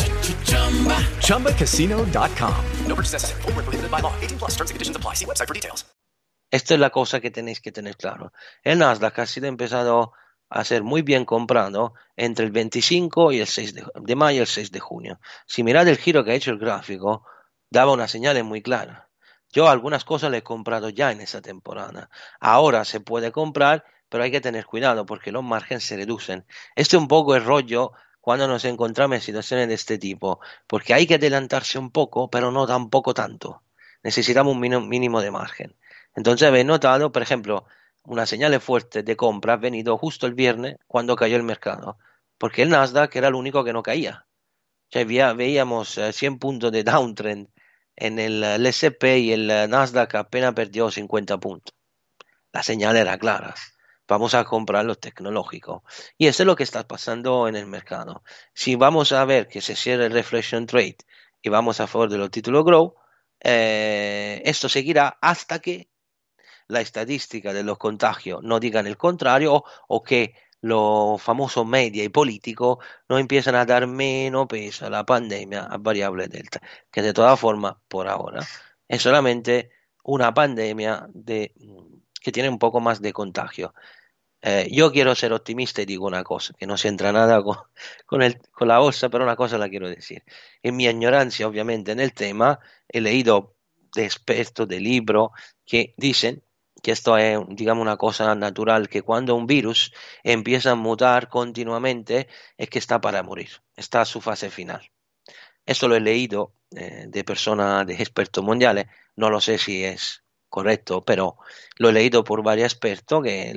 ChumbaCasino.com. 1.19 2.65
No 2.87 2.95
purchase 2.95 3.13
necessary. 3.13 3.41
Full 3.41 3.53
prohibited 3.53 3.89
by 3.89 4.01
law. 4.01 4.13
18 4.21 4.37
plus 4.37 4.51
terms 4.51 4.69
and 4.69 4.75
conditions 4.75 4.95
apply. 4.95 5.15
See 5.15 5.25
website 5.25 5.47
for 5.47 5.55
details. 5.55 5.85
Esto 6.51 6.73
es 6.73 6.81
la 6.81 6.89
cosa 6.89 7.21
que 7.21 7.31
tenéis 7.31 7.61
que 7.61 7.71
tener 7.71 7.95
claro. 7.95 8.33
El 8.61 8.79
Nasdaq 8.79 9.19
ha 9.19 9.25
sido 9.25 9.47
empezado 9.47 10.11
a 10.49 10.65
ser 10.65 10.83
muy 10.83 11.01
bien 11.01 11.23
comprado 11.23 11.93
entre 12.17 12.45
el 12.45 12.51
25 12.51 13.31
y 13.31 13.39
el 13.39 13.47
6 13.47 13.73
de, 13.73 13.85
de 13.95 14.15
mayo 14.15 14.39
y 14.39 14.41
el 14.41 14.47
6 14.47 14.69
de 14.71 14.79
junio. 14.81 15.19
Si 15.45 15.63
mirad 15.63 15.87
el 15.87 15.97
giro 15.97 16.25
que 16.25 16.31
ha 16.31 16.35
hecho 16.35 16.51
el 16.51 16.59
gráfico, 16.59 17.25
daba 17.69 17.93
unas 17.93 18.11
señales 18.11 18.43
muy 18.43 18.61
claras. 18.61 19.03
Yo 19.53 19.69
algunas 19.69 20.03
cosas 20.03 20.29
le 20.31 20.37
he 20.37 20.43
comprado 20.43 20.89
ya 20.89 21.11
en 21.11 21.21
esa 21.21 21.41
temporada. 21.41 22.09
Ahora 22.39 22.83
se 22.83 22.99
puede 22.99 23.31
comprar, 23.31 23.85
pero 24.09 24.23
hay 24.23 24.31
que 24.31 24.41
tener 24.41 24.65
cuidado 24.65 25.05
porque 25.05 25.31
los 25.31 25.43
márgenes 25.43 25.85
se 25.85 25.95
reducen. 25.95 26.45
Este 26.75 26.97
es 26.97 27.01
un 27.01 27.07
poco 27.07 27.35
el 27.35 27.45
rollo 27.45 27.93
cuando 28.21 28.47
nos 28.47 28.65
encontramos 28.65 29.15
en 29.15 29.21
situaciones 29.21 29.67
de 29.67 29.73
este 29.73 29.97
tipo, 29.97 30.39
porque 30.67 30.93
hay 30.93 31.07
que 31.07 31.15
adelantarse 31.15 31.79
un 31.79 31.91
poco, 31.91 32.29
pero 32.29 32.51
no 32.51 32.67
tampoco 32.67 33.13
tanto. 33.13 33.63
Necesitamos 34.03 34.53
un 34.53 34.59
mínimo 34.59 35.21
de 35.21 35.31
margen. 35.31 35.75
Entonces 36.15 36.47
habéis 36.47 36.65
notado, 36.65 37.11
por 37.11 37.21
ejemplo, 37.21 37.65
una 38.03 38.25
señal 38.25 38.59
fuerte 38.61 39.03
de 39.03 39.15
compra 39.15 39.53
ha 39.53 39.57
venido 39.57 39.97
justo 39.97 40.27
el 40.27 40.33
viernes 40.33 40.77
cuando 40.87 41.15
cayó 41.15 41.35
el 41.35 41.43
mercado, 41.43 41.97
porque 42.37 42.63
el 42.63 42.69
Nasdaq 42.69 43.15
era 43.15 43.27
el 43.27 43.35
único 43.35 43.63
que 43.63 43.73
no 43.73 43.83
caía. 43.83 44.25
O 44.89 44.91
sea, 44.91 45.33
veíamos 45.33 45.99
100 46.11 46.39
puntos 46.39 46.71
de 46.71 46.83
downtrend 46.83 47.49
en 47.95 48.19
el, 48.19 48.43
el 48.43 48.65
SP 48.65 49.19
y 49.19 49.31
el 49.31 49.47
Nasdaq 49.47 50.15
apenas 50.15 50.53
perdió 50.53 50.91
50 50.91 51.37
puntos. 51.39 51.75
La 52.51 52.63
señal 52.63 52.97
era 52.97 53.17
clara. 53.17 53.55
Vamos 54.11 54.33
a 54.33 54.43
comprar 54.43 54.83
los 54.83 54.99
tecnológicos. 54.99 55.83
Y 56.17 56.27
eso 56.27 56.43
es 56.43 56.47
lo 56.47 56.57
que 56.57 56.63
está 56.63 56.85
pasando 56.85 57.47
en 57.47 57.55
el 57.55 57.65
mercado. 57.65 58.23
Si 58.53 58.75
vamos 58.75 59.13
a 59.13 59.23
ver 59.23 59.47
que 59.47 59.61
se 59.61 59.73
cierra 59.73 60.05
el 60.05 60.11
Reflection 60.11 60.65
Trade 60.65 60.97
y 61.41 61.47
vamos 61.47 61.79
a 61.79 61.87
favor 61.87 62.09
de 62.09 62.17
los 62.17 62.29
títulos 62.29 62.65
Grow, 62.65 62.95
eh, 63.39 64.41
esto 64.43 64.67
seguirá 64.67 65.17
hasta 65.21 65.59
que 65.59 65.89
la 66.67 66.81
estadística 66.81 67.53
de 67.53 67.63
los 67.63 67.77
contagios 67.77 68.43
no 68.43 68.59
digan 68.59 68.85
el 68.85 68.97
contrario 68.97 69.63
o, 69.87 70.03
que 70.03 70.35
los 70.59 71.21
famosos 71.21 71.65
media 71.65 72.03
y 72.03 72.09
políticos 72.09 72.79
no 73.07 73.17
empiezan 73.17 73.55
a 73.55 73.65
dar 73.65 73.87
menos 73.87 74.47
peso 74.47 74.87
a 74.87 74.89
la 74.89 75.05
pandemia 75.05 75.63
a 75.63 75.77
variable 75.77 76.27
delta, 76.27 76.61
que 76.91 77.01
de 77.01 77.13
todas 77.13 77.39
formas, 77.39 77.75
por 77.87 78.09
ahora, 78.09 78.45
es 78.89 79.01
solamente 79.01 79.69
una 80.03 80.33
pandemia 80.33 81.07
de, 81.13 81.53
que 82.21 82.31
tiene 82.33 82.49
un 82.49 82.59
poco 82.59 82.81
más 82.81 83.01
de 83.01 83.13
contagio. 83.13 83.73
Eh, 84.43 84.67
yo 84.71 84.91
quiero 84.91 85.13
ser 85.15 85.33
optimista 85.33 85.81
y 85.81 85.85
digo 85.85 86.07
una 86.07 86.23
cosa, 86.23 86.53
que 86.57 86.65
no 86.65 86.77
se 86.77 86.87
entra 86.87 87.11
nada 87.11 87.43
con, 88.05 88.21
la 88.67 88.79
bolsa, 88.79 89.09
pero 89.09 89.23
una 89.23 89.35
cosa 89.35 89.57
la 89.57 89.69
quiero 89.69 89.87
decir. 89.89 90.23
En 90.63 90.75
mi 90.75 90.85
ignorancia, 90.85 91.47
obviamente, 91.47 91.91
en 91.91 91.99
el 91.99 92.13
tema, 92.13 92.59
he 92.89 93.01
leído 93.01 93.55
de 93.93 94.05
expertos, 94.05 94.67
de 94.67 94.79
libros, 94.79 95.29
que 95.65 95.93
dicen 95.97 96.43
que 96.81 96.91
esto 96.91 97.17
es, 97.17 97.39
digamos, 97.49 97.83
una 97.83 97.97
cosa 97.97 98.33
natural, 98.35 98.89
que 98.89 99.03
cuando 99.03 99.35
un 99.35 99.45
virus 99.45 99.93
empieza 100.23 100.71
a 100.71 100.75
mutar 100.75 101.29
continuamente 101.29 102.27
es 102.57 102.69
que 102.69 102.79
está 102.79 102.99
para 103.01 103.23
morir, 103.23 103.49
está 103.75 104.01
a 104.01 104.05
su 104.05 104.21
fase 104.21 104.49
final. 104.49 104.91
Esto 105.65 105.87
lo 105.87 105.95
he 105.95 105.99
leído 106.01 106.55
eh, 106.75 107.05
de 107.07 107.23
personas, 107.23 107.85
de 107.85 107.93
expertos 107.93 108.43
mundiales, 108.43 108.87
no 109.15 109.29
lo 109.29 109.39
sé 109.41 109.57
si 109.57 109.83
es 109.83 110.23
correcto, 110.51 111.01
pero 111.03 111.37
lo 111.77 111.89
he 111.89 111.93
leído 111.93 112.23
por 112.23 112.43
varios 112.43 112.71
expertos 112.71 113.23
que 113.23 113.53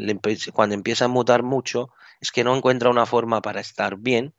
cuando 0.54 0.74
empieza 0.74 1.06
a 1.06 1.08
mutar 1.08 1.42
mucho 1.42 1.90
es 2.20 2.32
que 2.32 2.44
no 2.44 2.56
encuentra 2.56 2.88
una 2.88 3.04
forma 3.04 3.42
para 3.42 3.60
estar 3.60 3.98
bien, 3.98 4.34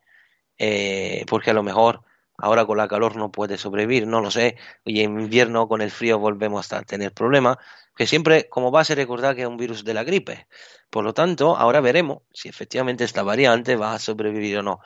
eh, 0.58 1.26
porque 1.28 1.52
a 1.52 1.54
lo 1.54 1.64
mejor 1.64 2.02
ahora 2.38 2.66
con 2.66 2.78
la 2.78 2.88
calor 2.88 3.16
no 3.18 3.32
puede 3.32 3.58
sobrevivir, 3.58 4.08
no 4.08 4.22
lo 4.22 4.32
sé, 4.32 4.58
y 4.86 5.02
en 5.02 5.20
invierno 5.20 5.68
con 5.68 5.82
el 5.82 5.92
frío 5.92 6.18
volvemos 6.18 6.72
a 6.74 6.82
tener 6.84 7.14
problemas, 7.14 7.58
que 7.96 8.08
siempre 8.08 8.50
como 8.50 8.72
base 8.72 8.96
recordar 8.96 9.36
que 9.36 9.42
es 9.44 9.48
un 9.48 9.58
virus 9.58 9.84
de 9.84 9.94
la 9.94 10.04
gripe. 10.04 10.48
Por 10.90 11.04
lo 11.04 11.14
tanto, 11.14 11.58
ahora 11.58 11.82
veremos 11.82 12.24
si 12.34 12.50
efectivamente 12.50 13.04
esta 13.04 13.24
variante 13.24 13.76
va 13.76 13.94
a 13.94 14.00
sobrevivir 14.00 14.60
o 14.60 14.64
no. 14.64 14.80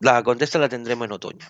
La 0.00 0.22
contesta 0.24 0.58
la 0.58 0.68
tendremos 0.68 1.06
en 1.06 1.12
otoño. 1.12 1.46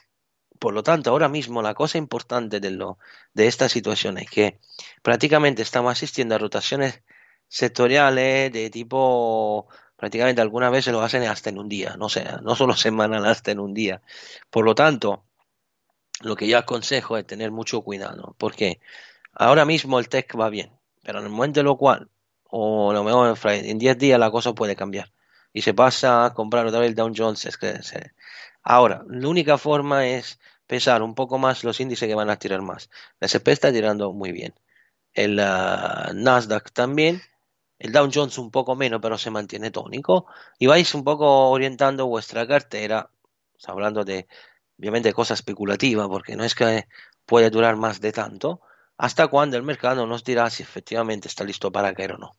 Por 0.62 0.74
lo 0.74 0.84
tanto, 0.84 1.10
ahora 1.10 1.28
mismo 1.28 1.60
la 1.60 1.74
cosa 1.74 1.98
importante 1.98 2.60
de, 2.60 2.70
lo, 2.70 2.96
de 3.34 3.48
esta 3.48 3.68
situación 3.68 4.16
es 4.18 4.30
que 4.30 4.60
prácticamente 5.02 5.60
estamos 5.60 5.90
asistiendo 5.90 6.36
a 6.36 6.38
rotaciones 6.38 7.02
sectoriales 7.48 8.52
de 8.52 8.70
tipo, 8.70 9.66
prácticamente 9.96 10.40
algunas 10.40 10.70
veces 10.70 10.92
lo 10.92 11.02
hacen 11.02 11.24
hasta 11.24 11.50
en 11.50 11.58
un 11.58 11.68
día, 11.68 11.96
no 11.98 12.08
sé, 12.08 12.24
no 12.42 12.54
solo 12.54 12.76
semanal, 12.76 13.26
hasta 13.26 13.50
en 13.50 13.58
un 13.58 13.74
día. 13.74 14.02
Por 14.50 14.64
lo 14.64 14.76
tanto, 14.76 15.24
lo 16.20 16.36
que 16.36 16.46
yo 16.46 16.58
aconsejo 16.58 17.18
es 17.18 17.26
tener 17.26 17.50
mucho 17.50 17.82
cuidado, 17.82 18.36
porque 18.38 18.80
ahora 19.32 19.64
mismo 19.64 19.98
el 19.98 20.08
tech 20.08 20.32
va 20.38 20.48
bien, 20.48 20.70
pero 21.02 21.18
en 21.18 21.24
el 21.24 21.32
momento 21.32 21.58
en 21.58 21.66
lo 21.66 21.76
cual, 21.76 22.08
o 22.44 22.92
lo 22.92 23.02
mejor 23.02 23.36
en 23.50 23.78
10 23.80 23.98
días 23.98 24.20
la 24.20 24.30
cosa 24.30 24.52
puede 24.54 24.76
cambiar 24.76 25.10
y 25.52 25.62
se 25.62 25.74
pasa 25.74 26.24
a 26.24 26.34
comprar 26.34 26.66
otra 26.66 26.80
vez 26.80 26.90
el 26.90 26.94
Dow 26.94 27.12
Jones. 27.14 27.44
Es 27.46 27.56
que 27.56 27.74
Ahora, 28.62 29.04
la 29.08 29.28
única 29.28 29.58
forma 29.58 30.06
es 30.06 30.38
pesar 30.66 31.02
un 31.02 31.14
poco 31.14 31.38
más 31.38 31.64
los 31.64 31.80
índices 31.80 32.08
que 32.08 32.14
van 32.14 32.30
a 32.30 32.38
tirar 32.38 32.62
más. 32.62 32.90
El 33.20 33.26
S&P 33.26 33.52
está 33.52 33.72
tirando 33.72 34.12
muy 34.12 34.32
bien. 34.32 34.54
El 35.12 35.38
uh, 35.38 36.14
Nasdaq 36.14 36.72
también. 36.72 37.22
El 37.78 37.92
Dow 37.92 38.08
Jones 38.12 38.38
un 38.38 38.50
poco 38.50 38.76
menos, 38.76 39.00
pero 39.02 39.18
se 39.18 39.30
mantiene 39.30 39.70
tónico. 39.70 40.26
Y 40.58 40.66
vais 40.66 40.94
un 40.94 41.04
poco 41.04 41.50
orientando 41.50 42.06
vuestra 42.06 42.46
cartera. 42.46 43.10
hablando 43.66 44.04
de, 44.04 44.28
obviamente, 44.78 45.12
cosas 45.12 45.40
especulativas, 45.40 46.08
porque 46.08 46.36
no 46.36 46.44
es 46.44 46.54
que 46.54 46.86
puede 47.26 47.50
durar 47.50 47.76
más 47.76 48.00
de 48.00 48.12
tanto. 48.12 48.60
Hasta 48.96 49.26
cuando 49.28 49.56
el 49.56 49.62
mercado 49.64 50.06
nos 50.06 50.24
dirá 50.24 50.48
si 50.50 50.62
efectivamente 50.62 51.28
está 51.28 51.44
listo 51.44 51.72
para 51.72 51.92
caer 51.94 52.12
o 52.12 52.18
no. 52.18 52.36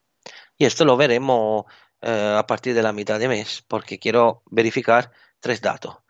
Y 0.57 0.65
esto 0.65 0.85
lo 0.85 0.97
veremos 0.97 1.65
eh, 2.01 2.35
a 2.37 2.47
partir 2.47 2.73
de 2.73 2.83
la 2.83 2.93
mitad 2.93 3.19
de 3.19 3.27
mes, 3.27 3.63
porque 3.67 3.99
quiero 3.99 4.43
verificar 4.49 5.11
tres 5.39 5.61
datos. 5.61 6.02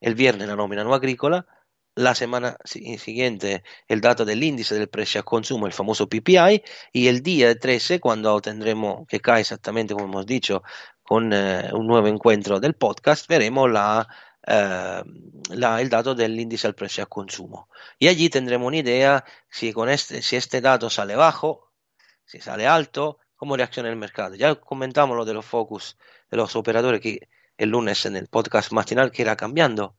El 0.00 0.14
viernes 0.14 0.48
la 0.48 0.56
nómina 0.56 0.84
no 0.84 0.94
agrícola, 0.94 1.46
la 1.94 2.14
semana 2.14 2.56
siguiente 2.64 3.62
el 3.88 4.00
dato 4.00 4.24
del 4.24 4.42
índice 4.42 4.74
del 4.74 4.88
precio 4.88 5.20
al 5.20 5.24
consumo, 5.24 5.66
el 5.66 5.72
famoso 5.72 6.08
PPI, 6.08 6.62
y 6.92 7.08
el 7.08 7.22
día 7.22 7.58
13, 7.58 8.00
cuando 8.00 8.40
tendremos, 8.40 9.06
que 9.08 9.20
cae 9.20 9.40
exactamente 9.40 9.94
como 9.94 10.06
hemos 10.06 10.26
dicho, 10.26 10.62
con 11.02 11.32
eh, 11.32 11.70
un 11.72 11.86
nuevo 11.86 12.06
encuentro 12.08 12.60
del 12.60 12.74
podcast, 12.74 13.28
veremos 13.28 13.70
la, 13.70 14.08
eh, 14.46 15.02
la, 15.50 15.80
el 15.80 15.88
dato 15.90 16.14
del 16.14 16.38
índice 16.38 16.68
del 16.68 16.74
precio 16.74 17.02
al 17.02 17.08
consumo. 17.08 17.68
Y 17.98 18.08
allí 18.08 18.30
tendremos 18.30 18.68
una 18.68 18.78
idea 18.78 19.24
si, 19.50 19.72
con 19.72 19.88
este, 19.88 20.22
si 20.22 20.36
este 20.36 20.60
dato 20.60 20.88
sale 20.90 21.16
bajo, 21.16 21.72
si 22.24 22.40
sale 22.40 22.66
alto, 22.66 23.18
cómo 23.36 23.56
reacciona 23.56 23.90
el 23.90 23.96
mercado. 23.96 24.34
Ya 24.36 24.54
comentamos 24.54 25.16
lo 25.16 25.24
de 25.24 25.34
los 25.34 25.44
focus 25.44 25.98
de 26.30 26.36
los 26.36 26.54
operadores 26.56 27.00
que 27.00 27.28
el 27.60 27.68
lunes 27.68 28.06
en 28.06 28.16
el 28.16 28.26
podcast 28.26 28.72
matinal 28.72 29.12
que 29.12 29.20
irá 29.20 29.36
cambiando. 29.36 29.94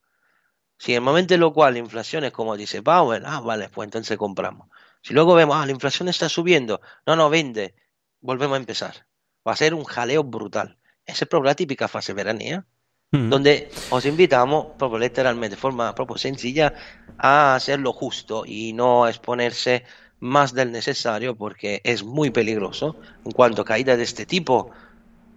Si 0.80 0.94
en 0.94 0.96
el 0.96 1.02
momento 1.02 1.36
en 1.36 1.42
lo 1.42 1.54
cual 1.54 1.74
la 1.74 1.80
inflación 1.80 2.24
es 2.24 2.32
como 2.32 2.58
dice 2.58 2.82
Powell, 2.82 3.24
ah, 3.24 3.40
vale, 3.40 3.70
pues 3.70 3.86
entonces 3.86 4.18
compramos. 4.18 4.68
Si 5.04 5.14
luego 5.14 5.36
vemos, 5.36 5.56
ah, 5.56 5.66
la 5.68 5.72
inflación 5.72 6.10
está 6.10 6.28
subiendo, 6.28 6.82
no, 7.06 7.16
no, 7.16 7.30
vende, 7.30 7.76
volvemos 8.20 8.56
a 8.56 8.60
empezar. 8.60 9.06
Va 9.48 9.52
a 9.52 9.56
ser 9.56 9.76
un 9.76 9.84
jaleo 9.84 10.24
brutal. 10.24 10.80
Esa 11.06 11.26
es 11.26 11.44
la 11.44 11.54
típica 11.54 11.88
fase 11.88 12.14
veranía, 12.14 12.66
mm. 13.12 13.30
donde 13.30 13.70
os 13.92 14.06
invitamos, 14.08 14.68
proprio 14.80 14.98
literalmente, 14.98 15.56
de 15.56 15.62
forma 15.62 15.94
propio 15.94 16.18
sencilla, 16.18 16.74
a 17.20 17.54
hacer 17.54 17.80
lo 17.80 17.94
justo 17.94 18.44
y 18.44 18.74
no 18.74 19.08
exponerse 19.08 19.84
más 20.20 20.56
del 20.56 20.72
necesario 20.72 21.36
porque 21.36 21.82
es 21.84 22.04
muy 22.04 22.32
peligroso 22.32 22.96
en 23.24 23.32
cuanto 23.32 23.62
a 23.62 23.66
caídas 23.66 23.98
de 23.98 24.04
este 24.04 24.26
tipo, 24.26 24.72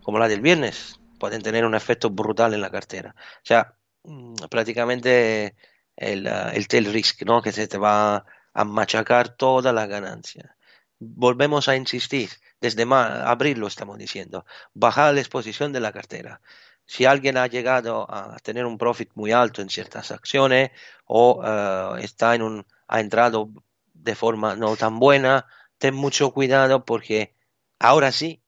como 0.03 0.19
la 0.19 0.29
del 0.29 0.41
viernes, 0.41 1.01
pueden 1.25 1.41
tener 1.41 1.65
un 1.65 1.75
efecto 1.75 2.11
brutal 2.11 2.53
en 2.53 2.61
la 2.61 2.71
cartera. 2.71 3.15
O 3.19 3.47
sea, 3.51 3.79
mm, 4.03 4.35
prácticamente 4.51 5.57
el, 5.97 6.27
uh, 6.27 6.51
el 6.53 6.69
tail 6.69 6.93
risk, 6.93 7.23
¿no? 7.23 7.41
Que 7.41 7.51
se 7.51 7.67
te 7.67 7.79
va 7.79 8.27
a 8.53 8.65
machacar 8.65 9.31
toda 9.31 9.73
la 9.73 9.87
ganancia. 9.87 10.55
Volvemos 10.99 11.67
a 11.69 11.77
insistir, 11.77 12.29
desde 12.61 12.83
abril 12.93 13.59
lo 13.59 13.69
estamos 13.69 13.97
diciendo, 13.97 14.45
bajar 14.75 15.15
la 15.15 15.21
exposición 15.21 15.73
de 15.73 15.81
la 15.81 15.93
cartera. 15.93 16.43
Si 16.85 17.07
alguien 17.07 17.39
ha 17.39 17.47
llegado 17.47 18.07
a 18.11 18.37
tener 18.43 18.67
un 18.67 18.77
profit 18.77 19.11
muy 19.15 19.33
alto 19.33 19.63
en 19.63 19.71
ciertas 19.71 20.11
acciones 20.11 20.73
o 21.07 21.41
uh, 21.41 21.97
está 21.97 22.35
en 22.35 22.43
un, 22.43 22.67
ha 22.87 23.01
entrado 23.01 23.49
de 23.95 24.15
forma 24.15 24.57
no 24.57 24.77
tan 24.77 24.99
buena, 24.99 25.47
ten 25.79 25.95
mucho 25.95 26.33
cuidado 26.33 26.85
porque 26.85 27.35
ahora 27.79 28.13
sí 28.13 28.43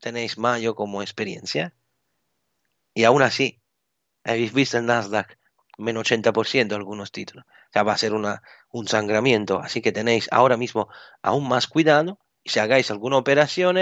tenéis 0.00 0.38
mayo 0.38 0.74
como 0.74 1.02
experiencia 1.02 1.74
y 2.94 3.04
aún 3.04 3.22
así, 3.22 3.60
habéis 4.24 4.52
visto 4.52 4.78
el 4.78 4.86
Nasdaq 4.86 5.38
menos 5.78 6.10
80% 6.10 6.72
algunos 6.74 7.12
títulos. 7.12 7.44
O 7.44 7.72
sea, 7.72 7.82
va 7.82 7.92
a 7.92 7.98
ser 7.98 8.12
una, 8.12 8.42
un 8.70 8.86
sangramiento. 8.86 9.60
Así 9.60 9.80
que 9.80 9.92
tenéis 9.92 10.28
ahora 10.30 10.56
mismo 10.56 10.88
aún 11.22 11.48
más 11.48 11.66
cuidado. 11.66 12.18
Y 12.44 12.50
si 12.50 12.60
hagáis 12.60 12.90
alguna 12.90 13.16
operación, 13.16 13.78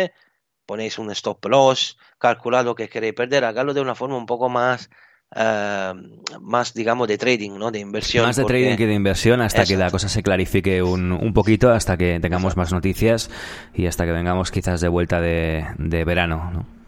ponéis 0.67 0.99
un 0.99 1.11
stop 1.11 1.45
loss, 1.47 1.99
calculad 2.19 2.65
lo 2.65 2.75
que 2.75 2.89
queréis 2.89 3.15
perder, 3.15 3.45
hagadlo 3.45 3.75
de 3.75 3.81
una 3.81 3.95
forma 3.95 4.17
un 4.17 4.27
poco 4.27 4.49
más, 4.49 4.91
uh, 5.35 5.95
más 6.41 6.75
digamos, 6.75 7.09
de 7.09 7.19
trading, 7.19 7.53
¿no? 7.59 7.71
De 7.71 7.81
inversión. 7.81 8.27
Más 8.27 8.37
de 8.37 8.45
trading 8.45 8.77
que 8.77 8.87
de 8.87 8.95
inversión 8.95 9.41
hasta 9.41 9.65
que 9.65 9.77
la 9.77 9.91
cosa 9.91 10.09
se 10.09 10.23
clarifique 10.23 10.83
un, 10.83 11.11
un 11.13 11.33
poquito, 11.33 11.71
hasta 11.73 11.97
que 11.97 12.21
tengamos 12.21 12.57
más 12.57 12.73
noticias 12.73 13.31
y 13.75 13.87
hasta 13.87 14.05
que 14.05 14.13
vengamos 14.13 14.51
quizás 14.51 14.81
de 14.81 14.89
vuelta 14.89 15.21
de, 15.21 15.67
de 15.79 16.05
verano, 16.05 16.51
¿no? 16.53 16.80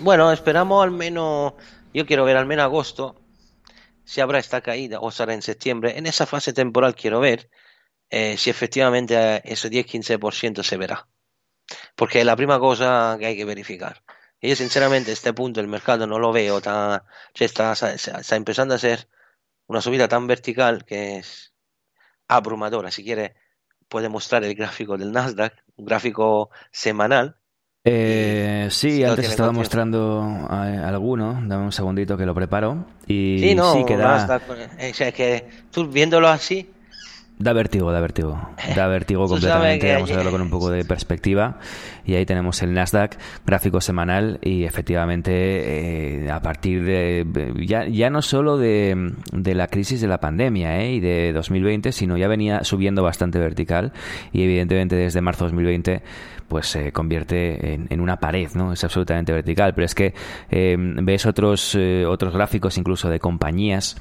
Bueno, 0.00 0.32
esperamos 0.32 0.82
al 0.82 0.90
menos, 0.90 1.54
yo 1.92 2.06
quiero 2.06 2.24
ver 2.24 2.36
al 2.36 2.46
menos 2.46 2.64
agosto, 2.64 3.16
si 4.04 4.20
habrá 4.20 4.38
esta 4.38 4.62
caída 4.62 5.00
o 5.00 5.10
será 5.10 5.34
en 5.34 5.42
septiembre. 5.42 5.98
En 5.98 6.06
esa 6.06 6.26
fase 6.26 6.52
temporal 6.52 6.94
quiero 6.94 7.20
ver 7.20 7.50
eh, 8.10 8.36
si 8.38 8.50
efectivamente 8.50 9.42
ese 9.44 9.70
10-15% 9.70 10.62
se 10.62 10.76
verá. 10.76 11.08
Porque 11.94 12.20
es 12.20 12.26
la 12.26 12.36
primera 12.36 12.58
cosa 12.58 13.16
que 13.18 13.26
hay 13.26 13.36
que 13.36 13.44
verificar. 13.44 14.02
Y 14.40 14.48
yo 14.48 14.56
sinceramente 14.56 15.12
este 15.12 15.32
punto 15.34 15.60
el 15.60 15.68
mercado 15.68 16.06
no 16.06 16.18
lo 16.18 16.32
veo 16.32 16.60
tan... 16.60 17.02
está, 17.34 17.72
está 17.72 18.36
empezando 18.36 18.74
a 18.74 18.78
ser 18.78 19.08
una 19.66 19.82
subida 19.82 20.08
tan 20.08 20.26
vertical 20.26 20.84
que 20.84 21.18
es 21.18 21.52
abrumadora. 22.28 22.90
Si 22.90 23.04
quiere 23.04 23.36
puede 23.88 24.08
mostrar 24.08 24.44
el 24.44 24.54
gráfico 24.54 24.96
del 24.96 25.12
Nasdaq, 25.12 25.64
un 25.76 25.86
gráfico 25.86 26.50
semanal, 26.70 27.37
eh, 27.90 28.68
sí, 28.70 29.04
antes 29.04 29.28
estaba 29.28 29.52
mostrando 29.52 30.48
eh, 30.50 30.80
alguno. 30.84 31.40
Dame 31.44 31.64
un 31.64 31.72
segundito 31.72 32.16
que 32.16 32.26
lo 32.26 32.34
preparo. 32.34 32.86
Y 33.06 33.38
sí, 33.40 33.54
no, 33.54 33.72
sí 33.72 33.84
queda... 33.84 34.40
O 34.90 34.94
sea, 34.94 35.12
que 35.12 35.48
tú 35.70 35.88
viéndolo 35.88 36.28
así, 36.28 36.68
Da 37.38 37.52
vértigo, 37.52 37.92
da 37.92 38.00
vértigo. 38.00 38.36
Da 38.74 38.88
vértigo 38.88 39.28
completamente. 39.28 39.94
Vamos 39.94 40.10
a 40.10 40.16
verlo 40.16 40.32
con 40.32 40.42
un 40.42 40.50
poco 40.50 40.70
de 40.70 40.84
perspectiva. 40.84 41.58
Y 42.04 42.14
ahí 42.14 42.26
tenemos 42.26 42.62
el 42.62 42.72
Nasdaq, 42.74 43.16
gráfico 43.46 43.80
semanal, 43.80 44.40
y 44.42 44.64
efectivamente, 44.64 46.24
eh, 46.24 46.30
a 46.32 46.42
partir 46.42 46.82
de. 46.82 47.54
Ya, 47.64 47.86
ya 47.86 48.10
no 48.10 48.22
solo 48.22 48.58
de, 48.58 49.12
de 49.32 49.54
la 49.54 49.68
crisis 49.68 50.00
de 50.00 50.08
la 50.08 50.18
pandemia 50.18 50.80
eh, 50.80 50.94
y 50.94 51.00
de 51.00 51.32
2020, 51.32 51.92
sino 51.92 52.16
ya 52.16 52.26
venía 52.26 52.64
subiendo 52.64 53.04
bastante 53.04 53.38
vertical. 53.38 53.92
Y 54.32 54.42
evidentemente, 54.42 54.96
desde 54.96 55.20
marzo 55.20 55.44
de 55.44 55.50
2020, 55.52 56.02
pues 56.48 56.66
se 56.66 56.90
convierte 56.90 57.74
en, 57.74 57.86
en, 57.90 58.00
una 58.00 58.16
pared, 58.16 58.48
¿no? 58.54 58.72
Es 58.72 58.82
absolutamente 58.82 59.32
vertical. 59.32 59.74
Pero 59.74 59.84
es 59.84 59.94
que 59.94 60.12
eh, 60.50 60.76
ves 60.76 61.24
otros, 61.24 61.78
otros 62.08 62.34
gráficos, 62.34 62.78
incluso 62.78 63.08
de 63.08 63.20
compañías 63.20 63.96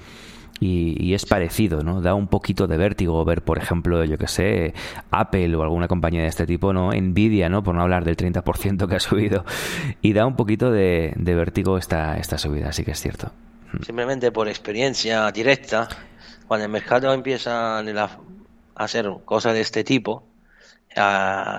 y, 0.59 0.95
y, 1.03 1.13
es 1.13 1.25
parecido, 1.25 1.83
¿no? 1.83 2.01
Da 2.01 2.13
un 2.13 2.27
poquito 2.27 2.67
de 2.67 2.77
vértigo 2.77 3.23
ver, 3.25 3.43
por 3.43 3.57
ejemplo, 3.57 4.03
yo 4.05 4.17
que 4.17 4.27
sé, 4.27 4.73
Apple 5.11 5.55
o 5.55 5.63
alguna 5.63 5.87
compañía 5.87 6.21
de 6.21 6.27
este 6.27 6.45
tipo, 6.45 6.73
¿no? 6.73 6.91
Nvidia, 6.91 7.49
¿no? 7.49 7.63
Por 7.63 7.75
no 7.75 7.81
hablar 7.81 8.05
del 8.05 8.17
30% 8.17 8.87
que 8.87 8.95
ha 8.95 8.99
subido. 8.99 9.45
Y 10.01 10.13
da 10.13 10.25
un 10.25 10.35
poquito 10.35 10.71
de, 10.71 11.13
de 11.15 11.35
vértigo 11.35 11.77
esta, 11.77 12.17
esta 12.17 12.37
subida, 12.37 12.69
así 12.69 12.83
que 12.83 12.91
es 12.91 13.01
cierto. 13.01 13.31
Simplemente 13.85 14.31
por 14.31 14.47
experiencia 14.47 15.31
directa, 15.31 15.87
cuando 16.47 16.65
el 16.65 16.71
mercado 16.71 17.13
empieza 17.13 17.79
a 17.79 18.09
hacer 18.75 19.09
cosas 19.25 19.53
de 19.53 19.61
este 19.61 19.83
tipo, 19.83 20.23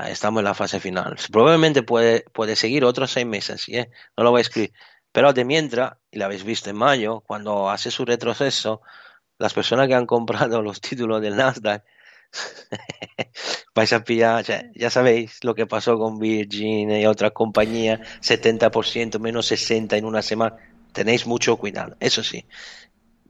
estamos 0.09 0.41
en 0.41 0.45
la 0.45 0.55
fase 0.55 0.81
final. 0.81 1.17
Probablemente 1.31 1.83
puede, 1.83 2.25
puede 2.33 2.57
seguir 2.57 2.85
otros 2.85 3.11
seis 3.11 3.27
meses, 3.27 3.69
¿eh? 3.69 3.91
no 4.17 4.25
lo 4.25 4.31
voy 4.31 4.39
a 4.39 4.43
escribir. 4.43 4.73
Pero 5.13 5.33
de 5.33 5.45
mientras, 5.45 5.95
y 6.11 6.19
lo 6.19 6.27
habéis 6.27 6.45
visto 6.45 6.71
en 6.71 6.77
mayo, 6.77 7.21
cuando 7.21 7.71
hace 7.71 7.91
su 7.91 8.05
retroceso, 8.05 8.83
las 9.39 9.55
personas 9.55 9.89
que 9.89 9.95
han 9.95 10.07
comprado 10.07 10.63
los 10.63 10.81
títulos 10.81 11.21
del 11.23 11.37
Nasdaq, 11.37 11.85
vais 13.75 13.93
a 13.93 14.05
pillar, 14.05 14.45
ya, 14.75 14.91
sabéis 14.91 15.43
lo 15.45 15.55
que 15.55 15.67
pasó 15.67 15.99
con 15.99 16.19
Virgin 16.19 16.91
y 16.91 17.07
otras 17.07 17.33
compañías, 17.33 18.01
70%, 18.21 19.19
menos 19.19 19.51
60% 19.51 19.97
en 19.97 20.05
una 20.05 20.23
semana. 20.23 20.57
Tenéis 20.93 21.27
mucho 21.27 21.57
cuidado, 21.57 21.97
eso 22.01 22.23
sí. 22.23 22.47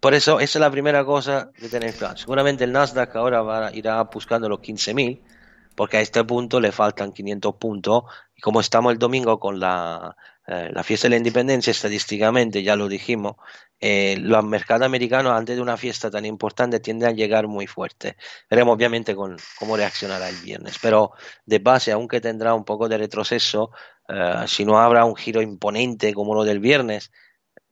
Por 0.01 0.15
eso, 0.15 0.41
esa 0.41 0.59
es 0.59 0.61
la 0.61 0.71
primera 0.71 1.05
cosa 1.05 1.51
que 1.59 1.69
tenéis 1.69 1.97
claro. 1.97 2.17
Seguramente 2.17 2.65
el 2.65 2.73
Nasdaq 2.73 3.15
ahora 3.17 3.43
va, 3.43 3.73
irá 3.75 4.03
buscando 4.05 4.49
los 4.49 4.61
15.000, 4.61 5.21
porque 5.75 5.97
a 5.99 6.01
este 6.01 6.23
punto 6.25 6.61
le 6.61 6.73
faltan 6.73 7.13
500 7.13 7.55
puntos. 7.57 8.05
Y 8.37 8.41
como 8.41 8.61
estamos 8.61 8.93
el 8.93 8.99
domingo 8.99 9.41
con 9.41 9.59
la, 9.59 10.17
eh, 10.51 10.71
la 10.73 10.83
fiesta 10.83 11.07
de 11.07 11.11
la 11.11 11.17
independencia, 11.19 11.71
estadísticamente, 11.71 12.63
ya 12.63 12.75
lo 12.75 12.89
dijimos, 12.89 13.37
eh, 13.81 14.17
los 14.19 14.43
mercados 14.45 14.87
americanos 14.87 15.33
antes 15.33 15.57
de 15.57 15.61
una 15.61 15.77
fiesta 15.77 16.11
tan 16.11 16.25
importante 16.25 16.81
tienden 16.81 17.11
a 17.11 17.13
llegar 17.13 17.47
muy 17.49 17.67
fuerte. 17.67 18.17
Veremos 18.49 18.75
obviamente 18.75 19.15
cómo 19.15 19.77
reaccionará 19.77 20.31
el 20.31 20.37
viernes, 20.37 20.79
pero 20.81 21.13
de 21.45 21.59
base, 21.59 21.93
aunque 21.93 22.23
tendrá 22.23 22.55
un 22.55 22.65
poco 22.65 22.89
de 22.89 22.97
retroceso, 22.97 23.73
eh, 24.09 24.45
si 24.47 24.65
no 24.65 24.79
habrá 24.79 25.05
un 25.05 25.17
giro 25.17 25.43
imponente 25.43 26.15
como 26.15 26.35
lo 26.35 26.45
del 26.45 26.61
viernes, 26.61 27.13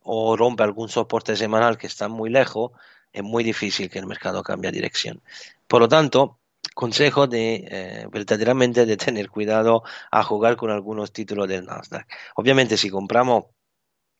o 0.03 0.37
rompe 0.37 0.61
algún 0.61 0.87
soporte 0.87 1.35
semanal 1.35 1.79
que 1.79 1.87
está 1.87 2.07
muy 2.09 2.29
lejos, 2.29 2.73
es 3.11 3.23
muy 3.23 3.43
difícil 3.43 3.89
que 3.89 3.97
el 3.97 4.05
mercado 4.05 4.43
cambie 4.43 4.71
dirección. 4.71 5.19
Por 5.67 5.81
lo 5.81 5.87
tanto, 5.87 6.37
consejo 6.73 7.27
de 7.27 7.65
eh, 7.69 8.07
verdaderamente 8.11 8.85
de 8.85 8.97
tener 8.97 9.29
cuidado 9.29 9.83
a 10.11 10.23
jugar 10.23 10.55
con 10.57 10.71
algunos 10.71 11.11
títulos 11.11 11.47
del 11.47 11.65
Nasdaq. 11.65 12.07
Obviamente, 12.35 12.77
si 12.77 12.89
compramos, 12.89 13.45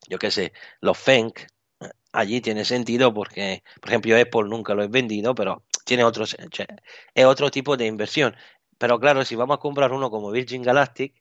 yo 0.07 0.17
qué 0.19 0.31
sé, 0.31 0.53
los 0.81 0.97
FENC, 0.97 1.47
allí 2.11 2.41
tiene 2.41 2.65
sentido 2.65 3.13
porque, 3.13 3.63
por 3.81 3.89
ejemplo, 3.89 4.17
Apple 4.17 4.49
nunca 4.49 4.73
lo 4.73 4.83
he 4.83 4.87
vendido, 4.87 5.35
pero 5.35 5.63
tiene 5.85 6.03
otros, 6.03 6.35
es 7.13 7.25
otro 7.25 7.51
tipo 7.51 7.77
de 7.77 7.85
inversión. 7.85 8.35
Pero 8.77 8.99
claro, 8.99 9.25
si 9.25 9.35
vamos 9.35 9.55
a 9.57 9.59
comprar 9.59 9.91
uno 9.91 10.09
como 10.09 10.31
Virgin 10.31 10.61
Galactic, 10.63 11.15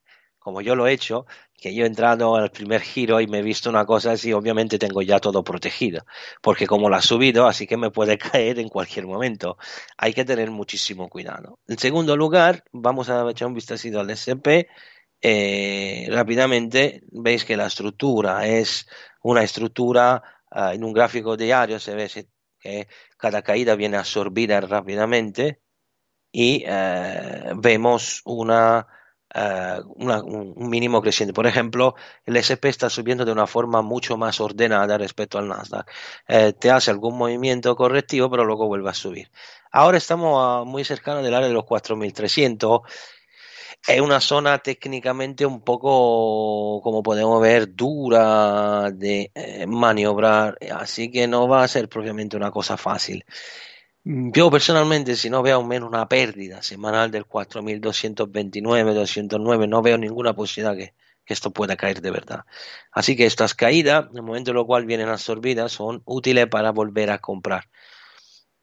como 0.46 0.60
yo 0.60 0.76
lo 0.76 0.86
he 0.86 0.92
hecho, 0.92 1.26
que 1.60 1.74
yo 1.74 1.82
he 1.82 1.88
entrado 1.88 2.36
al 2.36 2.52
primer 2.52 2.80
giro 2.80 3.20
y 3.20 3.26
me 3.26 3.40
he 3.40 3.42
visto 3.42 3.68
una 3.68 3.84
cosa 3.84 4.12
así, 4.12 4.32
obviamente 4.32 4.78
tengo 4.78 5.02
ya 5.02 5.18
todo 5.18 5.42
protegido, 5.42 6.06
porque 6.40 6.68
como 6.68 6.88
lo 6.88 6.94
ha 6.94 7.02
subido, 7.02 7.48
así 7.48 7.66
que 7.66 7.76
me 7.76 7.90
puede 7.90 8.16
caer 8.30 8.60
en 8.60 8.68
cualquier 8.68 9.08
momento. 9.08 9.58
Hay 9.98 10.14
que 10.14 10.24
tener 10.24 10.52
muchísimo 10.52 11.08
cuidado. 11.08 11.58
En 11.66 11.78
segundo 11.78 12.16
lugar, 12.16 12.62
vamos 12.70 13.10
a 13.10 13.28
echar 13.28 13.48
un 13.48 13.54
vistazo 13.54 13.88
al 13.98 14.08
SP. 14.14 14.70
Eh, 15.20 16.06
rápidamente 16.10 17.02
veis 17.10 17.44
que 17.44 17.56
la 17.56 17.66
estructura 17.66 18.46
es 18.46 18.86
una 19.22 19.42
estructura 19.42 20.22
uh, 20.52 20.74
en 20.74 20.84
un 20.84 20.92
gráfico 20.92 21.36
diario, 21.36 21.80
se 21.80 21.96
ve 21.96 22.08
que 22.60 22.86
cada 23.16 23.42
caída 23.42 23.74
viene 23.74 23.96
absorbida 23.96 24.60
rápidamente 24.60 25.60
y 26.30 26.64
uh, 26.66 27.60
vemos 27.60 28.22
una 28.24 28.86
Una, 29.34 30.22
un 30.22 30.54
mínimo 30.70 31.02
creciente. 31.02 31.34
Por 31.34 31.46
ejemplo, 31.46 31.94
el 32.24 32.36
SP 32.40 32.68
está 32.68 32.88
subiendo 32.88 33.24
de 33.24 33.32
una 33.32 33.46
forma 33.46 33.82
mucho 33.82 34.16
más 34.16 34.40
ordenada 34.40 34.96
respecto 34.98 35.38
al 35.38 35.48
Nasdaq. 35.48 35.90
Eh, 36.28 36.52
te 36.54 36.70
hace 36.70 36.90
algún 36.90 37.18
movimiento 37.18 37.76
correctivo, 37.76 38.30
pero 38.30 38.44
luego 38.44 38.66
vuelve 38.66 38.90
a 38.90 38.94
subir. 38.94 39.30
Ahora 39.72 39.98
estamos 39.98 40.66
muy 40.66 40.84
cercanos 40.84 41.22
del 41.24 41.34
área 41.34 41.48
de 41.48 41.54
los 41.54 41.64
4.300. 41.64 42.82
Es 43.86 44.00
una 44.00 44.20
zona 44.20 44.58
técnicamente 44.58 45.46
un 45.46 45.60
poco, 45.60 46.80
como 46.82 47.02
podemos 47.02 47.40
ver, 47.40 47.74
dura 47.74 48.90
de 48.90 49.30
eh, 49.34 49.66
maniobrar, 49.66 50.58
así 50.74 51.10
que 51.10 51.28
no 51.28 51.46
va 51.48 51.62
a 51.62 51.68
ser 51.68 51.88
propiamente 51.88 52.36
una 52.36 52.50
cosa 52.50 52.76
fácil. 52.76 53.24
Yo 54.08 54.52
personalmente, 54.52 55.16
si 55.16 55.28
no 55.30 55.42
veo 55.42 55.64
menos 55.64 55.88
una 55.88 56.08
pérdida 56.08 56.62
semanal 56.62 57.10
del 57.10 57.26
4.229, 57.26 58.94
209, 58.94 59.66
no 59.66 59.82
veo 59.82 59.98
ninguna 59.98 60.32
posibilidad 60.32 60.76
que, 60.76 60.94
que, 61.24 61.34
esto 61.34 61.50
pueda 61.50 61.76
caer 61.76 62.00
de 62.00 62.12
verdad. 62.12 62.44
Así 62.92 63.16
que 63.16 63.26
estas 63.26 63.54
caídas, 63.56 64.06
en 64.12 64.18
el 64.18 64.22
momento 64.22 64.52
en 64.52 64.58
el 64.58 64.64
cual 64.64 64.86
vienen 64.86 65.08
absorbidas, 65.08 65.72
son 65.72 66.02
útiles 66.04 66.46
para 66.46 66.70
volver 66.70 67.10
a 67.10 67.18
comprar. 67.18 67.64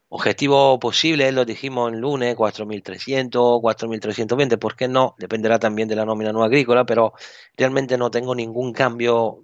Objetivo 0.07 0.79
posible, 0.79 1.29
lo 1.33 1.43
dijimos 1.43 1.91
el 1.91 1.99
lunes, 1.99 2.37
4.300, 2.37 3.59
4.320, 3.59 4.57
¿por 4.57 4.77
qué 4.77 4.87
no? 4.87 5.13
Dependerá 5.17 5.59
también 5.59 5.89
de 5.89 5.97
la 5.97 6.05
nómina 6.05 6.31
no 6.31 6.45
agrícola, 6.45 6.85
pero 6.85 7.11
realmente 7.57 7.97
no 7.97 8.09
tengo 8.09 8.33
ningún 8.33 8.71
cambio 8.71 9.43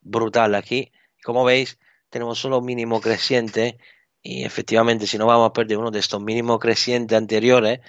brutal 0.00 0.54
aquí. 0.54 0.92
Como 1.24 1.44
veis, 1.44 1.80
tenemos 2.08 2.38
solo 2.38 2.60
mínimo 2.60 3.00
creciente 3.00 3.78
y 4.22 4.44
efectivamente 4.44 5.06
si 5.06 5.18
no 5.18 5.26
vamos 5.26 5.48
a 5.50 5.52
perder 5.52 5.78
uno 5.78 5.90
de 5.90 5.98
estos 6.00 6.20
mínimos 6.22 6.58
crecientes 6.58 7.16
anteriores, 7.16 7.80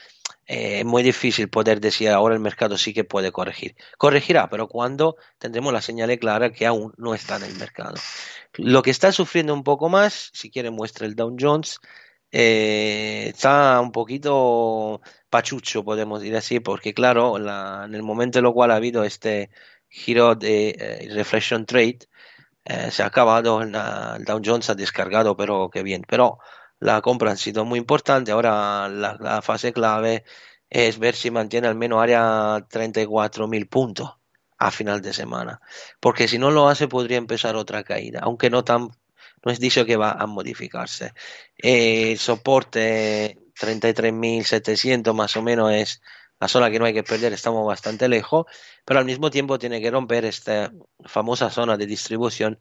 eh, 0.47 0.79
es 0.79 0.85
muy 0.85 1.03
difícil 1.03 1.49
poder 1.49 1.79
decir 1.79 2.09
ahora 2.09 2.35
el 2.35 2.41
mercado 2.41 2.77
sí 2.77 2.93
que 2.93 3.03
puede 3.03 3.31
corregir. 3.31 3.75
Corregirá, 3.97 4.49
pero 4.49 4.67
cuando 4.67 5.17
tendremos 5.37 5.73
la 5.73 5.81
señal 5.81 6.17
clara 6.19 6.51
que 6.51 6.65
aún 6.65 6.93
no 6.97 7.13
está 7.13 7.37
en 7.37 7.43
el 7.43 7.55
mercado. 7.57 7.95
Lo 8.55 8.81
que 8.81 8.91
está 8.91 9.11
sufriendo 9.11 9.53
un 9.53 9.63
poco 9.63 9.89
más, 9.89 10.29
si 10.33 10.49
quiere 10.49 10.71
muestra 10.71 11.05
el 11.05 11.15
Dow 11.15 11.35
Jones, 11.39 11.79
eh, 12.31 13.27
está 13.33 13.79
un 13.81 13.91
poquito 13.91 15.01
pachucho, 15.29 15.83
podemos 15.83 16.21
decir 16.21 16.35
así, 16.35 16.59
porque 16.59 16.93
claro, 16.93 17.37
la, 17.39 17.83
en 17.85 17.95
el 17.95 18.03
momento 18.03 18.39
en 18.39 18.45
el 18.45 18.53
cual 18.53 18.71
ha 18.71 18.75
habido 18.75 19.03
este 19.03 19.49
giro 19.89 20.35
de 20.35 20.69
eh, 20.69 21.09
reflection 21.13 21.65
trade, 21.65 21.99
eh, 22.65 22.91
se 22.91 23.03
ha 23.03 23.07
acabado, 23.07 23.61
el 23.61 23.71
Dow 23.71 24.41
Jones 24.43 24.69
ha 24.69 24.75
descargado, 24.75 25.35
pero 25.35 25.69
qué 25.69 25.83
bien. 25.83 26.03
Pero 26.07 26.39
la 26.79 27.01
compra 27.01 27.31
ha 27.31 27.37
sido 27.37 27.65
muy 27.65 27.79
importante. 27.79 28.31
Ahora 28.31 28.87
la, 28.89 29.17
la 29.19 29.41
fase 29.41 29.73
clave 29.73 30.23
es 30.69 30.99
ver 30.99 31.15
si 31.15 31.31
mantiene 31.31 31.67
al 31.67 31.75
menos 31.75 32.01
área 32.01 32.57
34.000 32.69 33.69
puntos 33.69 34.17
a 34.57 34.71
final 34.71 35.01
de 35.01 35.13
semana. 35.13 35.61
Porque 35.99 36.27
si 36.27 36.37
no 36.37 36.51
lo 36.51 36.69
hace, 36.69 36.87
podría 36.87 37.17
empezar 37.17 37.55
otra 37.55 37.83
caída, 37.83 38.21
aunque 38.23 38.49
no 38.49 38.63
tan. 38.63 38.89
No 39.43 39.51
es 39.51 39.59
dicho 39.59 39.85
que 39.85 39.97
va 39.97 40.11
a 40.11 40.27
modificarse. 40.27 41.13
Eh, 41.57 42.11
el 42.11 42.19
soporte 42.19 43.39
33.700 43.59 45.13
más 45.15 45.35
o 45.35 45.41
menos 45.41 45.71
es 45.73 46.01
la 46.41 46.47
zona 46.47 46.71
que 46.71 46.79
no 46.79 46.85
hay 46.85 46.93
que 46.93 47.03
perder, 47.03 47.33
estamos 47.33 47.65
bastante 47.67 48.09
lejos, 48.09 48.47
pero 48.83 48.99
al 48.99 49.05
mismo 49.05 49.29
tiempo 49.29 49.59
tiene 49.59 49.79
que 49.79 49.91
romper 49.91 50.25
esta 50.25 50.73
famosa 51.05 51.51
zona 51.51 51.77
de 51.77 51.85
distribución 51.85 52.59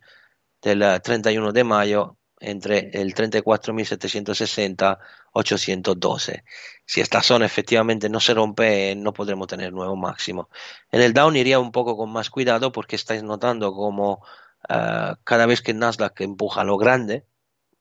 del 0.60 1.00
31 1.02 1.52
de 1.52 1.64
mayo 1.64 2.18
entre 2.40 2.90
el 2.92 3.14
34.760 3.14 4.98
812. 5.32 6.44
Si 6.84 7.00
esta 7.00 7.22
zona 7.22 7.46
efectivamente 7.46 8.10
no 8.10 8.20
se 8.20 8.34
rompe, 8.34 8.94
no 8.96 9.14
podremos 9.14 9.46
tener 9.46 9.72
nuevo 9.72 9.96
máximo. 9.96 10.50
En 10.92 11.00
el 11.00 11.14
down 11.14 11.36
iría 11.36 11.58
un 11.58 11.72
poco 11.72 11.96
con 11.96 12.12
más 12.12 12.28
cuidado 12.28 12.72
porque 12.72 12.96
estáis 12.96 13.22
notando 13.22 13.72
como 13.72 14.22
uh, 14.68 15.14
cada 15.24 15.46
vez 15.46 15.62
que 15.62 15.72
Nasdaq 15.72 16.20
empuja 16.20 16.64
lo 16.64 16.76
grande, 16.76 17.24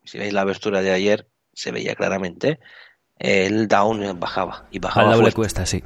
si 0.05 0.17
veis 0.17 0.31
la 0.31 0.41
abertura 0.41 0.81
de 0.81 0.91
ayer, 0.91 1.27
se 1.53 1.71
veía 1.71 1.95
claramente, 1.95 2.61
el 3.19 3.67
down 3.67 4.19
bajaba 4.19 4.65
y 4.71 4.79
bajaba. 4.79 5.11
Al 5.11 5.17
doble 5.17 5.31
cuesta, 5.33 5.65
sí. 5.65 5.83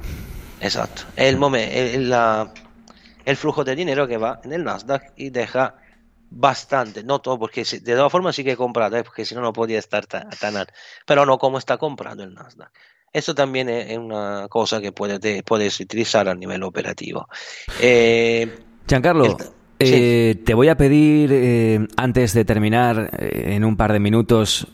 Exacto. 0.60 1.02
El, 1.16 1.38
el, 1.56 2.08
la, 2.08 2.52
el 3.24 3.36
flujo 3.36 3.64
de 3.64 3.76
dinero 3.76 4.06
que 4.06 4.16
va 4.16 4.40
en 4.44 4.52
el 4.52 4.64
Nasdaq 4.64 5.12
y 5.16 5.30
deja 5.30 5.74
bastante, 6.30 7.04
no 7.04 7.20
todo, 7.20 7.38
porque 7.38 7.64
de 7.64 7.94
todas 7.94 8.10
formas 8.10 8.34
sí 8.34 8.42
que 8.42 8.52
he 8.52 8.56
comprado, 8.56 8.96
¿eh? 8.96 9.04
porque 9.04 9.24
si 9.24 9.34
no, 9.34 9.40
no 9.40 9.52
podía 9.52 9.78
estar 9.78 10.06
tan, 10.06 10.30
tan 10.30 10.56
alto, 10.56 10.72
pero 11.06 11.26
no 11.26 11.38
como 11.38 11.58
está 11.58 11.76
comprando 11.76 12.24
el 12.24 12.34
Nasdaq. 12.34 12.70
Eso 13.12 13.34
también 13.34 13.68
es 13.68 13.96
una 13.96 14.48
cosa 14.48 14.80
que 14.80 14.90
puedes, 14.90 15.42
puedes 15.44 15.78
utilizar 15.78 16.28
a 16.28 16.34
nivel 16.34 16.64
operativo. 16.64 17.28
Eh, 17.80 18.58
Giancarlo, 18.88 19.26
el, 19.26 19.36
eh, 19.78 20.34
sí. 20.34 20.44
te 20.44 20.54
voy 20.54 20.68
a 20.68 20.76
pedir, 20.76 21.30
eh, 21.32 21.86
antes 21.96 22.32
de 22.32 22.44
terminar, 22.44 23.10
en 23.20 23.64
un 23.64 23.76
par 23.76 23.92
de 23.92 24.00
minutos, 24.00 24.66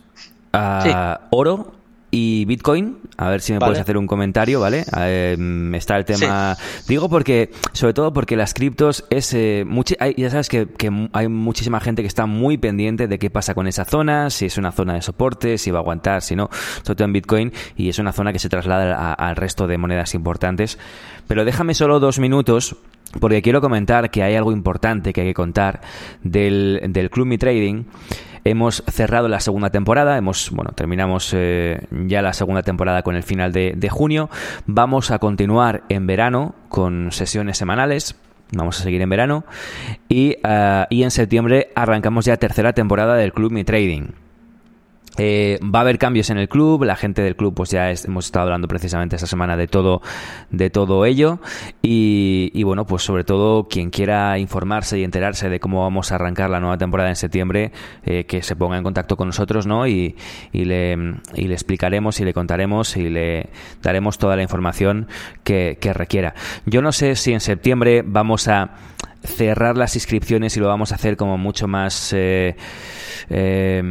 a 0.54 0.82
sí. 0.82 1.26
oro 1.30 1.80
y 2.11 2.44
Bitcoin. 2.46 2.98
A 3.16 3.28
ver 3.28 3.40
si 3.40 3.52
me 3.52 3.58
Vale. 3.58 3.70
puedes 3.70 3.82
hacer 3.82 3.96
un 3.96 4.06
comentario, 4.06 4.61
¿vale? 4.61 4.84
Eh, 4.98 5.36
está 5.74 5.96
el 5.96 6.04
tema. 6.04 6.56
Digo 6.88 7.08
porque, 7.08 7.50
sobre 7.72 7.92
todo 7.94 8.12
porque 8.12 8.36
las 8.36 8.54
criptos 8.54 9.04
es. 9.11 9.32
eh, 9.34 9.64
hay- 9.98 10.14
ya 10.16 10.30
sabes 10.30 10.48
que, 10.48 10.68
hay 11.12 11.28
muchísima 11.28 11.80
gente 11.80 12.02
que 12.02 12.08
está 12.08 12.26
muy 12.26 12.56
pendiente 12.58 13.06
de 13.08 13.18
qué 13.18 13.30
pasa 13.30 13.54
con 13.54 13.66
esa 13.66 13.84
zona, 13.84 14.30
si 14.30 14.46
es 14.46 14.56
una 14.58 14.72
zona 14.72 14.94
de 14.94 15.02
soporte, 15.02 15.58
si 15.58 15.70
va 15.70 15.78
a 15.78 15.82
aguantar, 15.82 16.22
si 16.22 16.34
no. 16.36 16.48
Sobre 16.82 16.96
todo 16.96 17.04
en 17.04 17.12
Bitcoin. 17.12 17.52
Y 17.76 17.88
es 17.88 17.98
una 17.98 18.12
zona 18.12 18.32
que 18.32 18.38
se 18.38 18.48
traslada 18.48 19.12
al 19.12 19.36
resto 19.36 19.66
de 19.66 19.78
monedas 19.78 20.14
importantes. 20.14 20.78
Pero 21.28 21.44
déjame 21.44 21.74
solo 21.74 22.00
dos 22.00 22.18
minutos. 22.18 22.76
Porque 23.18 23.42
quiero 23.42 23.61
comentar 23.61 24.11
que 24.12 24.22
hay 24.22 24.36
algo 24.36 24.52
importante 24.52 25.12
que 25.12 25.22
hay 25.22 25.26
que 25.26 25.34
contar 25.34 25.80
del, 26.22 26.80
del 26.90 27.11
Club 27.11 27.26
Mi 27.26 27.38
Trading. 27.38 27.82
Hemos 28.45 28.82
cerrado 28.91 29.28
la 29.28 29.41
segunda 29.41 29.70
temporada, 29.70 30.16
hemos, 30.16 30.51
bueno, 30.51 30.72
terminamos 30.74 31.32
eh, 31.34 31.86
ya 31.91 32.22
la 32.22 32.32
segunda 32.32 32.62
temporada 32.62 33.03
con 33.03 33.16
el 33.16 33.22
final 33.22 33.53
de, 33.53 33.88
junio. 33.91 34.30
Vamos 34.66 35.11
a 35.11 35.18
continuar 35.18 35.82
en 35.88 36.07
verano 36.07 36.55
con 36.68 37.12
sesiones 37.12 37.59
semanales. 37.59 38.16
Vamos 38.53 38.80
a 38.80 38.82
seguir 38.82 39.03
en 39.03 39.11
verano. 39.11 39.45
Y, 40.09 40.36
ah, 40.43 40.86
y 40.91 41.03
en 41.03 41.11
septiembre 41.11 41.70
arrancamos 41.74 42.24
ya 42.24 42.36
tercera 42.36 42.72
temporada 42.72 43.14
del 43.14 43.32
Club 43.32 43.53
Mi 43.53 43.64
Trading. 43.64 44.09
Eh, 45.18 45.58
va 45.62 45.80
a 45.80 45.82
haber 45.82 45.98
cambios 45.98 46.30
en 46.30 46.38
el 46.38 46.48
club, 46.48 46.84
la 46.84 46.96
gente 46.96 47.20
del 47.20 47.36
club 47.36 47.52
pues 47.54 47.70
ya 47.70 47.90
hemos 47.90 48.26
estado 48.26 48.44
hablando 48.44 48.68
precisamente 48.68 49.16
esta 49.16 49.26
semana 49.26 49.56
de 49.56 49.66
todo, 49.66 50.02
de 50.50 50.70
todo 50.70 51.04
ello 51.04 51.40
y, 51.82 52.50
y, 52.54 52.62
bueno 52.62 52.86
pues 52.86 53.02
sobre 53.02 53.24
todo 53.24 53.68
quien 53.68 53.90
quiera 53.90 54.38
informarse 54.38 54.98
y 54.98 55.04
enterarse 55.04 55.48
de 55.48 55.58
cómo 55.58 55.82
vamos 55.82 56.12
a 56.12 56.14
arrancar 56.14 56.48
la 56.48 56.61
nueva 56.61 56.78
temporada 56.78 57.08
en 57.08 57.16
septiembre 57.16 57.72
eh, 58.04 58.24
que 58.24 58.42
se 58.42 58.54
ponga 58.56 58.78
en 58.78 58.84
contacto 58.84 59.16
con 59.16 59.28
nosotros 59.28 59.66
¿no? 59.66 59.86
y, 59.86 60.16
le, 60.52 60.92
explicaremos 61.34 62.20
y 62.20 62.24
le 62.24 62.32
contaremos 62.32 62.96
y 62.96 63.08
le 63.08 63.50
daremos 63.82 64.18
toda 64.18 64.36
la 64.36 64.42
información 64.42 65.08
que, 65.44 65.76
requiera. 65.92 66.34
Yo 66.66 66.82
no 66.82 66.92
sé 66.92 67.16
si 67.16 67.32
en 67.32 67.40
septiembre 67.40 68.02
vamos 68.06 68.46
a 68.48 68.70
cerrar 69.22 69.76
las 69.76 69.96
inscripciones 69.96 70.56
y 70.56 70.61
lo 70.61 70.68
vamos 70.68 70.92
a 70.92 70.94
hacer 70.94 71.16
como 71.16 71.36
mucho 71.36 71.66
más 71.66 72.12
eh, 72.12 72.56
eh, 73.28 73.82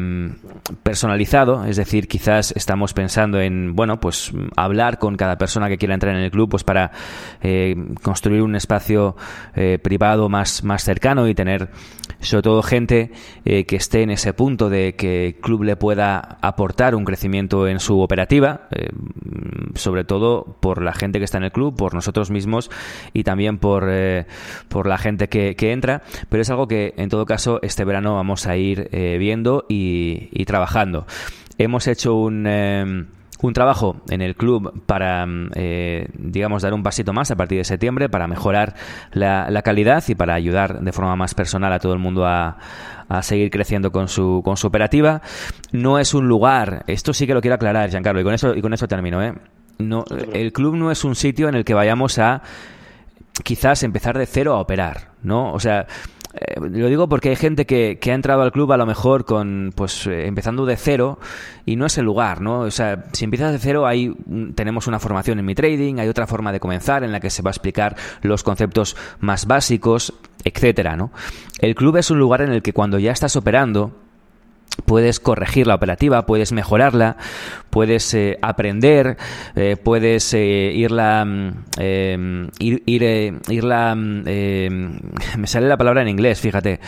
personalizado, 0.84 1.66
es 1.66 1.78
decir, 1.78 2.08
quizás 2.08 2.52
estamos 2.56 2.94
pensando 2.94 3.40
en, 3.40 3.76
bueno, 3.76 4.00
pues 4.00 4.32
hablar 4.56 5.00
con 5.00 5.16
cada 5.16 5.38
persona 5.38 5.70
que 5.70 5.78
quiera 5.78 5.94
entrar 5.94 6.16
en 6.16 6.22
el 6.22 6.32
club, 6.32 6.50
pues 6.50 6.64
para 6.64 6.92
eh, 7.42 7.76
construir 8.02 8.42
un 8.42 8.56
espacio 8.56 9.16
eh, 9.56 9.80
privado 9.82 10.30
más, 10.30 10.64
más 10.64 10.84
cercano 10.84 11.28
y 11.28 11.36
tener 11.36 11.70
sobre 12.22 12.42
todo 12.42 12.62
gente 12.62 13.12
eh, 13.46 13.66
que 13.66 13.76
esté 13.76 14.02
en 14.02 14.12
ese 14.12 14.34
punto 14.34 14.70
de 14.70 14.96
que 14.96 15.28
el 15.28 15.36
club 15.36 15.64
le 15.64 15.76
pueda 15.76 16.38
aportar 16.42 16.96
un 16.96 17.06
crecimiento 17.06 17.68
en 17.68 17.80
su 17.80 18.00
operativa, 18.00 18.68
eh, 18.72 18.90
sobre 19.76 20.04
todo 20.04 20.58
por 20.60 20.82
la 20.82 20.94
gente 20.94 21.20
que 21.20 21.26
está 21.26 21.38
en 21.38 21.46
el 21.46 21.52
club, 21.52 21.76
por 21.76 21.94
nosotros 21.94 22.32
mismos 22.32 22.70
y 23.14 23.24
también 23.24 23.58
por, 23.58 23.88
eh, 23.90 24.26
por 24.68 24.88
la 24.88 24.98
gente 24.98 25.28
que, 25.28 25.56
que 25.56 25.72
entra, 25.72 26.02
pero 26.30 26.42
es 26.42 26.50
algo 26.50 26.68
que 26.68 26.94
en 26.98 27.10
todo 27.10 27.26
caso 27.26 27.60
este 27.62 27.86
verano 27.86 28.16
vamos 28.16 28.48
a 28.48 28.56
ir 28.58 28.90
eh, 28.92 29.18
viendo 29.18 29.66
y, 29.70 30.46
trabajando. 30.46 31.06
Hemos 31.58 31.88
hecho 31.88 32.16
un... 32.16 32.46
eh, 32.48 33.06
un 33.42 33.54
trabajo 33.54 34.02
en 34.10 34.22
el 34.22 34.36
club 34.36 34.84
para, 34.86 35.26
eh, 35.56 36.10
digamos, 36.14 36.62
dar 36.62 36.74
un 36.74 36.84
pasito 36.84 37.14
más 37.14 37.32
a 37.32 37.38
partir 37.38 37.58
de 37.58 37.64
septiembre 37.64 38.10
para 38.10 38.28
mejorar 38.28 38.76
la, 39.14 39.50
la 39.50 39.62
calidad 39.62 40.04
y 40.10 40.16
para 40.16 40.34
ayudar 40.34 40.82
de 40.82 40.92
forma 40.92 41.16
más 41.16 41.36
personal 41.36 41.72
a 41.72 41.80
todo 41.80 41.94
el 41.94 42.00
mundo 42.00 42.26
a, 42.26 42.58
a 43.08 43.22
seguir 43.24 43.50
creciendo 43.50 43.94
con 43.94 44.10
su, 44.10 44.42
con 44.44 44.58
su 44.58 44.68
operativa. 44.68 45.22
No 45.72 46.00
es 46.00 46.14
un 46.14 46.28
lugar, 46.28 46.84
esto 46.88 47.14
sí 47.14 47.28
que 47.28 47.34
lo 47.34 47.40
quiero 47.40 47.56
aclarar, 47.56 47.90
Giancarlo, 47.90 48.20
y 48.20 48.26
con 48.26 48.34
eso, 48.34 48.54
y 48.54 48.62
con 48.62 48.74
eso 48.74 48.90
termino, 48.90 49.24
¿eh? 49.24 49.34
No, 49.80 50.04
el 50.34 50.52
club 50.52 50.76
no 50.76 50.92
es 50.92 51.06
un 51.06 51.16
sitio 51.16 51.48
en 51.48 51.56
el 51.56 51.64
que 51.64 51.74
vayamos 51.74 52.20
a 52.20 52.42
quizás 53.46 53.82
empezar 53.84 54.18
de 54.18 54.26
cero 54.26 54.54
a 54.54 54.60
operar, 54.60 55.14
¿no? 55.24 55.54
O 55.54 55.60
sea, 55.62 55.88
eh, 56.34 56.60
lo 56.60 56.88
digo 56.88 57.08
porque 57.08 57.30
hay 57.30 57.38
gente 57.38 57.66
que, 57.66 57.98
que 57.98 58.12
ha 58.12 58.14
entrado 58.14 58.42
al 58.42 58.52
club 58.52 58.74
a 58.74 58.78
lo 58.78 58.86
mejor 58.86 59.24
con, 59.24 59.72
pues, 59.74 60.06
eh, 60.06 60.28
empezando 60.28 60.66
de 60.66 60.76
cero 60.76 61.18
y 61.66 61.78
no 61.78 61.86
es 61.86 61.98
el 61.98 62.04
lugar, 62.04 62.42
¿no? 62.42 62.60
O 62.60 62.72
sea, 62.72 63.06
si 63.14 63.24
empiezas 63.24 63.54
de 63.54 63.58
cero, 63.58 63.88
hay, 63.88 64.14
tenemos 64.54 64.88
una 64.88 65.00
formación 65.00 65.40
en 65.40 65.46
mi 65.46 65.56
trading, 65.56 66.00
hay 66.00 66.10
otra 66.10 66.28
forma 66.28 66.52
de 66.52 66.60
comenzar 66.60 67.06
en 67.06 67.14
la 67.14 67.22
que 67.22 67.30
se 67.30 67.42
va 67.42 67.50
a 67.50 67.54
explicar 67.54 67.96
los 68.22 68.44
conceptos 68.44 68.98
más 69.22 69.48
básicos, 69.48 70.14
etcétera, 70.44 70.98
¿no? 70.98 71.12
El 71.60 71.74
club 71.74 71.96
es 71.96 72.12
un 72.12 72.20
lugar 72.20 72.42
en 72.42 72.52
el 72.52 72.62
que 72.62 72.74
cuando 72.74 73.00
ya 73.00 73.14
estás 73.14 73.38
operando, 73.38 73.94
puedes 74.86 75.20
corregir 75.20 75.68
la 75.68 75.76
operativa, 75.76 76.26
puedes 76.26 76.52
mejorarla, 76.52 77.18
puedes 77.70 78.14
eh, 78.14 78.38
aprender, 78.42 79.18
eh, 79.56 79.78
puedes 79.82 80.34
eh, 80.34 80.72
irla, 80.74 81.26
mm, 81.26 81.52
eh, 81.80 82.48
ir, 82.60 82.84
ir, 82.86 83.04
eh, 83.04 83.34
irla, 83.50 83.96
mm, 83.96 84.24
eh, 84.26 84.70
me 85.38 85.48
sale 85.48 85.68
la 85.68 85.78
palabra 85.78 86.02
en 86.02 86.10
inglés, 86.10 86.40
fíjate. 86.40 86.80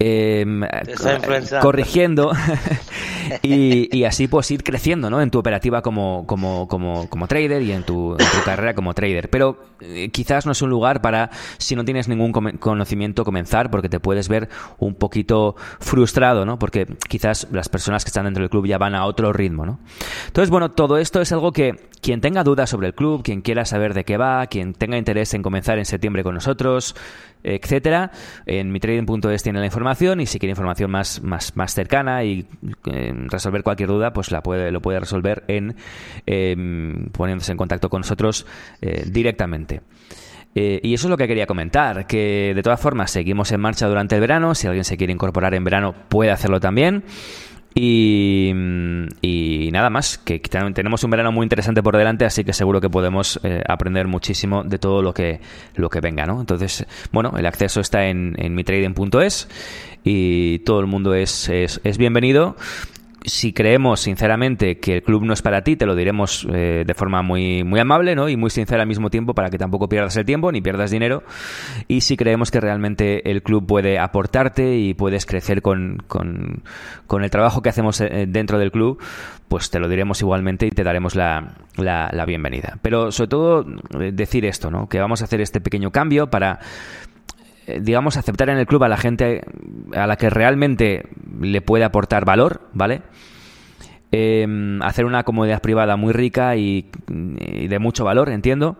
Eh, 0.00 0.46
corrigiendo 1.60 2.30
y, 3.42 3.96
y 3.96 4.04
así 4.04 4.28
pues 4.28 4.50
ir 4.50 4.62
creciendo 4.62 5.10
¿no? 5.10 5.20
en 5.20 5.30
tu 5.30 5.38
operativa 5.38 5.82
como, 5.82 6.24
como, 6.26 6.68
como, 6.68 7.08
como 7.08 7.26
trader 7.26 7.62
y 7.62 7.72
en 7.72 7.82
tu, 7.84 8.12
en 8.12 8.18
tu 8.18 8.44
carrera 8.44 8.74
como 8.74 8.94
trader. 8.94 9.30
Pero 9.30 9.58
eh, 9.80 10.10
quizás 10.10 10.46
no 10.46 10.52
es 10.52 10.62
un 10.62 10.70
lugar 10.70 11.00
para, 11.00 11.30
si 11.58 11.76
no 11.76 11.84
tienes 11.84 12.08
ningún 12.08 12.32
conocimiento, 12.32 13.24
comenzar, 13.24 13.70
porque 13.70 13.88
te 13.88 14.00
puedes 14.00 14.28
ver 14.28 14.48
un 14.78 14.94
poquito 14.94 15.56
frustrado, 15.80 16.44
¿no? 16.44 16.58
Porque 16.58 16.86
quizás 17.08 17.46
las 17.52 17.68
personas 17.68 18.04
que 18.04 18.08
están 18.08 18.24
dentro 18.24 18.42
del 18.42 18.50
club 18.50 18.66
ya 18.66 18.78
van 18.78 18.94
a 18.94 19.04
otro 19.04 19.32
ritmo, 19.32 19.66
¿no? 19.66 19.78
Entonces, 20.26 20.50
bueno, 20.50 20.70
todo 20.70 20.98
esto 20.98 21.20
es 21.20 21.32
algo 21.32 21.52
que 21.52 21.88
quien 22.00 22.20
tenga 22.20 22.44
dudas 22.44 22.70
sobre 22.70 22.86
el 22.86 22.94
club, 22.94 23.22
quien 23.22 23.42
quiera 23.42 23.64
saber 23.64 23.94
de 23.94 24.04
qué 24.04 24.16
va, 24.16 24.46
quien 24.46 24.72
tenga 24.72 24.96
interés 24.96 25.34
en 25.34 25.42
comenzar 25.42 25.78
en 25.78 25.84
septiembre 25.84 26.22
con 26.22 26.34
nosotros, 26.34 26.94
etcétera, 27.42 28.10
en 28.46 28.70
mitrading.es 28.72 29.42
tiene 29.42 29.60
la 29.60 29.66
información 29.66 30.20
y 30.20 30.26
si 30.26 30.38
quiere 30.38 30.50
información 30.50 30.90
más, 30.90 31.22
más, 31.22 31.56
más 31.56 31.74
cercana 31.74 32.24
y 32.24 32.46
eh, 32.90 33.12
resolver 33.26 33.62
cualquier 33.62 33.88
duda, 33.88 34.12
pues 34.12 34.30
la 34.30 34.42
puede, 34.42 34.70
lo 34.70 34.80
puede 34.80 35.00
resolver 35.00 35.44
en 35.48 35.76
em, 36.26 37.08
poniéndose 37.10 37.52
en 37.52 37.58
contacto 37.58 37.88
con 37.88 38.00
nosotros 38.00 38.46
eh, 38.80 39.04
directamente. 39.06 39.82
Eh, 40.54 40.80
y 40.82 40.94
eso 40.94 41.06
es 41.06 41.10
lo 41.10 41.16
que 41.16 41.28
quería 41.28 41.46
comentar, 41.46 42.06
que 42.06 42.52
de 42.54 42.62
todas 42.62 42.80
formas 42.80 43.10
seguimos 43.10 43.52
en 43.52 43.60
marcha 43.60 43.86
durante 43.86 44.14
el 44.14 44.20
verano, 44.20 44.54
si 44.54 44.66
alguien 44.66 44.84
se 44.84 44.96
quiere 44.96 45.12
incorporar 45.12 45.54
en 45.54 45.62
verano 45.62 45.94
puede 46.08 46.30
hacerlo 46.30 46.58
también. 46.58 47.04
Y, 47.80 48.52
y 49.22 49.70
nada 49.70 49.88
más, 49.88 50.18
que 50.18 50.40
ten- 50.40 50.74
tenemos 50.74 51.04
un 51.04 51.10
verano 51.12 51.30
muy 51.30 51.44
interesante 51.44 51.80
por 51.82 51.96
delante, 51.96 52.24
así 52.24 52.42
que 52.42 52.52
seguro 52.52 52.80
que 52.80 52.90
podemos 52.90 53.38
eh, 53.44 53.62
aprender 53.68 54.08
muchísimo 54.08 54.64
de 54.64 54.78
todo 54.78 55.00
lo 55.00 55.14
que, 55.14 55.40
lo 55.76 55.88
que 55.88 56.00
venga, 56.00 56.26
¿no? 56.26 56.40
Entonces, 56.40 56.86
bueno, 57.12 57.34
el 57.38 57.46
acceso 57.46 57.80
está 57.80 58.06
en, 58.06 58.34
en 58.38 58.54
mitrading.es 58.56 59.48
y 60.02 60.58
todo 60.60 60.80
el 60.80 60.86
mundo 60.86 61.14
es, 61.14 61.48
es 61.48 61.98
bienvenido. 61.98 62.56
Si 63.24 63.52
creemos 63.52 64.00
sinceramente 64.00 64.78
que 64.78 64.94
el 64.94 65.02
club 65.02 65.24
no 65.24 65.32
es 65.32 65.42
para 65.42 65.62
ti, 65.62 65.76
te 65.76 65.86
lo 65.86 65.96
diremos 65.96 66.46
eh, 66.52 66.84
de 66.86 66.94
forma 66.94 67.20
muy, 67.22 67.64
muy 67.64 67.80
amable 67.80 68.14
¿no? 68.14 68.28
y 68.28 68.36
muy 68.36 68.48
sincera 68.50 68.82
al 68.82 68.88
mismo 68.88 69.10
tiempo 69.10 69.34
para 69.34 69.50
que 69.50 69.58
tampoco 69.58 69.88
pierdas 69.88 70.16
el 70.16 70.24
tiempo 70.24 70.52
ni 70.52 70.60
pierdas 70.60 70.90
dinero. 70.90 71.24
Y 71.88 72.02
si 72.02 72.16
creemos 72.16 72.50
que 72.50 72.60
realmente 72.60 73.28
el 73.30 73.42
club 73.42 73.66
puede 73.66 73.98
aportarte 73.98 74.76
y 74.76 74.94
puedes 74.94 75.26
crecer 75.26 75.62
con, 75.62 76.02
con, 76.06 76.62
con 77.06 77.24
el 77.24 77.30
trabajo 77.30 77.60
que 77.60 77.70
hacemos 77.70 78.00
eh, 78.00 78.26
dentro 78.28 78.58
del 78.58 78.70
club, 78.70 79.02
pues 79.48 79.70
te 79.70 79.80
lo 79.80 79.88
diremos 79.88 80.20
igualmente 80.20 80.66
y 80.66 80.70
te 80.70 80.84
daremos 80.84 81.16
la, 81.16 81.54
la, 81.76 82.10
la 82.12 82.24
bienvenida. 82.24 82.78
Pero 82.82 83.10
sobre 83.10 83.28
todo 83.28 83.66
eh, 84.00 84.12
decir 84.12 84.44
esto, 84.44 84.70
¿no? 84.70 84.88
que 84.88 85.00
vamos 85.00 85.22
a 85.22 85.24
hacer 85.24 85.40
este 85.40 85.60
pequeño 85.60 85.90
cambio 85.90 86.28
para 86.28 86.60
digamos, 87.80 88.16
aceptar 88.16 88.50
en 88.50 88.58
el 88.58 88.66
club 88.66 88.84
a 88.84 88.88
la 88.88 88.96
gente 88.96 89.42
a 89.94 90.06
la 90.06 90.16
que 90.16 90.30
realmente 90.30 91.08
le 91.40 91.60
puede 91.60 91.84
aportar 91.84 92.24
valor, 92.24 92.62
¿vale? 92.72 93.02
Eh, 94.10 94.46
hacer 94.82 95.04
una 95.04 95.24
comunidad 95.24 95.60
privada 95.60 95.96
muy 95.96 96.12
rica 96.12 96.56
y 96.56 96.90
de 97.08 97.78
mucho 97.78 98.04
valor, 98.04 98.30
entiendo. 98.30 98.76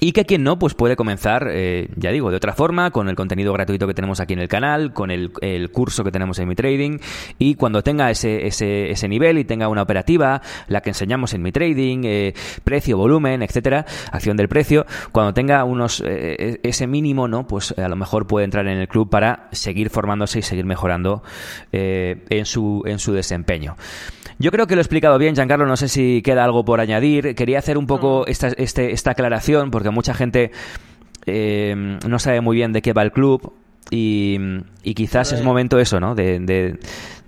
Y 0.00 0.12
que 0.12 0.24
quien 0.24 0.44
no, 0.44 0.58
pues 0.58 0.74
puede 0.74 0.94
comenzar, 0.94 1.48
eh, 1.50 1.88
ya 1.96 2.10
digo, 2.10 2.30
de 2.30 2.36
otra 2.36 2.52
forma, 2.52 2.92
con 2.92 3.08
el 3.08 3.16
contenido 3.16 3.52
gratuito 3.52 3.86
que 3.86 3.94
tenemos 3.94 4.20
aquí 4.20 4.34
en 4.34 4.38
el 4.38 4.48
canal, 4.48 4.92
con 4.92 5.10
el, 5.10 5.32
el 5.40 5.70
curso 5.70 6.04
que 6.04 6.12
tenemos 6.12 6.38
en 6.38 6.48
mi 6.48 6.54
trading, 6.54 6.98
y 7.38 7.56
cuando 7.56 7.82
tenga 7.82 8.08
ese, 8.10 8.46
ese, 8.46 8.90
ese 8.90 9.08
nivel 9.08 9.38
y 9.38 9.44
tenga 9.44 9.68
una 9.68 9.82
operativa, 9.82 10.40
la 10.68 10.82
que 10.82 10.90
enseñamos 10.90 11.34
en 11.34 11.42
mi 11.42 11.50
trading, 11.50 12.02
eh, 12.04 12.34
precio, 12.62 12.96
volumen, 12.96 13.42
etcétera, 13.42 13.86
acción 14.12 14.36
del 14.36 14.48
precio, 14.48 14.86
cuando 15.10 15.34
tenga 15.34 15.64
unos 15.64 16.02
eh, 16.06 16.60
ese 16.62 16.86
mínimo, 16.86 17.26
¿no? 17.26 17.48
Pues 17.48 17.76
a 17.76 17.88
lo 17.88 17.96
mejor 17.96 18.26
puede 18.28 18.44
entrar 18.44 18.68
en 18.68 18.78
el 18.78 18.86
club 18.86 19.10
para 19.10 19.48
seguir 19.50 19.90
formándose 19.90 20.38
y 20.38 20.42
seguir 20.42 20.64
mejorando 20.64 21.22
eh, 21.72 22.24
en 22.30 22.46
su, 22.46 22.82
en 22.86 23.00
su 23.00 23.12
desempeño. 23.12 23.76
Yo 24.38 24.50
creo 24.50 24.66
que 24.66 24.74
lo 24.74 24.80
he 24.80 24.82
explicado 24.82 25.18
bien, 25.18 25.34
Giancarlo. 25.34 25.66
No 25.66 25.76
sé 25.76 25.88
si 25.88 26.22
queda 26.22 26.44
algo 26.44 26.64
por 26.64 26.80
añadir. 26.80 27.34
Quería 27.34 27.58
hacer 27.58 27.76
un 27.76 27.86
poco 27.86 28.26
esta, 28.26 28.48
este, 28.48 28.92
esta 28.92 29.12
aclaración 29.12 29.70
porque 29.70 29.90
mucha 29.90 30.14
gente 30.14 30.52
eh, 31.26 31.98
no 32.06 32.18
sabe 32.18 32.40
muy 32.40 32.56
bien 32.56 32.72
de 32.72 32.80
qué 32.82 32.92
va 32.92 33.02
el 33.02 33.12
club 33.12 33.52
y, 33.90 34.38
y 34.82 34.94
quizás 34.94 35.32
es 35.32 35.42
momento 35.42 35.78
eso, 35.78 35.98
¿no? 35.98 36.14
De, 36.14 36.38
de, 36.38 36.78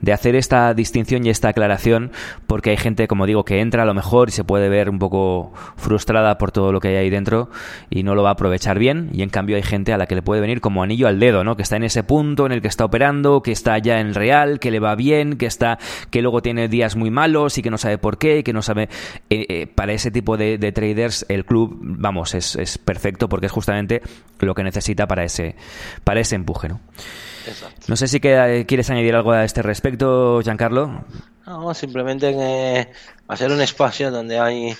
de 0.00 0.12
hacer 0.12 0.34
esta 0.34 0.74
distinción 0.74 1.26
y 1.26 1.30
esta 1.30 1.48
aclaración, 1.48 2.12
porque 2.46 2.70
hay 2.70 2.76
gente, 2.76 3.08
como 3.08 3.26
digo, 3.26 3.44
que 3.44 3.60
entra 3.60 3.82
a 3.82 3.86
lo 3.86 3.94
mejor 3.94 4.28
y 4.28 4.32
se 4.32 4.44
puede 4.44 4.68
ver 4.68 4.90
un 4.90 4.98
poco 4.98 5.52
frustrada 5.76 6.38
por 6.38 6.52
todo 6.52 6.72
lo 6.72 6.80
que 6.80 6.88
hay 6.88 6.96
ahí 6.96 7.10
dentro 7.10 7.50
y 7.90 8.02
no 8.02 8.14
lo 8.14 8.22
va 8.22 8.30
a 8.30 8.32
aprovechar 8.32 8.78
bien, 8.78 9.10
y 9.12 9.22
en 9.22 9.30
cambio 9.30 9.56
hay 9.56 9.62
gente 9.62 9.92
a 9.92 9.98
la 9.98 10.06
que 10.06 10.14
le 10.14 10.22
puede 10.22 10.40
venir 10.40 10.60
como 10.60 10.82
anillo 10.82 11.08
al 11.08 11.20
dedo, 11.20 11.44
¿no? 11.44 11.56
Que 11.56 11.62
está 11.62 11.76
en 11.76 11.84
ese 11.84 12.02
punto 12.02 12.46
en 12.46 12.52
el 12.52 12.62
que 12.62 12.68
está 12.68 12.84
operando, 12.84 13.42
que 13.42 13.52
está 13.52 13.78
ya 13.78 14.00
en 14.00 14.14
real, 14.14 14.58
que 14.60 14.70
le 14.70 14.80
va 14.80 14.94
bien, 14.94 15.36
que 15.36 15.46
está, 15.46 15.78
que 16.10 16.22
luego 16.22 16.42
tiene 16.42 16.68
días 16.68 16.96
muy 16.96 17.10
malos 17.10 17.58
y 17.58 17.62
que 17.62 17.70
no 17.70 17.78
sabe 17.78 17.98
por 17.98 18.18
qué, 18.18 18.38
y 18.38 18.42
que 18.42 18.52
no 18.52 18.62
sabe. 18.62 18.88
Eh, 19.28 19.46
eh, 19.48 19.66
para 19.66 19.92
ese 19.92 20.10
tipo 20.10 20.36
de, 20.36 20.58
de, 20.58 20.72
traders, 20.72 21.26
el 21.28 21.44
club, 21.44 21.78
vamos, 21.80 22.34
es, 22.34 22.56
es 22.56 22.78
perfecto 22.78 23.28
porque 23.28 23.46
es 23.46 23.52
justamente 23.52 24.02
lo 24.38 24.54
que 24.54 24.62
necesita 24.62 25.06
para 25.06 25.24
ese, 25.24 25.56
para 26.04 26.20
ese 26.20 26.36
empuje, 26.36 26.68
¿no? 26.68 26.80
Exacto. 27.46 27.86
No 27.88 27.96
sé 27.96 28.08
si 28.08 28.20
que, 28.20 28.64
quieres 28.66 28.90
añadir 28.90 29.14
algo 29.14 29.32
a 29.32 29.44
este 29.44 29.62
respecto, 29.62 30.40
Giancarlo. 30.42 31.04
No, 31.46 31.74
simplemente 31.74 32.30
eh, 32.30 32.92
hacer 33.28 33.50
un 33.50 33.60
espacio 33.60 34.10
donde 34.10 34.38
hay 34.38 34.74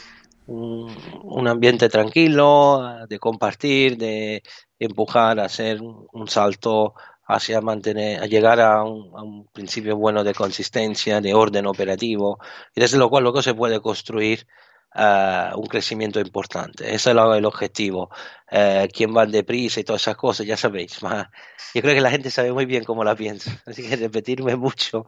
un, 0.47 0.95
un, 1.23 1.49
ambiente 1.49 1.89
tranquilo, 1.89 3.07
de 3.09 3.19
compartir, 3.19 3.97
de 3.97 4.43
empujar, 4.79 5.41
hacer 5.41 5.81
un 5.81 6.29
salto 6.29 6.95
hacia 7.35 7.61
mantener, 7.61 8.23
a 8.23 8.27
llegar 8.27 8.61
a 8.61 8.83
un, 8.83 9.11
a 9.17 9.23
un, 9.23 9.47
principio 9.47 9.97
bueno 9.97 10.25
de 10.25 10.35
consistencia, 10.35 11.21
de 11.21 11.35
orden 11.35 11.67
operativo, 11.67 12.39
y 12.75 12.81
desde 12.81 12.99
lo 12.99 13.09
cual 13.09 13.23
luego 13.25 13.43
se 13.43 13.55
puede 13.55 13.81
construir 13.81 14.47
un 14.95 15.67
crecimiento 15.67 16.21
importante. 16.21 16.85
Ese 16.85 17.11
es 17.11 17.17
el 17.17 17.45
objetivo. 17.45 18.11
Uh, 18.53 18.89
quién 18.93 19.17
va 19.17 19.27
deprisa 19.27 19.79
y 19.81 19.85
todas 19.85 20.03
esas 20.03 20.17
cosas, 20.17 20.47
ya 20.47 20.57
sabéis. 20.57 21.03
Ma 21.03 21.31
yo 21.75 21.83
creo 21.83 21.95
que 21.95 22.01
la 22.01 22.11
gente 22.11 22.31
sabe 22.31 22.53
muy 22.53 22.67
bien 22.67 22.85
cómo 22.85 23.05
la 23.05 23.15
piensa, 23.15 23.63
así 23.67 23.89
que 23.89 23.97
repetirme 23.97 24.57
mucho 24.57 25.07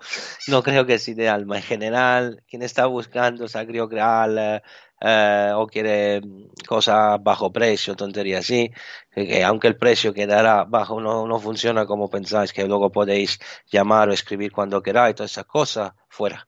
no 0.48 0.62
creo 0.62 0.86
que 0.86 0.94
es 0.94 1.08
ideal. 1.08 1.46
En 1.52 1.62
general, 1.62 2.42
quien 2.48 2.62
está 2.62 2.86
buscando 2.86 3.48
sacrio 3.48 3.88
creal 3.88 4.62
uh, 5.02 5.56
o 5.56 5.66
quiere 5.66 6.20
cosas 6.68 7.22
bajo 7.22 7.52
precio, 7.52 7.96
tontería 7.96 8.38
así, 8.38 8.70
que 9.12 9.42
aunque 9.44 9.68
el 9.68 9.76
precio 9.76 10.14
quedará 10.14 10.64
bajo, 10.64 11.00
no, 11.00 11.26
no 11.26 11.40
funciona 11.40 11.86
como 11.86 12.08
pensáis, 12.08 12.52
que 12.52 12.64
luego 12.66 12.92
podéis 12.92 13.40
llamar 13.70 14.08
o 14.08 14.12
escribir 14.12 14.52
cuando 14.52 14.82
queráis, 14.82 15.16
todas 15.16 15.32
esas 15.32 15.46
cosas, 15.46 15.92
fuera. 16.08 16.46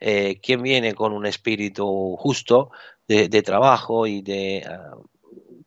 Eh, 0.00 0.40
quien 0.42 0.62
viene 0.62 0.94
con 0.94 1.12
un 1.12 1.26
espíritu 1.26 2.16
justo 2.18 2.70
de, 3.08 3.28
de 3.28 3.42
trabajo 3.42 4.06
y 4.06 4.22
de 4.22 4.66
uh, 4.68 5.06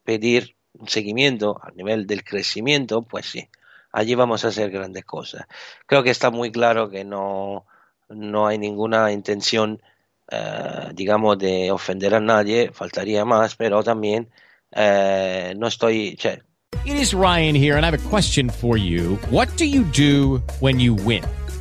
pedir 0.04 0.56
un 0.74 0.88
seguimiento 0.88 1.60
a 1.64 1.72
nivel 1.72 2.06
del 2.06 2.24
crecimiento, 2.24 3.02
pues 3.02 3.26
sí, 3.26 3.50
allí 3.92 4.16
vamos 4.16 4.46
a 4.46 4.50
hacer 4.50 4.70
grandes 4.70 5.06
cosas. 5.06 5.48
Creo 5.86 6.04
que 6.04 6.12
está 6.12 6.30
muy 6.30 6.52
claro 6.52 6.90
que 6.90 7.04
no, 7.04 7.66
no 8.10 8.48
hay 8.48 8.58
ninguna 8.58 9.12
intención 9.12 9.82
Uh, 10.30 10.92
digamos, 10.94 11.38
de 11.38 11.72
ofender 11.72 12.14
a 12.14 12.20
nadie, 12.20 12.70
faltaría 12.74 13.24
más, 13.24 13.56
pero 13.56 13.82
también 13.82 14.28
uh, 14.76 15.58
no 15.58 15.68
estoy. 15.68 16.18
Cioè... 16.18 16.42
It 16.84 16.98
is 16.98 17.14
Ryan 17.14 17.56
here, 17.56 17.78
and 17.78 17.86
I 17.86 17.88
have 17.88 17.94
a 17.94 18.10
question 18.10 18.50
for 18.50 18.76
you. 18.76 19.18
What 19.32 19.48
do 19.56 19.64
you 19.64 19.86
do 19.86 20.42
when 20.60 20.82
you 20.82 20.96
win? 20.96 21.24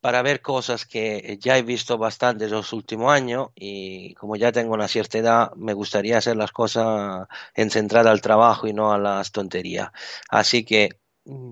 para 0.00 0.22
ver 0.22 0.40
cosas 0.40 0.86
que 0.86 1.38
ya 1.40 1.58
he 1.58 1.62
visto 1.62 1.98
bastante 1.98 2.48
los 2.48 2.72
últimos 2.72 3.12
años 3.12 3.48
y 3.54 4.14
como 4.14 4.36
ya 4.36 4.50
tengo 4.50 4.72
una 4.72 4.88
cierta 4.88 5.18
edad, 5.18 5.52
me 5.56 5.74
gustaría 5.74 6.18
hacer 6.18 6.36
las 6.36 6.52
cosas 6.52 7.28
en 7.54 7.70
centrada 7.70 8.10
al 8.10 8.22
trabajo 8.22 8.66
y 8.66 8.72
no 8.72 8.92
a 8.92 8.98
las 8.98 9.30
tonterías. 9.30 9.90
Así 10.30 10.64
que 10.64 11.00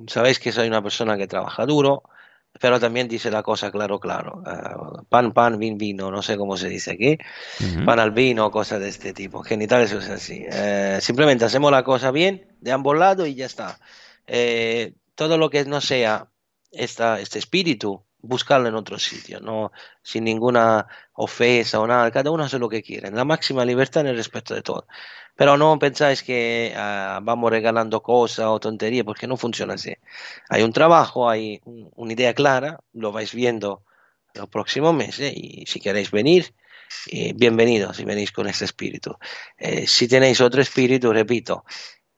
sabéis 0.06 0.38
que 0.38 0.52
soy 0.52 0.66
una 0.66 0.82
persona 0.82 1.18
que 1.18 1.26
trabaja 1.26 1.66
duro, 1.66 2.04
pero 2.58 2.80
también 2.80 3.06
dice 3.06 3.30
la 3.30 3.42
cosa 3.42 3.70
claro, 3.70 4.00
claro. 4.00 4.42
Uh, 4.42 5.04
pan, 5.04 5.32
pan, 5.32 5.58
vin, 5.58 5.76
vino, 5.76 6.10
no 6.10 6.22
sé 6.22 6.36
cómo 6.36 6.56
se 6.56 6.68
dice 6.68 6.92
aquí. 6.92 7.18
Uh 7.60 7.64
-huh. 7.64 7.84
Pan 7.84 8.00
al 8.00 8.10
vino, 8.12 8.50
cosas 8.50 8.80
de 8.80 8.88
este 8.88 9.12
tipo. 9.12 9.42
Genitales 9.42 9.92
es 9.92 10.08
así. 10.08 10.46
Uh, 10.46 11.00
simplemente 11.00 11.44
hacemos 11.44 11.70
la 11.70 11.84
cosa 11.84 12.10
bien 12.10 12.46
de 12.60 12.72
ambos 12.72 12.96
lados 12.96 13.28
y 13.28 13.34
ya 13.34 13.46
está. 13.46 13.78
Eh, 14.26 14.94
todo 15.14 15.36
lo 15.36 15.50
que 15.50 15.64
no 15.66 15.80
sea 15.80 16.28
esta, 16.72 17.20
este 17.20 17.38
espíritu 17.38 18.04
buscarlo 18.28 18.68
en 18.68 18.74
otro 18.74 18.98
sitio, 18.98 19.40
no 19.40 19.72
sin 20.02 20.24
ninguna 20.24 20.86
ofensa 21.14 21.80
o 21.80 21.86
nada, 21.86 22.10
cada 22.10 22.30
uno 22.30 22.44
hace 22.44 22.58
lo 22.58 22.68
que 22.68 22.82
quiere, 22.82 23.10
la 23.10 23.24
máxima 23.24 23.64
libertad 23.64 24.02
en 24.02 24.08
el 24.08 24.16
respeto 24.16 24.54
de 24.54 24.62
todo. 24.62 24.86
Pero 25.34 25.56
no 25.56 25.78
pensáis 25.78 26.22
que 26.22 26.72
uh, 26.74 27.20
vamos 27.22 27.50
regalando 27.50 28.02
cosas 28.02 28.46
o 28.46 28.60
tonterías, 28.60 29.04
porque 29.04 29.26
no 29.26 29.36
funciona 29.36 29.74
así. 29.74 29.94
Hay 30.48 30.62
un 30.62 30.72
trabajo, 30.72 31.30
hay 31.30 31.60
un, 31.64 31.90
una 31.96 32.12
idea 32.12 32.34
clara, 32.34 32.80
lo 32.92 33.12
vais 33.12 33.32
viendo 33.32 33.84
los 34.34 34.48
próximos 34.48 34.94
meses 34.94 35.32
y 35.34 35.64
si 35.66 35.80
queréis 35.80 36.10
venir, 36.10 36.54
eh, 37.10 37.32
bienvenidos 37.34 37.96
si 37.96 38.04
venís 38.04 38.32
con 38.32 38.46
este 38.48 38.64
espíritu. 38.64 39.16
Eh, 39.56 39.86
si 39.86 40.08
tenéis 40.08 40.40
otro 40.40 40.60
espíritu, 40.60 41.12
repito, 41.12 41.64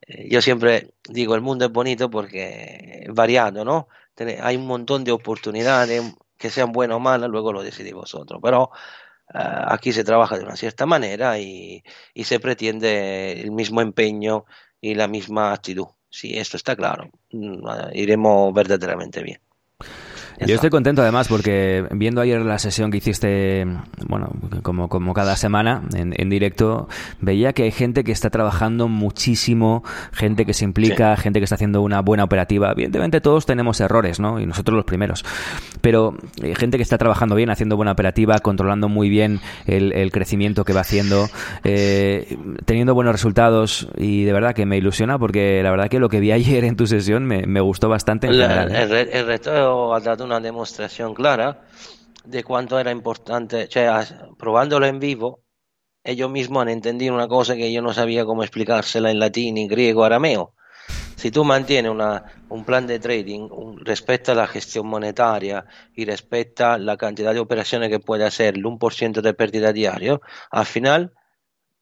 eh, 0.06 0.28
yo 0.30 0.40
siempre 0.42 0.94
digo, 1.08 1.34
el 1.34 1.40
mundo 1.40 1.66
es 1.66 1.72
bonito 1.72 2.10
porque 2.10 3.04
es 3.06 3.14
variado, 3.14 3.64
¿no? 3.64 3.88
Hay 4.42 4.56
un 4.56 4.66
montón 4.66 5.04
de 5.04 5.12
oportunidades, 5.12 6.02
que 6.36 6.50
sean 6.50 6.72
buenas 6.72 6.96
o 6.96 7.00
malas, 7.00 7.30
luego 7.30 7.52
lo 7.52 7.62
decidís 7.62 7.94
vosotros. 7.94 8.40
Pero 8.42 8.70
uh, 9.34 9.38
aquí 9.68 9.92
se 9.92 10.04
trabaja 10.04 10.38
de 10.38 10.44
una 10.44 10.56
cierta 10.56 10.86
manera 10.86 11.38
y, 11.38 11.82
y, 12.14 12.24
se 12.24 12.40
pretende 12.40 13.40
el 13.40 13.52
mismo 13.52 13.80
empeño 13.80 14.44
y 14.80 14.94
la 14.94 15.08
misma 15.08 15.52
actitud. 15.52 15.86
Sí, 16.08 16.38
esto 16.38 16.56
está 16.56 16.76
claro. 16.76 17.10
Uh, 17.32 17.90
iremos 17.92 18.52
verdaderamente 18.54 19.22
bien. 19.22 19.40
Yo 20.46 20.54
estoy 20.54 20.70
contento 20.70 21.02
además 21.02 21.28
porque 21.28 21.84
viendo 21.92 22.20
ayer 22.20 22.40
la 22.42 22.58
sesión 22.58 22.90
que 22.90 22.98
hiciste, 22.98 23.66
bueno, 24.06 24.30
como, 24.62 24.88
como 24.88 25.12
cada 25.12 25.36
semana 25.36 25.82
en, 25.94 26.14
en 26.16 26.30
directo, 26.30 26.88
veía 27.20 27.52
que 27.52 27.64
hay 27.64 27.70
gente 27.70 28.04
que 28.04 28.12
está 28.12 28.30
trabajando 28.30 28.88
muchísimo, 28.88 29.84
gente 30.12 30.46
que 30.46 30.54
se 30.54 30.64
implica, 30.64 31.16
sí. 31.16 31.22
gente 31.22 31.40
que 31.40 31.44
está 31.44 31.56
haciendo 31.56 31.82
una 31.82 32.00
buena 32.00 32.24
operativa. 32.24 32.72
Evidentemente 32.72 33.20
todos 33.20 33.46
tenemos 33.46 33.80
errores, 33.80 34.20
¿no? 34.20 34.40
Y 34.40 34.46
nosotros 34.46 34.74
los 34.74 34.84
primeros. 34.84 35.24
Pero 35.80 36.14
eh, 36.42 36.54
gente 36.54 36.76
que 36.76 36.82
está 36.82 36.98
trabajando 36.98 37.34
bien, 37.34 37.50
haciendo 37.50 37.76
buena 37.76 37.92
operativa, 37.92 38.38
controlando 38.38 38.88
muy 38.88 39.08
bien 39.08 39.40
el, 39.66 39.92
el 39.92 40.10
crecimiento 40.10 40.64
que 40.64 40.72
va 40.72 40.80
haciendo, 40.80 41.28
eh, 41.64 42.36
teniendo 42.64 42.94
buenos 42.94 43.12
resultados 43.12 43.88
y 43.96 44.24
de 44.24 44.32
verdad 44.32 44.54
que 44.54 44.66
me 44.66 44.76
ilusiona 44.76 45.18
porque 45.18 45.62
la 45.62 45.70
verdad 45.70 45.88
que 45.88 45.98
lo 45.98 46.08
que 46.08 46.20
vi 46.20 46.32
ayer 46.32 46.64
en 46.64 46.76
tu 46.76 46.86
sesión 46.86 47.24
me, 47.26 47.46
me 47.46 47.60
gustó 47.60 47.88
bastante. 47.88 48.26
En 48.26 48.38
la, 48.38 48.48
general, 48.48 48.72
¿eh? 48.72 48.82
el, 48.82 49.08
el 49.12 49.26
reto 49.26 49.94
ha 49.94 50.00
dado 50.00 50.26
una 50.30 50.40
demostración 50.40 51.14
clara 51.14 51.62
de 52.24 52.44
cuánto 52.44 52.78
era 52.78 52.90
importante, 52.90 53.66
cioè, 53.68 53.88
probándolo 54.38 54.86
en 54.86 55.00
vivo, 55.00 55.42
ellos 56.04 56.30
mismos 56.30 56.62
han 56.62 56.68
entendido 56.68 57.14
una 57.14 57.28
cosa 57.28 57.56
que 57.56 57.72
yo 57.72 57.82
no 57.82 57.92
sabía 57.92 58.24
cómo 58.24 58.42
explicársela 58.42 59.10
en 59.10 59.18
latín, 59.18 59.58
en 59.58 59.68
griego, 59.68 60.04
arameo. 60.04 60.54
Si 61.16 61.30
tú 61.30 61.44
mantienes 61.44 61.92
un 62.48 62.64
plan 62.64 62.86
de 62.86 62.98
trading, 62.98 63.48
un, 63.50 63.84
respecta 63.84 64.34
la 64.34 64.46
gestión 64.46 64.86
monetaria 64.86 65.66
y 65.94 66.06
respecta 66.06 66.78
la 66.78 66.96
cantidad 66.96 67.34
de 67.34 67.40
operaciones 67.40 67.90
que 67.90 68.00
puede 68.00 68.24
hacer, 68.24 68.56
el 68.56 68.64
1% 68.64 69.20
de 69.20 69.34
pérdida 69.34 69.72
diario, 69.72 70.22
al 70.50 70.64
final 70.64 71.12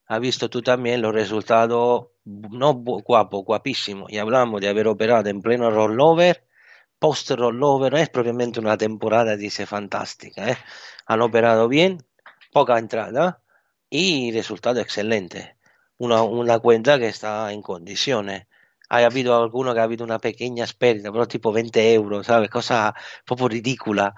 has 0.06 0.20
visto 0.20 0.50
tú 0.50 0.62
también 0.62 1.02
los 1.02 1.14
resultados 1.14 2.08
no 2.24 2.74
guapo, 2.74 3.44
guapísimo. 3.44 4.06
Y 4.08 4.18
hablamos 4.18 4.60
de 4.60 4.68
haber 4.68 4.88
operado 4.88 5.28
en 5.28 5.40
pleno 5.40 5.70
rollover 5.70 6.47
post 6.98 7.30
rollover 7.30 7.94
es 7.94 8.08
propiamente 8.08 8.60
una 8.60 8.76
temporada, 8.76 9.36
dice, 9.36 9.66
fantástica. 9.66 10.50
¿eh? 10.50 10.56
Han 11.06 11.22
operado 11.22 11.68
bien, 11.68 12.04
poca 12.52 12.78
entrada 12.78 13.42
y 13.90 14.32
resultado 14.32 14.80
excelente. 14.80 15.56
Una, 15.98 16.22
una 16.22 16.58
cuenta 16.58 16.98
que 16.98 17.08
está 17.08 17.52
en 17.52 17.62
condiciones. 17.62 18.46
Ha 18.88 18.98
habido 18.98 19.36
alguno 19.36 19.74
que 19.74 19.80
ha 19.80 19.84
habido 19.84 20.04
una 20.04 20.18
pequeña 20.18 20.64
pérdida, 20.78 21.12
pero 21.12 21.28
tipo 21.28 21.52
20 21.52 21.94
euros, 21.94 22.26
¿sabes? 22.26 22.50
Cosa 22.50 22.94
poco 23.26 23.48
ridícula. 23.48 24.14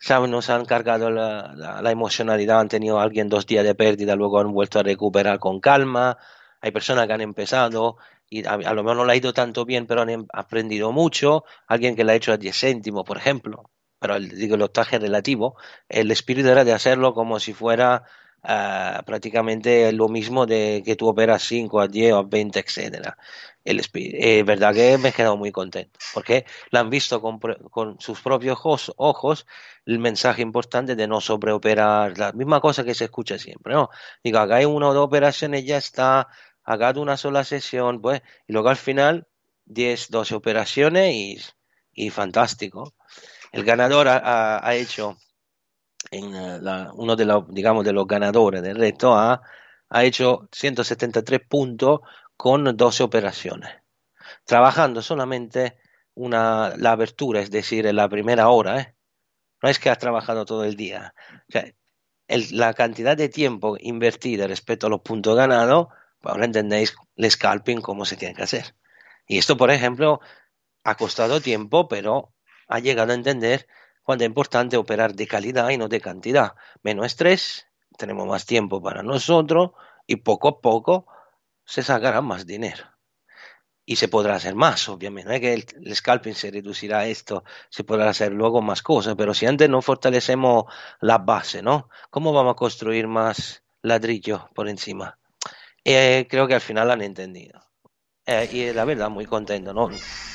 ¿Sabes? 0.00 0.30
Nos 0.30 0.48
han 0.50 0.64
cargado 0.64 1.10
la 1.10 1.90
emocionalidad, 1.90 2.60
han 2.60 2.68
tenido 2.68 3.00
alguien 3.00 3.28
dos 3.28 3.46
días 3.46 3.64
de 3.64 3.74
pérdida, 3.74 4.14
luego 4.16 4.40
han 4.40 4.52
vuelto 4.52 4.78
a 4.78 4.82
recuperar 4.84 5.38
con 5.40 5.60
calma. 5.60 6.18
Hay 6.60 6.70
personas 6.70 7.06
que 7.06 7.12
han 7.14 7.20
empezado 7.20 7.96
y 8.30 8.46
a, 8.46 8.52
a, 8.52 8.74
lo 8.74 8.82
mejor 8.82 8.96
no 8.98 9.04
le 9.04 9.12
ha 9.12 9.16
ido 9.16 9.32
tanto 9.32 9.64
bien, 9.64 9.86
pero 9.86 10.02
han 10.02 10.26
aprendido 10.32 10.92
mucho. 10.92 11.44
Alguien 11.66 11.96
que 11.96 12.04
le 12.04 12.12
ha 12.12 12.16
hecho 12.16 12.32
a 12.32 12.36
10 12.36 12.56
céntimos, 12.56 13.04
por 13.04 13.16
ejemplo. 13.16 13.70
pero 13.98 14.16
el, 14.16 14.28
digo, 14.30 14.54
el 14.56 14.62
octaje 14.62 14.98
relativo, 14.98 15.56
el 15.88 16.10
espíritu 16.10 16.48
era 16.48 16.64
de 16.64 16.72
hacerlo 16.72 17.14
como 17.14 17.40
si 17.40 17.52
fuera 17.52 18.04
uh, 18.44 19.02
prácticamente 19.04 19.92
lo 19.92 20.08
mismo 20.08 20.46
de 20.46 20.82
que 20.84 20.96
tú 20.96 21.08
operas 21.08 21.42
5 21.44 21.80
a 21.80 21.88
10 21.88 22.12
o 22.12 22.18
a 22.18 22.22
20, 22.22 22.60
etcétera. 22.60 23.16
El 23.64 23.80
es 23.80 24.46
verdad 24.46 24.72
que 24.74 24.96
me 24.96 25.10
he 25.10 25.12
quedado 25.12 25.36
muy 25.36 25.52
contento, 25.52 25.98
porque 26.14 26.46
lo 26.70 26.78
han 26.78 26.88
visto 26.88 27.20
con, 27.20 27.38
con 27.38 28.00
sus 28.00 28.20
propios 28.20 28.56
ojos, 28.58 28.94
ojos, 28.96 29.46
el 29.84 29.98
mensaje 29.98 30.40
importante 30.42 30.96
de 30.96 31.06
no 31.06 31.20
sobreoperar, 31.20 32.16
la 32.18 32.32
misma 32.32 32.60
cosa 32.60 32.82
que 32.84 32.94
se 32.94 33.04
escucha 33.04 33.38
siempre, 33.38 33.74
¿no? 33.74 33.90
Digo, 34.24 34.38
acá 34.38 34.56
hay 34.56 34.64
una 34.64 34.88
o 34.88 34.94
dos 34.94 35.04
operaciones, 35.04 35.66
ya 35.66 35.76
está, 35.76 36.28
haga 36.68 36.92
una 37.00 37.16
sola 37.16 37.44
sesión, 37.44 38.02
pues, 38.02 38.20
y 38.46 38.52
luego 38.52 38.68
al 38.68 38.76
final 38.76 39.26
10, 39.64 40.10
12 40.10 40.34
operaciones 40.34 41.14
y, 41.14 41.38
y 41.94 42.10
fantástico. 42.10 42.94
El 43.52 43.64
ganador 43.64 44.06
ha, 44.08 44.74
hecho, 44.74 45.16
en 46.10 46.34
eh, 46.34 46.58
la, 46.60 46.90
uno 46.94 47.16
de 47.16 47.24
los, 47.24 47.48
digamos, 47.48 47.86
de 47.86 47.94
los 47.94 48.06
ganadores 48.06 48.60
del 48.62 48.76
reto 48.76 49.14
ha, 49.14 49.40
ha 49.88 50.04
hecho 50.04 50.48
173 50.52 51.40
puntos 51.48 52.00
con 52.36 52.76
12 52.76 53.02
operaciones, 53.02 53.70
trabajando 54.44 55.00
solamente 55.00 55.78
una, 56.14 56.74
la 56.76 56.92
abertura, 56.92 57.40
es 57.40 57.50
decir, 57.50 57.86
la 57.94 58.10
primera 58.10 58.48
hora. 58.50 58.80
¿eh? 58.80 58.94
No 59.62 59.70
es 59.70 59.78
que 59.78 59.88
ha 59.88 59.96
trabajado 59.96 60.44
todo 60.44 60.64
el 60.64 60.76
día. 60.76 61.14
El, 62.26 62.46
la 62.52 62.74
cantidad 62.74 63.16
de 63.16 63.30
tiempo 63.30 63.78
invertida 63.80 64.46
respecto 64.46 64.86
a 64.86 64.90
los 64.90 65.00
puntos 65.00 65.34
ganados, 65.34 65.88
ahora 66.22 66.44
entendéis 66.44 66.94
el 67.16 67.30
scalping 67.30 67.80
cómo 67.80 68.04
se 68.04 68.16
tiene 68.16 68.34
que 68.34 68.42
hacer. 68.42 68.74
Y 69.26 69.38
esto, 69.38 69.56
por 69.56 69.70
ejemplo, 69.70 70.20
ha 70.84 70.94
costado 70.96 71.40
tiempo, 71.40 71.88
pero 71.88 72.32
ha 72.66 72.78
llegado 72.78 73.12
a 73.12 73.14
entender 73.14 73.66
cuánto 74.02 74.24
es 74.24 74.28
importante 74.28 74.76
operar 74.76 75.14
de 75.14 75.26
calidad 75.26 75.68
y 75.70 75.78
no 75.78 75.88
de 75.88 76.00
cantidad. 76.00 76.54
Menos 76.82 77.06
estrés, 77.06 77.66
tenemos 77.98 78.26
más 78.26 78.46
tiempo 78.46 78.82
para 78.82 79.02
nosotros 79.02 79.72
y 80.06 80.16
poco 80.16 80.48
a 80.48 80.60
poco 80.60 81.06
se 81.64 81.82
sacará 81.82 82.22
más 82.22 82.46
dinero. 82.46 82.84
Y 83.84 83.96
se 83.96 84.08
podrá 84.08 84.34
hacer 84.36 84.54
más, 84.54 84.88
obviamente. 84.88 85.28
No 85.28 85.34
es 85.34 85.40
que 85.40 85.54
el, 85.54 85.66
el, 85.82 85.96
scalping 85.96 86.34
se 86.34 86.50
reducirá 86.50 87.00
a 87.00 87.06
esto, 87.06 87.44
se 87.70 87.84
podrá 87.84 88.10
hacer 88.10 88.32
luego 88.32 88.60
más 88.60 88.82
cosas, 88.82 89.14
pero 89.16 89.32
si 89.32 89.46
antes 89.46 89.68
no 89.68 89.80
fortalecemos 89.80 90.64
la 91.00 91.18
base, 91.18 91.62
¿no? 91.62 91.88
¿Cómo 92.10 92.32
vamos 92.32 92.52
a 92.52 92.56
construir 92.56 93.08
más 93.08 93.62
ladrillo 93.82 94.50
por 94.54 94.68
encima? 94.68 95.18
Eh, 95.84 96.26
creo 96.28 96.46
que 96.46 96.54
al 96.54 96.60
final 96.60 96.90
han 96.90 97.02
entendido. 97.02 97.60
Eh, 98.26 98.48
y 98.52 98.72
la 98.74 98.84
verdad, 98.84 99.08
muy 99.08 99.24
contento, 99.24 99.72
¿no? 99.72 99.88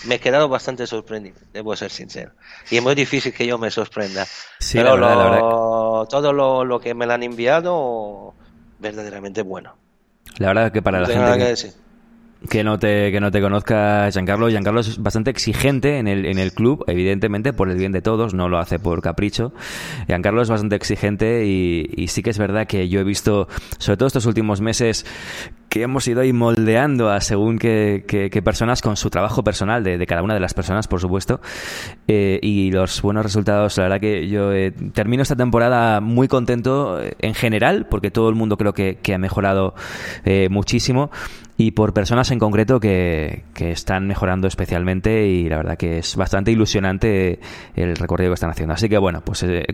Me 0.06 0.16
he 0.16 0.20
quedado 0.20 0.50
bastante 0.50 0.88
sorprendido, 0.88 1.38
debo 1.54 1.76
ser 1.76 1.92
sincero. 1.92 2.32
Y 2.72 2.78
es 2.78 2.84
muy 2.84 2.96
difícil 2.96 3.32
que 3.32 3.46
yo 3.46 3.60
me 3.60 3.70
sorprenda. 3.70 4.26
Sí, 4.60 4.80
pero 4.80 4.98
la 4.98 5.10
verdad, 5.10 5.16
lo, 5.16 5.24
la 5.24 5.30
verdad. 5.30 6.10
todo 6.10 6.34
lo, 6.34 6.66
lo, 6.66 6.80
que 6.80 6.96
me 6.96 7.06
han 7.06 7.22
enviado, 7.22 8.34
verdaderamente 8.80 9.44
bueno. 9.44 9.76
La 10.40 10.48
verdad 10.48 10.72
que 10.72 10.82
para 10.82 11.02
no 11.02 11.08
la 11.08 11.14
gente 11.14 11.46
que 11.46 11.83
que, 12.50 12.64
no 12.64 12.80
te 12.80 13.12
que 13.12 13.20
no 13.20 13.32
te 13.32 13.42
conozca 13.42 14.10
Giancarlo, 14.12 14.50
Giancarlo 14.50 14.82
es 14.82 15.02
bastante 15.02 15.30
exigente 15.32 15.98
en 15.98 16.08
el 16.08 16.26
en 16.26 16.40
el 16.40 16.54
club, 16.54 16.84
evidentemente 16.88 17.54
por 17.54 17.70
el 17.70 17.78
bien 17.78 17.92
de 17.92 18.02
todos, 18.02 18.34
no 18.34 18.50
lo 18.50 18.58
hace 18.58 18.80
por 18.80 19.02
capricho. 19.02 19.54
Giancarlo 20.08 20.42
es 20.42 20.50
bastante 20.50 20.76
exigente 20.76 21.46
y, 21.46 22.08
sí 22.08 22.22
que 22.22 22.30
es 22.30 22.38
verdad 22.38 22.68
que 22.68 22.90
yo 22.90 23.00
he 23.00 23.04
visto, 23.04 23.48
sobre 23.78 23.98
todo 23.98 24.08
estos 24.08 24.26
últimos 24.26 24.62
meses, 24.62 25.06
que 25.70 25.82
hemos 25.82 26.08
ido 26.08 26.22
ahí 26.22 26.34
moldeando 26.34 27.10
a 27.10 27.20
según 27.22 27.58
qué, 27.58 28.06
qué, 28.08 28.42
personas 28.44 28.82
con 28.82 28.96
su 28.96 29.10
trabajo 29.10 29.44
personal 29.44 29.84
de, 29.84 29.98
de, 29.98 30.06
cada 30.06 30.22
una 30.22 30.36
de 30.36 30.40
las 30.40 30.54
personas, 30.54 30.88
por 30.88 31.00
supuesto, 31.00 31.42
eh, 32.08 32.40
y 32.44 32.72
los 32.72 33.02
buenos 33.02 33.24
resultados. 33.24 33.78
La 33.78 33.86
verdad 33.86 34.00
que 34.00 34.28
yo 34.28 34.54
eh, 34.54 34.72
termino 34.72 35.24
esta 35.24 35.36
temporada 35.36 36.00
muy 36.02 36.28
contento 36.28 37.02
eh, 37.02 37.16
en 37.20 37.34
general, 37.34 37.88
porque 37.90 38.12
todo 38.12 38.30
el 38.30 38.36
mundo 38.36 38.58
creo 38.58 38.74
que, 38.74 39.00
que 39.02 39.16
ha 39.16 39.18
mejorado 39.18 39.74
eh, 40.26 40.48
muchísimo 40.52 41.10
y 41.64 41.72
por 41.72 41.94
personas 41.94 42.30
en 42.32 42.40
concreto 42.40 42.80
que, 42.80 43.44
que, 43.54 43.72
están 43.72 44.06
mejorando 44.06 44.48
especialmente 44.48 45.28
y 45.28 45.48
la 45.48 45.58
verdad 45.58 45.78
que 45.78 46.00
es 46.00 46.18
bastante 46.18 46.52
ilusionante 46.52 47.40
el 47.76 47.96
recorrido 47.96 48.32
que 48.32 48.36
están 48.36 48.50
haciendo. 48.50 48.74
Así 48.74 48.90
que 48.90 48.98
bueno, 48.98 49.22
pues 49.22 49.44
eh, 49.44 49.66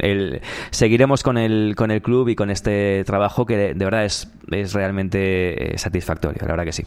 el, 0.00 0.42
seguiremos 0.70 1.22
con 1.22 1.38
el, 1.38 1.74
con 1.76 1.90
el 1.90 2.02
club 2.02 2.28
y 2.28 2.36
con 2.36 2.50
este 2.50 3.04
trabajo 3.04 3.46
que 3.46 3.56
de, 3.56 3.74
de 3.74 3.84
verdad 3.84 4.04
es, 4.04 4.30
es 4.50 4.74
realmente 4.74 5.74
eh, 5.74 5.78
satisfactorio, 5.78 6.38
la 6.42 6.48
verdad 6.48 6.64
que 6.64 6.72
sí. 6.72 6.84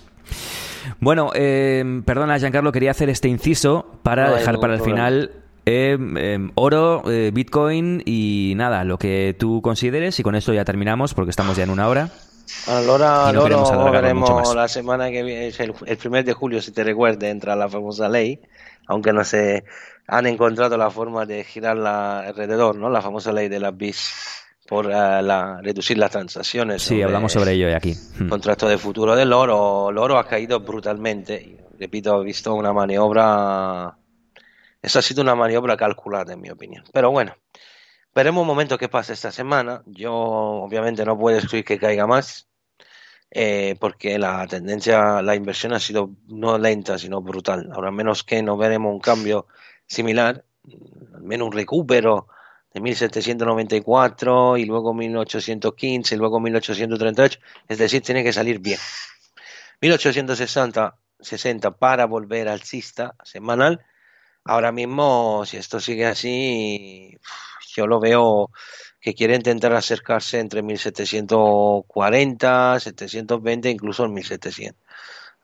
Bueno, 1.00 1.32
eh, 1.34 2.02
perdona 2.06 2.38
Giancarlo, 2.38 2.72
quería 2.72 2.92
hacer 2.92 3.10
este 3.10 3.30
inciso 3.30 4.00
para 4.04 4.28
No 4.28 4.36
dejar 4.36 4.60
para 4.60 4.76
el 4.76 4.82
final 4.82 5.32
eh, 5.66 5.98
eh, 6.18 6.50
oro, 6.56 7.04
eh, 7.10 7.32
Bitcoin 7.34 8.04
y 8.06 8.54
nada, 8.58 8.84
lo 8.84 8.98
que 8.98 9.36
tú 9.38 9.62
consideres 9.62 10.20
y 10.20 10.24
con 10.24 10.36
esto 10.36 10.54
ya 10.54 10.66
terminamos 10.66 11.14
porque 11.14 11.30
estamos 11.30 11.56
ya 11.56 11.64
en 11.64 11.70
una 11.70 11.88
hora. 11.88 12.10
Allora, 12.68 13.28
Y 13.30 13.34
no 13.34 13.60
mucho 13.60 13.92
veremos 13.92 14.56
la 14.56 14.68
semana 14.68 15.12
que 15.12 15.24
viene, 15.24 15.48
el, 15.48 15.74
el 15.86 15.98
primer 15.98 16.24
de 16.24 16.34
julio, 16.34 16.62
si 16.62 16.72
te 16.72 16.84
recuerdas, 16.84 17.30
entra 17.30 17.56
la 17.56 17.68
famosa 17.68 18.08
ley, 18.08 18.40
aunque 18.88 19.12
no 19.12 19.24
se 19.24 19.66
han 20.08 20.28
encontrado 20.28 20.78
la 20.78 20.90
forma 20.90 21.26
de 21.26 21.44
girarla 21.44 22.22
alrededor, 22.22 22.76
¿no? 22.76 22.90
La 22.90 23.02
famosa 23.02 23.32
ley 23.32 23.50
de 23.50 23.60
la 23.60 23.72
BIS 23.72 24.44
por 24.68 24.86
eh, 24.88 25.22
la, 25.22 25.60
reducir 25.62 25.98
las 25.98 26.12
transacciones. 26.12 26.82
Sí, 26.82 27.02
hablamos 27.02 27.32
sobre 27.32 27.54
ello 27.54 27.68
hoy 27.68 27.74
aquí. 27.74 27.96
Hmm. 28.18 28.30
contrato 28.30 28.68
de 28.68 28.78
futuro 28.78 29.16
del 29.16 29.34
oro. 29.34 29.90
El 29.90 29.98
oro 29.98 30.18
ha 30.18 30.28
caído 30.28 30.60
brutalmente. 30.60 31.58
Repito, 31.80 32.22
he 32.22 32.26
visto 32.26 32.54
una 32.54 32.74
maniobra. 32.74 33.96
Esa 34.82 35.00
ha 35.00 35.02
sido 35.02 35.22
una 35.22 35.36
maniobra 35.36 35.78
calculada, 35.78 36.34
en 36.34 36.42
mi 36.42 36.50
opinión. 36.50 36.84
Pero 36.92 37.12
bueno, 37.12 37.36
veremos 38.16 38.42
un 38.42 38.48
momento 38.48 38.78
qué 38.78 38.90
pasa 38.90 39.14
esta 39.14 39.32
semana. 39.32 39.84
Yo, 39.86 40.14
obviamente, 40.14 41.06
no 41.06 41.18
puedo 41.18 41.38
excluir 41.38 41.66
que 41.66 41.80
caiga 41.80 42.08
más. 42.08 42.48
eh, 43.32 43.76
porque 43.80 44.20
la 44.20 44.48
tendencia, 44.48 45.22
la 45.22 45.36
inversión 45.36 45.74
ha 45.74 45.80
sido 45.80 46.12
no 46.28 46.58
lenta, 46.58 46.98
sino 47.00 47.22
brutal. 47.22 47.70
Ahora, 47.74 47.92
menos 47.92 48.24
que 48.24 48.44
no 48.44 48.58
veremos 48.58 48.94
un 48.94 49.00
cambio 49.00 49.48
similar, 49.88 50.46
al 51.16 51.24
menos 51.24 51.48
un 51.48 51.54
recupero 51.54 52.28
de 52.74 52.82
1794 52.82 54.58
y 54.58 54.66
luego 54.66 54.94
1815 54.94 56.16
y 56.16 56.18
luego 56.18 56.40
1838, 56.40 57.40
es 57.70 57.78
decir, 57.78 58.02
tiene 58.04 58.24
que 58.24 58.34
salir 58.34 58.60
bien. 58.60 58.80
1860 59.82 60.98
60 61.20 61.72
para 61.78 62.06
volver 62.06 62.50
alcista 62.50 63.16
semanal. 63.24 63.82
Ahora 64.46 64.72
mismo, 64.72 65.46
si 65.46 65.58
esto 65.58 65.80
sigue 65.80 66.06
así, 66.06 67.18
yo 67.76 67.88
lo 67.88 68.00
veo 68.00 68.52
que 69.00 69.14
quiere 69.14 69.36
intentar 69.36 69.74
acercarse 69.74 70.40
entre 70.40 70.64
1740, 70.64 72.80
720, 72.80 73.70
incluso 73.70 74.06
en 74.06 74.14
1700. 74.14 74.82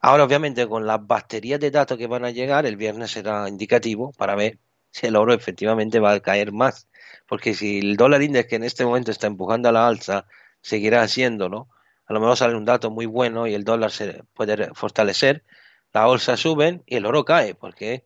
Ahora, 0.00 0.24
obviamente, 0.24 0.66
con 0.66 0.86
las 0.86 1.06
baterías 1.06 1.60
de 1.60 1.70
datos 1.70 1.98
que 1.98 2.06
van 2.06 2.24
a 2.24 2.30
llegar, 2.30 2.64
el 2.64 2.76
viernes 2.76 3.10
será 3.10 3.46
indicativo 3.48 4.12
para 4.12 4.34
ver 4.34 4.58
si 4.90 5.06
el 5.06 5.16
oro 5.16 5.34
efectivamente 5.34 6.00
va 6.00 6.12
a 6.12 6.20
caer 6.20 6.52
más. 6.52 6.88
Porque 7.28 7.54
si 7.54 7.80
el 7.80 7.96
dólar 7.96 8.22
index 8.22 8.48
que 8.48 8.56
en 8.56 8.64
este 8.64 8.84
momento 8.84 9.10
está 9.10 9.26
empujando 9.26 9.68
a 9.68 9.72
la 9.72 9.86
alza 9.86 10.26
seguirá 10.62 11.02
haciéndolo, 11.02 11.68
a 12.06 12.14
lo 12.14 12.20
mejor 12.20 12.36
sale 12.36 12.56
un 12.56 12.64
dato 12.64 12.90
muy 12.90 13.06
bueno 13.06 13.46
y 13.46 13.54
el 13.54 13.64
dólar 13.64 13.90
se 13.90 14.22
puede 14.34 14.72
fortalecer, 14.74 15.44
la 15.92 16.06
bolsa 16.06 16.36
sube 16.36 16.82
y 16.86 16.96
el 16.96 17.06
oro 17.06 17.24
cae. 17.24 17.54
Porque 17.54 18.04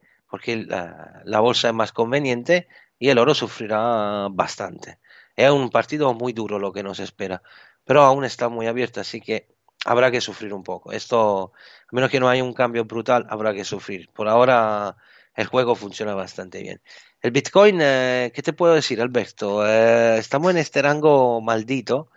la, 0.67 1.23
la 1.25 1.41
bolsa 1.41 1.69
es 1.69 1.75
más 1.75 1.93
conveniente 1.93 2.67
y 3.05 3.11
el 3.11 3.19
oro 3.19 3.35
sufrirá 3.35 4.29
bastante. 4.31 4.99
Es 5.37 5.51
un 5.51 5.69
partido 5.69 6.15
muy 6.15 6.33
duro 6.33 6.59
lo 6.59 6.73
que 6.73 6.83
nos 6.83 7.01
espera, 7.01 7.43
pero 7.85 8.03
aún 8.03 8.25
está 8.25 8.49
muy 8.49 8.67
abierto, 8.67 8.99
así 8.99 9.21
que 9.21 9.47
habrá 9.85 10.11
que 10.11 10.23
sufrir 10.23 10.55
un 10.55 10.63
poco. 10.63 10.91
Esto, 10.91 11.53
a 11.87 11.95
menos 11.95 12.11
que 12.11 12.19
no 12.19 12.31
haya 12.31 12.43
un 12.43 12.55
cambio 12.55 12.87
brutal, 12.87 13.27
habrá 13.29 13.53
que 13.53 13.63
sufrir. 13.65 14.09
Por 14.15 14.27
ahora 14.27 14.97
el 15.35 15.47
juego 15.49 15.75
funciona 15.75 16.15
bastante 16.15 16.63
bien. 16.63 16.81
El 17.21 17.31
Bitcoin, 17.31 17.79
eh, 17.83 18.33
¿qué 18.35 18.43
te 18.43 18.55
puedo 18.55 18.73
decir, 18.75 19.03
Alberto? 19.03 19.67
Eh, 19.69 20.17
estamos 20.17 20.51
en 20.53 20.57
este 20.57 20.81
rango 20.81 21.43
maldito, 21.43 22.09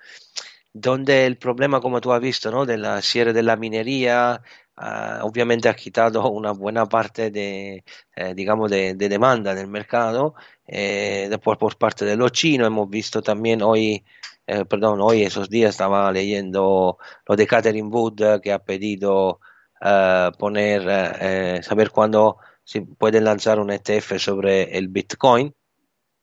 donde 0.73 1.25
el 1.25 1.37
problema, 1.37 1.81
como 1.81 1.99
tú 2.01 2.13
has 2.13 2.21
visto, 2.21 2.51
¿no? 2.51 2.65
de 2.65 2.77
la 2.77 3.01
cierre 3.01 3.33
de 3.33 3.43
la 3.43 3.57
minería, 3.57 4.41
uh, 4.77 5.25
obviamente 5.25 5.69
ha 5.69 5.75
quitado 5.75 6.29
una 6.29 6.51
buena 6.51 6.85
parte 6.85 7.31
de, 7.31 7.83
eh, 8.15 8.33
digamos, 8.35 8.69
de, 8.71 8.95
demanda 8.95 9.51
en 9.51 9.57
el 9.59 9.67
mercado. 9.67 10.35
Eh, 10.67 11.27
después, 11.29 11.57
por 11.57 11.77
parte 11.77 12.05
de 12.05 12.17
los 12.17 12.31
chinos, 12.31 12.67
hemos 12.67 12.89
visto 12.89 13.21
también 13.21 13.61
hoy, 13.61 14.03
eh, 14.45 14.65
perdón, 14.65 14.99
hoy 15.01 15.23
esos 15.23 15.49
días 15.49 15.71
estaba 15.71 16.11
leyendo 16.11 16.97
lo 17.25 17.35
de 17.35 17.47
Catherine 17.47 17.87
Wood 17.87 18.41
que 18.41 18.51
ha 18.51 18.59
pedido 18.59 19.39
uh, 19.81 20.37
poner, 20.37 20.83
eh, 20.87 21.61
saber 21.63 21.91
cuándo 21.91 22.37
se 22.63 22.81
pueden 22.81 23.23
lanzar 23.23 23.59
un 23.59 23.71
ETF 23.71 24.17
sobre 24.19 24.77
el 24.77 24.89
Bitcoin. 24.89 25.55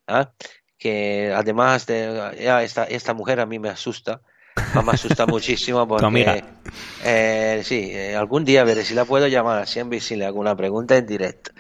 ¿eh? 0.07 0.27
Que 0.77 1.33
además 1.35 1.87
de 1.87 2.37
ya 2.39 2.63
esta, 2.63 2.85
esta 2.85 3.15
mujer 3.15 3.41
a 3.41 3.47
mí 3.47 3.59
me 3.59 3.71
asusta, 3.71 4.21
me 4.85 4.93
asusta 4.93 5.25
muchísimo 5.27 5.89
porque 5.89 6.45
eh, 7.03 7.63
sí, 7.65 7.91
eh, 7.93 8.15
algún 8.15 8.45
día 8.45 8.65
veré 8.65 8.85
si 8.85 8.95
la 8.95 9.07
puedo 9.07 9.27
llamar 9.27 9.61
así 9.61 9.81
en 9.81 10.01
si 10.01 10.17
le 10.17 10.27
hago 10.27 10.39
una 10.39 10.55
pregunta 10.55 10.97
en 10.97 11.07
directo. 11.07 11.53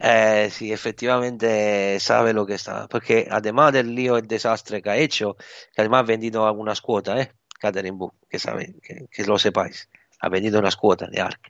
Eh, 0.00 0.48
si 0.52 0.72
efectivamente 0.72 1.98
sabe 2.00 2.32
lo 2.32 2.46
que 2.46 2.54
está. 2.54 2.88
Porque 2.88 3.26
además 3.30 3.72
del 3.72 3.94
lío, 3.94 4.16
el 4.16 4.26
desastre 4.26 4.82
que 4.82 4.90
ha 4.90 4.96
hecho, 4.96 5.36
que 5.36 5.82
además 5.82 6.00
ha 6.00 6.06
vendido 6.06 6.46
algunas 6.46 6.80
cuotas, 6.80 7.20
¿eh? 7.20 7.32
Catherine 7.58 7.98
que, 8.28 8.38
sabe, 8.38 8.76
que, 8.80 9.24
lo 9.24 9.38
sepáis 9.38 9.88
ha 10.20 10.28
vendido 10.28 10.58
unas 10.58 10.76
cuotas 10.76 11.10
de 11.10 11.20
ARC. 11.20 11.40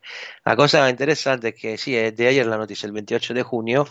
La 0.44 0.57
cosa 0.57 0.88
interesante 0.90 1.49
es 1.49 1.55
que 1.55 1.78
sí, 1.78 1.92
de 1.92 2.26
ayer 2.28 2.46
la 2.46 2.59
noticia, 2.59 2.86
el 2.86 2.92
28 2.92 3.34
de 3.34 3.42
junio, 3.42 3.82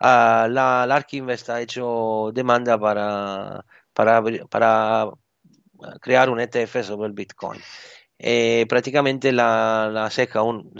uh, 0.00 0.46
la, 0.48 0.84
la 0.86 0.94
ARC 0.96 1.14
Invest 1.14 1.48
ha 1.50 1.60
hecho 1.60 2.30
demanda 2.32 2.78
para, 2.78 3.64
para, 3.92 4.22
para 4.50 5.10
crear 6.00 6.30
un 6.30 6.40
ETF 6.40 6.82
sobre 6.84 7.06
el 7.06 7.12
Bitcoin. 7.12 7.60
Eh, 8.18 8.66
prácticamente 8.68 9.32
la, 9.32 9.90
la 9.92 10.10
SEC 10.10 10.36
aún, 10.36 10.72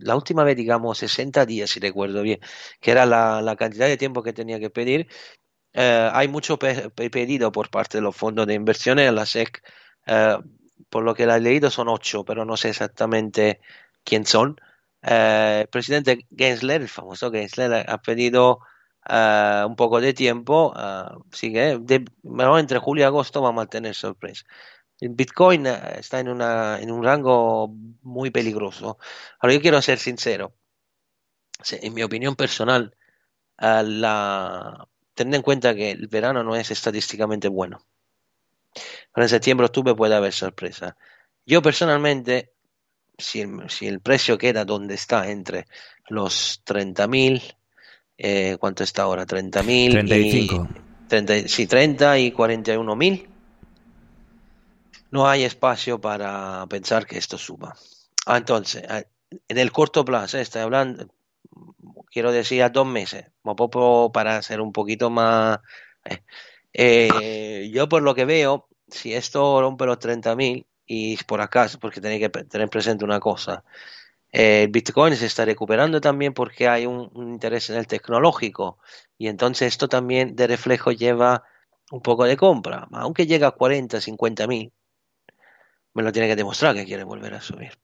la 0.00 0.16
última 0.16 0.44
vez, 0.44 0.56
digamos, 0.56 0.98
60 0.98 1.44
días, 1.46 1.70
si 1.70 1.80
recuerdo 1.80 2.22
bien, 2.22 2.40
que 2.80 2.90
era 2.92 3.06
la, 3.06 3.42
la 3.42 3.56
cantidad 3.56 3.86
de 3.86 3.96
tiempo 3.98 4.22
que 4.22 4.32
tenía 4.32 4.58
que 4.60 4.70
pedir, 4.70 5.08
eh, 5.72 6.10
hay 6.12 6.28
mucho 6.28 6.58
pe 6.58 6.90
pedido 7.10 7.52
por 7.52 7.70
parte 7.70 7.98
de 7.98 8.02
los 8.02 8.16
fondos 8.16 8.46
de 8.46 8.54
inversiones, 8.54 9.12
la 9.12 9.26
SEC 9.26 9.62
eh, 10.06 10.38
por 10.90 11.04
lo 11.04 11.14
que 11.14 11.26
la 11.26 11.36
he 11.36 11.40
leído 11.40 11.70
son 11.70 11.88
ocho, 11.88 12.24
pero 12.24 12.44
no 12.44 12.56
sé 12.56 12.70
exactamente 12.70 13.60
quién 14.04 14.26
son. 14.26 14.56
Eh, 15.02 15.60
el 15.62 15.68
presidente 15.68 16.26
Gensler, 16.36 16.82
el 16.82 16.88
famoso 16.88 17.30
Gensler, 17.30 17.84
ha 17.88 17.98
pedido 18.02 18.60
uh, 19.08 19.66
un 19.66 19.76
poco 19.76 20.00
de 20.00 20.12
tiempo, 20.14 20.72
uh, 20.74 21.22
sigue, 21.32 21.78
de, 21.78 22.04
entre 22.58 22.78
julio 22.78 23.02
y 23.04 23.06
agosto 23.06 23.40
vamos 23.42 23.64
a 23.64 23.68
tener 23.68 23.94
sorpresa. 23.94 24.44
El 25.00 25.10
Bitcoin 25.10 25.66
está 25.66 26.20
en, 26.20 26.28
una, 26.28 26.80
en 26.80 26.90
un 26.90 27.04
rango 27.04 27.68
muy 28.02 28.30
peligroso. 28.30 28.98
Ahora 29.38 29.54
yo 29.54 29.60
quiero 29.60 29.80
ser 29.80 29.98
sincero. 29.98 30.52
En 31.70 31.94
mi 31.94 32.02
opinión 32.02 32.36
personal, 32.36 32.94
uh, 33.60 33.82
la, 33.82 34.88
teniendo 35.14 35.36
en 35.36 35.42
cuenta 35.42 35.74
que 35.74 35.90
el 35.90 36.08
verano 36.08 36.42
no 36.42 36.56
es 36.56 36.70
estadísticamente 36.70 37.48
bueno. 37.48 37.84
Pero 38.72 39.24
en 39.24 39.28
septiembre, 39.28 39.66
octubre 39.66 39.94
puede 39.94 40.14
haber 40.14 40.32
sorpresa. 40.32 40.96
Yo 41.46 41.62
personalmente, 41.62 42.52
si 43.16 43.40
el, 43.40 43.70
si 43.70 43.86
el 43.86 44.00
precio 44.00 44.36
queda 44.36 44.64
donde 44.64 44.94
está, 44.94 45.30
entre 45.30 45.66
los 46.08 46.62
30.000, 46.64 47.56
eh, 48.18 48.56
¿cuánto 48.58 48.84
está 48.84 49.02
ahora? 49.02 49.26
30.000 49.26 49.90
35. 49.90 50.68
Y, 50.70 51.08
30, 51.08 51.48
sí, 51.48 51.66
30 51.66 52.18
y 52.18 52.32
41.000. 52.32 53.37
No 55.10 55.28
hay 55.28 55.44
espacio 55.44 56.00
para 56.00 56.66
pensar 56.68 57.06
que 57.06 57.18
esto 57.18 57.38
suba. 57.38 57.74
Ah, 58.26 58.36
entonces, 58.36 58.84
en 59.48 59.58
el 59.58 59.72
corto 59.72 60.04
plazo, 60.04 60.38
estoy 60.38 60.62
hablando, 60.62 61.08
quiero 62.10 62.32
decir 62.32 62.62
a 62.62 62.70
dos 62.70 62.86
meses, 62.86 63.26
para 64.12 64.42
ser 64.42 64.60
un 64.60 64.72
poquito 64.72 65.10
más... 65.10 65.60
Eh, 66.74 67.70
yo 67.72 67.88
por 67.88 68.02
lo 68.02 68.14
que 68.14 68.24
veo, 68.24 68.68
si 68.88 69.14
esto 69.14 69.60
rompe 69.60 69.86
los 69.86 69.98
30.000 69.98 70.66
y 70.86 71.16
por 71.24 71.40
acaso, 71.40 71.78
porque 71.80 72.00
tenéis 72.00 72.20
que 72.20 72.44
tener 72.44 72.68
presente 72.68 73.04
una 73.04 73.20
cosa, 73.20 73.64
eh, 74.32 74.64
el 74.64 74.68
Bitcoin 74.68 75.16
se 75.16 75.26
está 75.26 75.44
recuperando 75.44 76.00
también 76.00 76.34
porque 76.34 76.68
hay 76.68 76.86
un, 76.86 77.10
un, 77.14 77.32
interés 77.32 77.70
en 77.70 77.76
el 77.76 77.86
tecnológico 77.86 78.78
y 79.16 79.28
entonces 79.28 79.68
esto 79.68 79.88
también 79.88 80.36
de 80.36 80.46
reflejo 80.46 80.92
lleva 80.92 81.44
un 81.90 82.02
poco 82.02 82.24
de 82.24 82.36
compra, 82.36 82.86
aunque 82.92 83.26
llega 83.26 83.48
a 83.48 83.52
40, 83.52 84.00
50 84.00 84.46
mil, 84.46 84.72
me 85.94 86.02
lo 86.02 86.12
tiene 86.12 86.28
que 86.28 86.36
demostrar 86.36 86.74
que 86.74 86.84
quiere 86.84 87.04
volver 87.04 87.34
a 87.34 87.40
subir. 87.40 87.78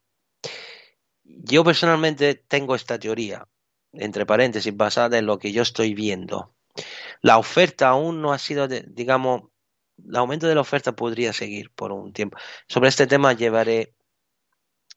Yo 1.24 1.64
personalmente 1.64 2.34
tengo 2.34 2.74
esta 2.74 2.98
teoría, 2.98 3.48
entre 3.92 4.26
paréntesis, 4.26 4.76
basada 4.76 5.18
en 5.18 5.26
lo 5.26 5.38
que 5.38 5.52
yo 5.52 5.62
estoy 5.62 5.94
viendo. 5.94 6.55
La 7.22 7.38
oferta 7.38 7.88
aún 7.88 8.20
no 8.20 8.32
ha 8.32 8.38
sido, 8.38 8.68
de, 8.68 8.84
digamos, 8.86 9.42
el 9.98 10.16
aumento 10.16 10.46
de 10.46 10.55
la 10.55 10.61
oferta 10.61 10.92
podría 10.92 11.32
seguir 11.32 11.70
por 11.72 11.92
un 11.92 12.12
tiempo. 12.12 12.36
Sobre 12.68 12.88
este 12.88 13.07
tema 13.07 13.32
llevaré 13.32 13.94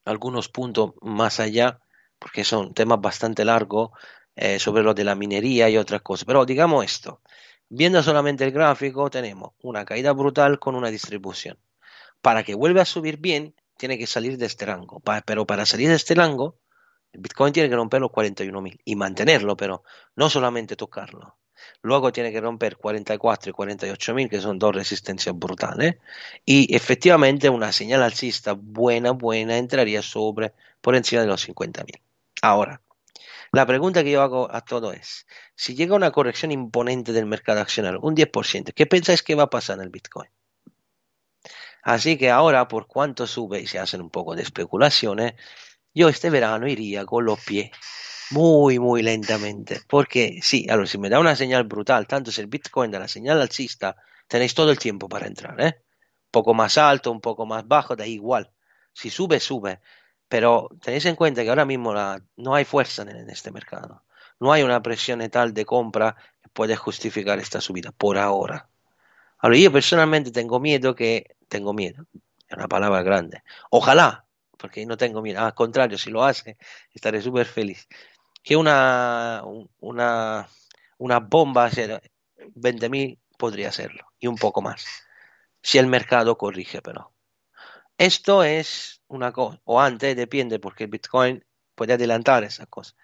algunos 0.05 0.49
puntos 0.49 0.93
más 1.01 1.39
allá, 1.39 1.80
porque 2.20 2.43
son 2.43 2.74
temas 2.74 2.99
bastante 2.99 3.45
largos, 3.45 3.91
eh, 4.36 4.60
sobre 4.60 4.84
lo 4.84 4.93
de 4.93 5.03
la 5.03 5.16
minería 5.16 5.70
y 5.70 5.78
otras 5.78 6.01
cosas. 6.01 6.26
Pero 6.26 6.45
digamos 6.45 6.86
esto, 6.86 7.22
viendo 7.70 8.01
solamente 8.03 8.43
el 8.43 8.51
gráfico, 8.51 9.10
tenemos 9.10 9.53
una 9.62 9.86
caída 9.86 10.14
brutal 10.14 10.60
con 10.60 10.76
una 10.76 10.89
distribución. 10.89 11.58
Para 12.28 12.44
que 12.44 12.56
vuelva 12.56 12.82
a 12.82 12.86
subir 12.86 13.20
bien, 13.20 13.56
tiene 13.78 13.98
que 13.98 14.06
salir 14.06 14.38
de 14.38 14.48
este 14.48 14.66
rango. 14.66 15.02
Pero 15.26 15.48
para 15.48 15.66
salir 15.66 15.88
de 15.88 15.96
este 15.96 16.14
rango, 16.14 16.60
el 17.14 17.22
Bitcoin 17.22 17.54
tiene 17.54 17.70
que 17.70 17.76
romper 17.78 18.02
los 18.02 18.12
41.000 18.12 18.82
y 18.84 18.98
mantenerlo, 18.98 19.56
pero 19.56 19.84
no 20.18 20.30
solamente 20.30 20.76
tocarlo. 20.76 21.38
Luego 21.82 22.12
tiene 22.12 22.34
que 22.34 22.42
romper 22.42 22.76
44 22.76 23.52
y 23.52 23.54
48 23.54 24.14
mil, 24.14 24.30
que 24.30 24.42
son 24.42 24.60
dos 24.60 24.76
resistencias 24.76 25.40
brutales. 25.40 26.00
Y 26.44 26.76
efectivamente 26.76 27.50
una 27.50 27.72
señal 27.72 28.04
alcista 28.04 28.52
buena, 28.52 29.12
buena, 29.12 29.58
entraría 29.58 30.02
sobre, 30.02 30.54
por 30.82 30.98
encima 30.98 31.22
de 31.22 31.28
los 31.28 31.40
50 31.44 31.86
mil. 31.86 32.02
Ahora, 32.42 32.82
la 33.54 33.66
pregunta 33.66 34.04
que 34.04 34.12
yo 34.12 34.22
hago 34.22 34.54
a 34.54 34.60
todo 34.66 34.92
es, 34.92 35.28
si 35.56 35.76
llega 35.76 35.96
una 35.96 36.12
corrección 36.12 36.52
imponente 36.52 37.14
del 37.14 37.26
mercado 37.26 37.62
accionario, 37.62 38.02
un 38.02 38.18
10%, 38.18 38.74
¿qué 38.74 38.86
pensáis 38.86 39.24
que 39.24 39.36
va 39.36 39.44
a 39.44 39.50
pasar 39.50 39.78
en 39.78 39.84
el 39.84 39.90
Bitcoin? 39.92 40.30
Así 41.88 42.18
que 42.18 42.30
ahora, 42.30 42.68
por 42.68 42.86
cuánto 42.86 43.26
sube 43.26 43.62
y 43.62 43.68
se 43.68 43.80
hacen 43.80 44.02
un 44.02 44.10
poco 44.10 44.36
de 44.36 44.42
especulaciones, 44.42 45.36
yo 45.94 46.10
este 46.10 46.30
verano 46.30 46.68
iría 46.68 47.06
con 47.06 47.24
los 47.24 47.40
pies 47.40 47.72
muy, 48.32 48.78
muy 48.78 49.02
lentamente. 49.02 49.80
Porque 49.88 50.40
sí, 50.42 50.68
allora, 50.70 50.86
si 50.88 50.98
me 50.98 51.08
da 51.10 51.18
una 51.22 51.38
señal 51.38 51.64
brutal, 51.64 52.06
tanto 52.06 52.30
si 52.30 52.42
el 52.42 52.48
Bitcoin 52.48 52.92
da 52.92 53.00
la 53.00 53.08
señal 53.08 53.40
alcista, 53.40 53.96
tenéis 54.28 54.54
todo 54.54 54.70
el 54.70 54.78
tiempo 54.78 55.08
para 55.08 55.28
entrar, 55.28 55.62
¿eh? 55.62 55.82
Un 56.26 56.32
poco 56.32 56.54
más 56.54 56.78
alto, 56.78 57.10
un 57.10 57.22
poco 57.22 57.46
más 57.46 57.66
bajo, 57.66 57.96
da 57.96 58.06
igual. 58.06 58.52
Si 58.92 59.10
sube, 59.10 59.40
sube. 59.40 59.80
Pero 60.28 60.68
tenéis 60.82 61.06
en 61.06 61.16
cuenta 61.16 61.42
que 61.42 61.50
ahora 61.50 61.64
mismo 61.64 61.94
no 62.36 62.54
hay 62.54 62.66
fuerza 62.66 63.04
en, 63.04 63.16
en, 63.16 63.30
este 63.30 63.50
mercado. 63.50 64.04
No 64.42 64.52
hay 64.52 64.62
una 64.62 64.82
presión 64.82 65.22
tal 65.30 65.54
de 65.54 65.64
compra 65.64 66.18
que 66.44 66.50
puede 66.50 66.76
justificar 66.76 67.40
esta 67.40 67.62
subida, 67.62 67.94
por 67.94 68.18
ahora. 68.18 68.70
Ahora, 69.38 69.56
yo 69.56 69.72
personalmente 69.72 70.32
tengo 70.32 70.60
miedo 70.60 70.94
que... 70.94 71.37
Tengo 71.48 71.74
miedo. 71.74 72.06
Es 72.48 72.58
una 72.58 72.68
palabra 72.68 73.02
grande. 73.04 73.43
Ojalá, 73.70 74.26
porque 74.58 74.86
no 74.86 74.98
tengo 74.98 75.22
miedo. 75.22 75.41
Al 75.41 75.54
contrario, 75.54 75.98
si 75.98 76.10
lo 76.10 76.24
hace, 76.24 76.58
estaré 76.93 77.22
súper 77.22 77.45
feliz 77.45 77.88
que 78.48 78.56
una, 78.56 79.43
una, 79.82 80.48
una 81.00 81.20
bomba, 81.20 81.70
20.000 81.70 83.20
podría 83.38 83.74
serlo, 83.74 84.14
y 84.20 84.28
un 84.28 84.38
poco 84.38 84.62
más, 84.62 84.86
si 85.62 85.78
el 85.80 85.88
mercado 85.88 86.38
corrige, 86.38 86.82
pero. 86.82 87.12
Esto 87.98 88.45
es 88.45 89.02
una 89.10 89.34
cosa, 89.34 89.60
o 89.66 89.82
antes, 89.82 90.16
depende, 90.16 90.60
porque 90.60 90.88
Bitcoin 90.88 91.43
puede 91.76 91.91
adelantar 91.91 92.45
esas 92.45 92.68
cosas. 92.68 92.95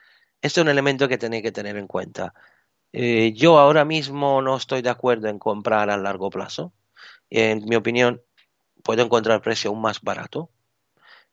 Este 0.41 0.61
es 0.61 0.63
un 0.63 0.69
elemento 0.69 1.09
que 1.09 1.17
tenéis 1.17 1.43
que 1.43 1.51
tener 1.51 1.75
en 1.75 1.87
cuenta. 1.87 2.33
Eh, 2.93 3.33
yo 3.33 3.59
ahora 3.59 3.83
mismo 3.83 4.41
no 4.41 4.55
estoy 4.55 4.81
de 4.81 4.91
acuerdo 4.91 5.27
en 5.27 5.39
comprar 5.39 5.89
a 5.89 5.97
largo 5.97 6.29
plazo. 6.29 6.73
En 7.29 7.65
mi 7.65 7.75
opinión, 7.75 8.21
puedo 8.83 9.03
encontrar 9.03 9.41
precio 9.41 9.69
aún 9.69 9.81
más 9.81 10.01
barato. 10.01 10.49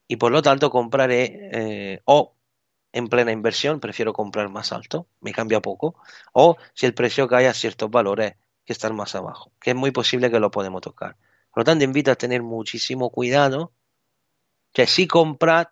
Y 0.08 0.16
por 0.16 0.32
lo 0.32 0.42
tanto, 0.42 0.70
compraré 0.70 1.50
eh, 1.52 2.02
o 2.04 2.34
en 2.92 3.08
plena 3.08 3.32
inversión, 3.32 3.80
prefiero 3.80 4.12
comprar 4.12 4.48
más 4.48 4.72
alto, 4.72 5.06
me 5.20 5.32
cambia 5.32 5.60
poco, 5.60 5.96
o 6.32 6.56
si 6.74 6.86
el 6.86 6.94
precio 6.94 7.28
cae 7.28 7.46
a 7.46 7.54
ciertos 7.54 7.90
valores 7.90 8.34
que 8.64 8.72
están 8.72 8.96
más 8.96 9.14
abajo, 9.14 9.52
que 9.60 9.70
es 9.70 9.76
muy 9.76 9.90
posible 9.90 10.30
que 10.30 10.40
lo 10.40 10.50
podemos 10.50 10.80
tocar. 10.80 11.16
Por 11.50 11.60
lo 11.60 11.64
tanto, 11.64 11.84
invito 11.84 12.10
a 12.10 12.16
tener 12.16 12.42
muchísimo 12.42 13.10
cuidado, 13.10 13.72
que 14.72 14.86
si 14.86 15.06
comprad, 15.06 15.68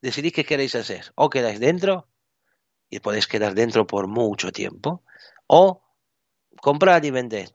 decidís 0.00 0.32
qué 0.32 0.44
queréis 0.44 0.74
hacer, 0.74 1.12
o 1.14 1.30
quedáis 1.30 1.60
dentro, 1.60 2.08
y 2.88 3.00
podéis 3.00 3.28
quedar 3.28 3.54
dentro 3.54 3.86
por 3.86 4.08
mucho 4.08 4.50
tiempo, 4.50 5.04
o 5.46 5.82
comprad 6.60 7.02
y 7.04 7.10
vended. 7.10 7.50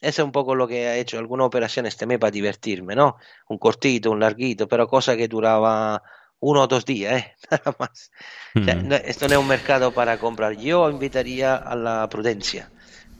Eso 0.00 0.22
es 0.22 0.24
un 0.24 0.32
poco 0.32 0.54
lo 0.54 0.66
que 0.66 0.86
ha 0.88 0.96
hecho 0.96 1.18
algunas 1.18 1.46
operaciones 1.46 1.94
este 1.94 2.06
mes 2.06 2.18
para 2.18 2.30
divertirme, 2.30 2.94
¿no? 2.94 3.16
Un 3.48 3.58
cortito, 3.58 4.10
un 4.10 4.20
larguito, 4.20 4.66
pero 4.66 4.88
cosa 4.88 5.16
que 5.16 5.28
duraba 5.28 6.02
uno 6.40 6.62
o 6.62 6.66
dos 6.66 6.86
días, 6.86 7.22
¿eh? 7.22 7.34
nada 7.50 7.76
más. 7.78 8.10
Mm. 8.54 8.60
O 8.60 8.64
sea, 8.64 8.74
no, 8.76 8.94
esto 8.96 9.28
no 9.28 9.34
es 9.34 9.40
un 9.40 9.48
mercado 9.48 9.92
para 9.92 10.18
comprar. 10.18 10.56
Yo 10.56 10.88
invitaría 10.88 11.54
a 11.54 11.76
la 11.76 12.08
prudencia, 12.08 12.70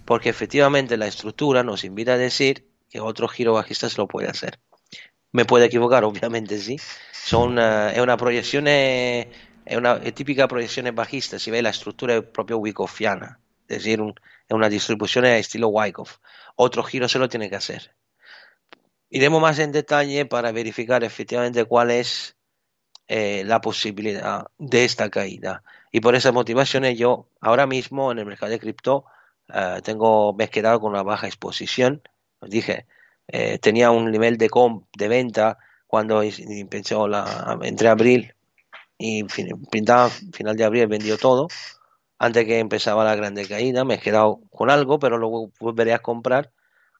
porque 0.06 0.30
efectivamente 0.30 0.96
la 0.96 1.06
estructura 1.06 1.62
nos 1.62 1.84
invita 1.84 2.14
a 2.14 2.18
decir 2.18 2.66
que 2.88 3.00
otro 3.00 3.28
giro 3.28 3.52
bajista 3.52 3.90
se 3.90 3.98
lo 3.98 4.08
puede 4.08 4.28
hacer. 4.28 4.58
Me 5.32 5.44
puede 5.44 5.66
equivocar, 5.66 6.04
obviamente 6.04 6.58
sí. 6.58 6.78
Son 7.12 7.52
una, 7.52 7.92
es 7.92 8.00
una 8.00 8.16
proyección, 8.16 8.66
es 8.66 9.26
una 9.76 9.96
es 10.02 10.14
típica 10.14 10.48
proyección 10.48 10.92
bajista, 10.94 11.38
si 11.38 11.50
ve 11.50 11.60
la 11.60 11.70
estructura 11.70 12.16
es 12.16 12.24
proprio 12.24 12.56
Wickofiana, 12.56 13.38
es 13.68 13.76
decir, 13.76 14.00
un, 14.00 14.14
es 14.50 14.54
una 14.54 14.68
distribución 14.68 15.24
estilo 15.26 15.68
Wyckoff. 15.68 16.18
Otro 16.56 16.82
giro 16.82 17.08
se 17.08 17.20
lo 17.20 17.28
tiene 17.28 17.48
que 17.48 17.54
hacer. 17.54 17.94
Iremos 19.08 19.40
más 19.40 19.60
en 19.60 19.70
detalle 19.70 20.26
para 20.26 20.50
verificar 20.50 21.04
efectivamente 21.04 21.64
cuál 21.64 21.92
es 21.92 22.36
eh, 23.06 23.44
la 23.46 23.60
posibilidad 23.60 24.46
de 24.58 24.84
esta 24.84 25.08
caída. 25.08 25.62
Y 25.92 26.00
por 26.00 26.16
esas 26.16 26.32
motivaciones 26.32 26.98
yo 26.98 27.28
ahora 27.40 27.68
mismo 27.68 28.10
en 28.10 28.18
el 28.18 28.26
mercado 28.26 28.50
de 28.50 28.58
cripto 28.58 29.04
eh, 29.54 29.80
tengo, 29.84 30.34
me 30.34 30.44
he 30.44 30.48
quedado 30.48 30.80
con 30.80 30.90
una 30.90 31.04
baja 31.04 31.28
exposición. 31.28 32.02
Os 32.40 32.50
dije, 32.50 32.86
eh, 33.28 33.58
tenía 33.58 33.92
un 33.92 34.10
nivel 34.10 34.36
de 34.36 34.50
comp, 34.50 34.84
de 34.96 35.06
venta 35.06 35.58
cuando 35.86 36.22
empezó 36.22 37.06
la, 37.06 37.56
entre 37.62 37.86
abril 37.86 38.34
y 38.98 39.22
pintaba 39.70 40.10
final 40.10 40.56
de 40.56 40.64
abril 40.64 40.86
vendió 40.88 41.16
todo 41.16 41.48
antes 42.20 42.44
que 42.44 42.60
empezaba 42.60 43.04
la 43.04 43.16
grande 43.16 43.48
caída 43.48 43.84
me 43.84 43.94
he 43.94 43.98
quedado 43.98 44.40
con 44.50 44.70
algo 44.70 45.00
pero 45.00 45.18
luego 45.18 45.50
volveré 45.58 45.92
a 45.92 45.98
comprar 45.98 46.52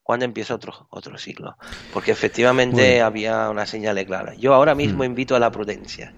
cuando 0.02 0.24
empieza 0.24 0.56
otro 0.56 0.88
otro 0.90 1.16
ciclo 1.16 1.56
porque 1.92 2.10
efectivamente 2.10 3.00
había 3.00 3.48
una 3.50 3.66
señal 3.66 4.04
clara 4.04 4.34
yo 4.34 4.54
ahora 4.54 4.74
mismo 4.74 5.04
mm. 5.04 5.06
invito 5.06 5.36
a 5.36 5.38
la 5.38 5.52
prudencia 5.52 6.12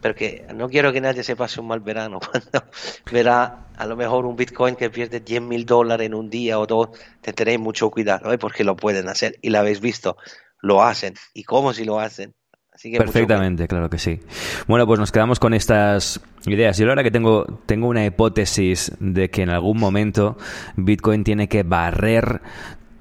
porque 0.00 0.44
no 0.54 0.68
quiero 0.68 0.92
que 0.92 1.00
nadie 1.00 1.22
se 1.22 1.36
pase 1.36 1.60
un 1.60 1.68
mal 1.68 1.80
verano 1.80 2.20
cuando 2.30 2.70
verá 3.10 3.68
a 3.76 3.86
lo 3.86 3.96
mejor 3.96 4.26
un 4.26 4.36
Bitcoin 4.36 4.76
que 4.76 4.90
pierde 4.90 5.20
10 5.20 5.42
mil 5.42 5.64
dólares 5.64 6.06
en 6.06 6.14
un 6.14 6.28
día 6.28 6.58
o 6.58 6.66
dos, 6.66 6.90
te 7.20 7.32
tenéis 7.32 7.60
mucho 7.60 7.90
cuidado, 7.90 8.32
¿eh? 8.32 8.38
porque 8.38 8.64
lo 8.64 8.76
pueden 8.76 9.08
hacer 9.08 9.38
y 9.40 9.50
lo 9.50 9.60
habéis 9.60 9.80
visto, 9.80 10.16
lo 10.60 10.82
hacen 10.82 11.14
y 11.32 11.44
cómo 11.44 11.72
si 11.72 11.84
lo 11.84 11.98
hacen. 11.98 12.34
Así 12.72 12.90
que 12.90 12.98
Perfectamente, 12.98 13.68
claro 13.68 13.90
que 13.90 13.98
sí. 13.98 14.20
Bueno, 14.66 14.86
pues 14.86 14.98
nos 14.98 15.12
quedamos 15.12 15.38
con 15.38 15.52
estas 15.52 16.20
ideas. 16.46 16.78
Yo 16.78 16.88
ahora 16.88 17.02
que 17.02 17.10
tengo, 17.10 17.60
tengo 17.66 17.86
una 17.86 18.04
hipótesis 18.04 18.92
de 18.98 19.30
que 19.30 19.42
en 19.42 19.50
algún 19.50 19.78
momento 19.78 20.38
Bitcoin 20.76 21.22
tiene 21.22 21.48
que 21.48 21.64
barrer 21.64 22.40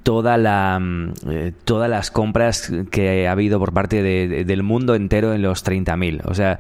toda 0.04 0.38
la, 0.38 0.80
mm, 0.80 1.14
eh, 1.30 1.54
todas 1.64 1.90
las 1.90 2.12
compras 2.12 2.72
que 2.92 3.28
ha 3.28 3.32
habido 3.32 3.60
por 3.60 3.74
parte 3.74 4.02
del 4.02 4.64
mundo 4.64 4.96
entero 4.96 5.34
en 5.34 5.42
los 5.42 5.64
30.000. 5.64 6.22
O 6.26 6.34
sea, 6.34 6.60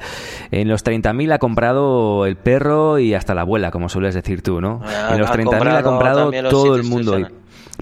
en 0.52 0.68
los 0.68 0.84
30.000 0.84 1.34
ha 1.34 1.40
comprado 1.40 2.26
el 2.26 2.38
perro 2.38 3.00
y 3.00 3.14
hasta 3.14 3.34
la 3.36 3.42
abuela, 3.42 3.72
como 3.72 3.90
sueles 3.90 4.16
decir 4.16 4.42
tú, 4.42 4.62
¿no? 4.62 4.82
en 5.12 5.20
los 5.20 5.30
30.000 5.30 5.76
ha 5.76 5.84
comprado 5.84 6.32
todo 6.50 6.76
el 6.76 6.84
mundo 6.84 7.18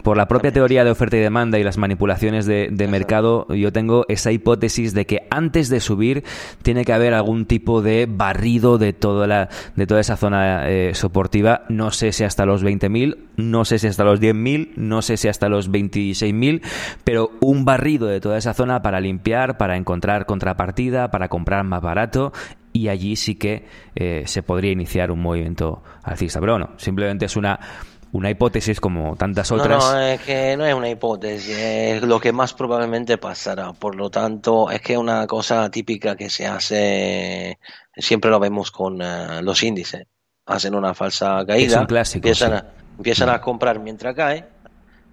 por 0.04 0.18
la 0.18 0.28
propia 0.28 0.52
teoría 0.52 0.84
de 0.84 0.92
oferta 0.92 1.18
y 1.18 1.20
demanda 1.20 1.60
y 1.60 1.64
las 1.64 1.78
manipulaciones 1.78 2.46
de, 2.46 2.88
mercado, 2.90 3.48
yo 3.54 3.72
tengo 3.72 4.06
esa 4.10 4.32
hipótesis 4.32 4.94
de 4.94 5.06
que 5.06 5.28
antes 5.30 5.70
de 5.70 5.80
subir 5.80 6.24
tiene 6.64 6.86
que 6.86 6.94
haber 6.94 7.14
algún 7.14 7.46
tipo 7.46 7.82
de 7.82 8.08
barrido 8.10 8.78
de 8.78 8.94
toda, 8.94 9.28
la, 9.28 9.50
de 9.76 9.88
toda 9.88 10.02
esa 10.02 10.18
zona 10.18 10.70
eh, 10.70 10.96
soportiva. 10.96 11.64
No 11.70 11.92
sé 11.92 12.12
si 12.12 12.24
hasta 12.24 12.46
los 12.46 12.64
20.000, 12.64 13.18
no 13.38 13.66
sé 13.66 13.80
si 13.80 13.88
hasta 13.88 14.04
los 14.04 14.20
10.000, 14.20 14.72
no 14.76 15.02
sé 15.02 15.18
si 15.18 15.28
hasta 15.28 15.50
los 15.50 15.72
26.000, 15.72 16.62
pero 17.04 17.32
un 17.42 17.66
barrido 17.66 18.08
de 18.08 18.20
toda 18.20 18.38
esa 18.38 18.54
zona 18.54 18.82
para 18.82 19.00
limpiar, 19.00 19.58
para 19.58 19.78
encontrar 19.78 20.26
contrapartida, 20.26 21.12
para 21.12 21.28
comprar 21.28 21.64
más 21.64 21.82
barato 21.82 22.34
y 22.74 22.88
allí 22.88 23.16
sí 23.16 23.36
que 23.36 23.66
eh, 23.96 24.24
se 24.26 24.44
podría 24.44 24.72
iniciar 24.72 25.12
un 25.12 25.22
movimiento 25.22 25.84
alcista. 26.04 26.40
Pero 26.40 26.54
bueno, 26.54 26.70
simplemente 26.78 27.26
es 27.26 27.36
una 27.36 27.60
una 28.12 28.30
hipótesis 28.30 28.80
como 28.80 29.16
tantas 29.16 29.52
otras. 29.52 29.84
No, 29.84 29.94
no, 29.94 30.02
es 30.02 30.22
que 30.22 30.58
no 30.58 30.66
es 30.66 30.74
una 30.74 30.90
hipótesis, 30.90 31.56
es 31.56 32.02
lo 32.02 32.20
que 32.20 32.32
más 32.32 32.54
probablemente 32.54 33.18
pasará. 33.18 33.74
Por 33.74 33.96
lo 33.96 34.10
tanto, 34.10 34.72
es 34.72 34.82
que 34.82 34.94
es 34.94 35.00
una 35.00 35.28
cosa 35.28 35.70
típica 35.70 36.16
que 36.16 36.30
se 36.30 36.48
hace, 36.48 37.60
siempre 37.96 38.32
lo 38.32 38.40
vemos 38.40 38.72
con 38.72 39.02
eh, 39.02 39.42
los 39.42 39.62
índices. 39.64 40.08
Hacen 40.46 40.74
una 40.74 40.96
falsa 40.96 41.46
caída, 41.46 41.76
es 41.76 41.82
un 41.82 41.86
clásico, 41.86 42.28
empiezan, 42.28 42.54
a, 42.54 42.66
empiezan 42.98 43.30
a 43.30 43.40
comprar 43.40 43.80
mientras 43.80 44.16
cae, 44.16 44.48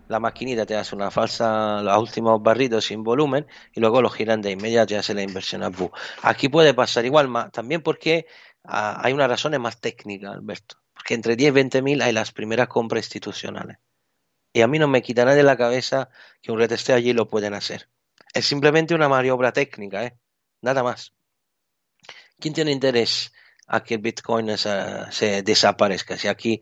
la 0.09 0.19
maquinita 0.19 0.65
te 0.65 0.77
hace 0.77 0.97
una 0.97 1.11
falsa, 1.11 1.83
los 1.83 1.99
últimos 1.99 2.43
barridos 2.43 2.87
sin 2.87 3.03
volumen 3.03 3.47
y 3.75 3.81
luego 3.81 4.01
lo 4.01 4.09
giran 4.09 4.41
de 4.41 4.53
inmediato 4.53 4.95
y 4.95 4.97
hace 4.97 5.13
la 5.13 5.23
inversión 5.23 5.63
a 5.63 5.69
bu. 5.69 5.91
Aquí 6.23 6.49
puede 6.49 6.73
pasar 6.73 7.05
igual, 7.05 7.29
también 7.53 7.83
porque 7.83 8.27
ah, 8.65 8.99
hay 9.03 9.13
una 9.13 9.29
razón 9.29 9.61
más 9.61 9.79
técnica, 9.79 10.31
Alberto 10.31 10.79
que 11.07 11.15
entre 11.15 11.37
10 11.37 11.49
y 11.49 11.53
20 11.53 11.83
mil 11.83 12.03
hay 12.03 12.13
las 12.13 12.33
primeras 12.33 12.69
compras 12.69 13.05
institucionales. 13.05 13.79
Y 14.53 14.61
a 14.63 14.67
mí 14.67 14.79
no 14.79 14.89
me 14.89 15.03
quita 15.03 15.25
nada 15.25 15.37
de 15.37 15.43
la 15.43 15.57
cabeza 15.57 16.11
que 16.43 16.53
un 16.53 16.59
retesteo 16.59 16.97
allí 16.97 17.13
lo 17.13 17.29
pueden 17.29 17.55
hacer. 17.55 17.89
Es 18.35 18.47
simplemente 18.47 18.95
una 18.95 19.09
maniobra 19.09 19.53
técnica, 19.53 20.05
¿eh? 20.05 20.19
Nada 20.61 20.83
más. 20.83 21.15
¿Quién 22.41 22.55
tiene 22.55 22.73
interés 22.73 23.33
a 23.67 23.83
que 23.85 23.95
el 23.95 24.01
Bitcoin 24.01 24.59
se, 24.59 25.43
desaparezca? 25.43 26.19
Si 26.19 26.29
aquí 26.29 26.61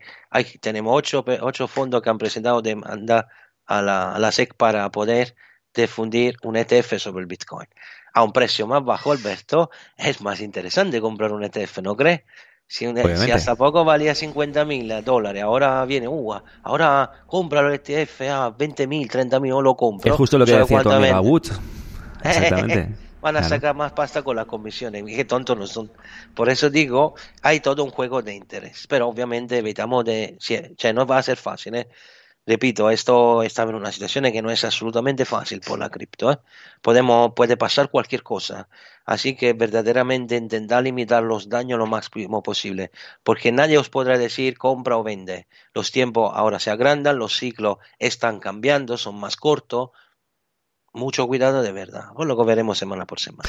tenemos 0.60 0.94
ocho, 0.94 1.24
ocho 1.40 1.66
fondos 1.66 2.02
que 2.02 2.10
han 2.10 2.18
presentado 2.18 2.62
demanda 2.62 3.28
a 3.64 3.82
la, 3.82 4.14
a 4.14 4.18
la 4.18 4.30
SEC 4.30 4.54
para 4.54 4.90
poder 4.90 5.34
difundir 5.74 6.36
un 6.42 6.56
ETF 6.56 6.98
sobre 6.98 7.22
el 7.22 7.26
Bitcoin. 7.26 7.68
A 8.12 8.22
un 8.22 8.32
precio 8.32 8.66
más 8.66 8.84
bajo, 8.84 9.10
Alberto, 9.12 9.70
es 9.96 10.20
más 10.20 10.40
interesante 10.40 11.00
comprar 11.00 11.32
un 11.32 11.44
ETF, 11.44 11.78
¿no 11.78 11.96
crees? 11.96 12.22
Si, 12.66 12.86
hasta 12.86 13.54
poco 13.54 13.84
valía 13.84 14.14
50 14.14 14.64
mil 14.64 15.04
dólares, 15.04 15.42
ahora 15.42 15.84
viene, 15.84 16.08
uh, 16.08 16.40
ahora 16.62 17.10
cómpralo 17.26 17.72
el 17.72 17.80
ETF 17.84 18.20
a 18.22 18.50
20 18.50 18.86
mil, 18.86 19.08
30 19.08 19.38
mil, 19.38 19.52
o 19.52 19.62
lo 19.62 19.76
compro. 19.76 20.10
Es 20.10 20.16
justo 20.16 20.38
lo 20.38 20.46
que 20.46 20.56
decía 20.56 20.82
tu 20.82 20.90
amiga 20.90 21.20
Wood. 21.20 21.46
Exactamente. 22.24 22.88
Van 23.20 23.36
a 23.36 23.42
sacar 23.42 23.74
más 23.74 23.92
pasta 23.92 24.22
con 24.22 24.36
las 24.36 24.44
comisiones. 24.44 25.02
Qué 25.06 25.24
tontos 25.24 25.56
no 25.56 25.66
son. 25.66 25.90
Por 26.34 26.50
eso 26.50 26.68
digo, 26.68 27.14
hay 27.40 27.60
todo 27.60 27.82
un 27.82 27.90
juego 27.90 28.20
de 28.20 28.34
interés. 28.34 28.86
Pero 28.86 29.08
obviamente 29.08 29.56
evitamos 29.56 30.04
de. 30.04 30.36
O 30.38 30.92
no 30.92 31.06
va 31.06 31.18
a 31.18 31.22
ser 31.22 31.38
fácil, 31.38 31.74
¿eh? 31.74 31.88
Repito, 32.46 32.90
esto 32.90 33.42
está 33.42 33.62
en 33.62 33.74
una 33.74 33.90
situación 33.90 34.30
que 34.30 34.42
no 34.42 34.50
es 34.50 34.64
absolutamente 34.64 35.24
fácil 35.24 35.60
por 35.60 35.78
la 35.78 35.88
cripto. 35.88 36.30
¿eh? 36.30 36.38
Podemos, 36.82 37.32
puede 37.34 37.56
pasar 37.56 37.90
cualquier 37.90 38.22
cosa. 38.22 38.68
Así 39.06 39.34
que 39.34 39.54
verdaderamente 39.54 40.36
intentar 40.36 40.82
limitar 40.82 41.22
los 41.22 41.48
daños 41.48 41.78
lo 41.78 41.86
máximo 41.86 42.42
posible. 42.42 42.90
Porque 43.22 43.50
nadie 43.50 43.78
os 43.78 43.88
podrá 43.88 44.18
decir 44.18 44.58
compra 44.58 44.98
o 44.98 45.02
vende. 45.02 45.46
Los 45.72 45.90
tiempos 45.90 46.32
ahora 46.34 46.58
se 46.58 46.70
agrandan, 46.70 47.18
los 47.18 47.34
ciclos 47.34 47.78
están 47.98 48.40
cambiando, 48.40 48.98
son 48.98 49.16
más 49.16 49.36
cortos 49.36 49.90
mucho 50.94 51.26
cuidado 51.26 51.62
de 51.62 51.72
verdad. 51.72 52.04
Pues 52.14 52.28
lo 52.28 52.44
veremos 52.44 52.78
semana 52.78 53.04
por 53.04 53.18
semana. 53.18 53.48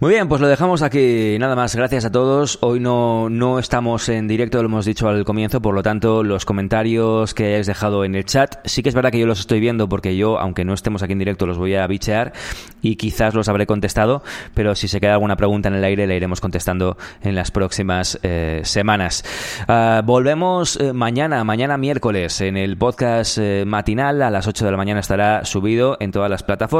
Muy 0.00 0.10
bien, 0.12 0.28
pues 0.28 0.40
lo 0.40 0.48
dejamos 0.48 0.82
aquí. 0.82 1.36
Nada 1.38 1.56
más, 1.56 1.74
gracias 1.74 2.04
a 2.04 2.12
todos. 2.12 2.58
Hoy 2.60 2.78
no, 2.78 3.30
no 3.30 3.58
estamos 3.58 4.08
en 4.10 4.28
directo, 4.28 4.62
lo 4.62 4.68
hemos 4.68 4.84
dicho 4.84 5.08
al 5.08 5.24
comienzo, 5.24 5.62
por 5.62 5.74
lo 5.74 5.82
tanto, 5.82 6.22
los 6.22 6.44
comentarios 6.44 7.32
que 7.32 7.46
hayáis 7.46 7.66
dejado 7.66 8.04
en 8.04 8.14
el 8.14 8.26
chat, 8.26 8.56
sí 8.66 8.82
que 8.82 8.90
es 8.90 8.94
verdad 8.94 9.10
que 9.10 9.18
yo 9.18 9.26
los 9.26 9.40
estoy 9.40 9.60
viendo 9.60 9.88
porque 9.88 10.14
yo, 10.16 10.38
aunque 10.38 10.64
no 10.64 10.74
estemos 10.74 11.02
aquí 11.02 11.14
en 11.14 11.18
directo, 11.18 11.46
los 11.46 11.56
voy 11.56 11.74
a 11.74 11.86
bichear 11.86 12.34
y 12.82 12.96
quizás 12.96 13.34
los 13.34 13.48
habré 13.48 13.66
contestado, 13.66 14.22
pero 14.52 14.74
si 14.74 14.86
se 14.86 15.00
queda 15.00 15.14
alguna 15.14 15.36
pregunta 15.36 15.68
en 15.68 15.76
el 15.76 15.84
aire, 15.84 16.06
la 16.06 16.14
iremos 16.14 16.42
contestando 16.42 16.98
en 17.22 17.34
las 17.34 17.50
próximas 17.50 18.18
eh, 18.22 18.60
semanas. 18.64 19.24
Ah, 19.68 20.02
volvemos 20.04 20.76
eh, 20.76 20.92
mañana, 20.92 21.44
mañana 21.44 21.78
miércoles, 21.78 22.42
en 22.42 22.58
el 22.58 22.76
podcast 22.76 23.38
eh, 23.38 23.64
matinal, 23.66 24.20
a 24.20 24.30
las 24.30 24.46
8 24.46 24.66
de 24.66 24.70
la 24.70 24.76
mañana 24.76 25.00
estará 25.00 25.46
subido 25.46 25.96
en 26.00 26.12
todas 26.12 26.28
las 26.28 26.42
plataformas 26.42 26.73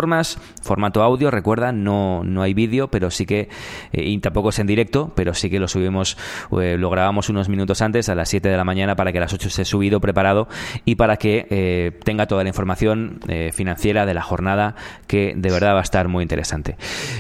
formato 0.63 1.03
audio, 1.03 1.31
recuerda, 1.31 1.73
no, 1.73 2.23
no 2.25 2.43
hay 2.43 2.55
vídeo, 2.55 2.89
pero 2.89 3.11
sí 3.11 3.27
que, 3.27 3.49
eh, 3.93 4.03
y 4.05 4.19
tampoco 4.19 4.49
es 4.51 4.59
en 4.59 4.67
directo, 4.67 5.13
pero 5.15 5.35
sí 5.35 5.51
que 5.51 5.59
lo 5.59 5.69
subimos, 5.69 6.17
eh, 6.61 6.77
lo 6.79 6.91
grabamos 6.91 7.29
unos 7.29 7.49
minutos 7.49 7.83
antes, 7.83 8.09
a 8.09 8.15
las 8.15 8.29
7 8.29 8.49
de 8.49 8.57
la 8.57 8.65
mañana, 8.65 8.97
para 8.97 9.13
que 9.13 9.19
a 9.19 9.23
las 9.23 9.33
8 9.33 9.49
esté 9.49 9.65
subido, 9.65 10.01
preparado, 10.01 10.49
y 10.85 10.97
para 10.97 11.17
que 11.17 11.47
eh, 11.51 11.99
tenga 12.05 12.27
toda 12.27 12.43
la 12.43 12.49
información 12.49 13.21
financiera 13.53 14.07
de 14.07 14.15
la 14.15 14.23
jornada, 14.23 14.75
que 15.07 15.35
de 15.37 15.51
verdad 15.51 15.75
va 15.75 15.81
a 15.81 15.83
estar 15.83 16.09
muy 16.09 16.23
interesante. 16.23 16.77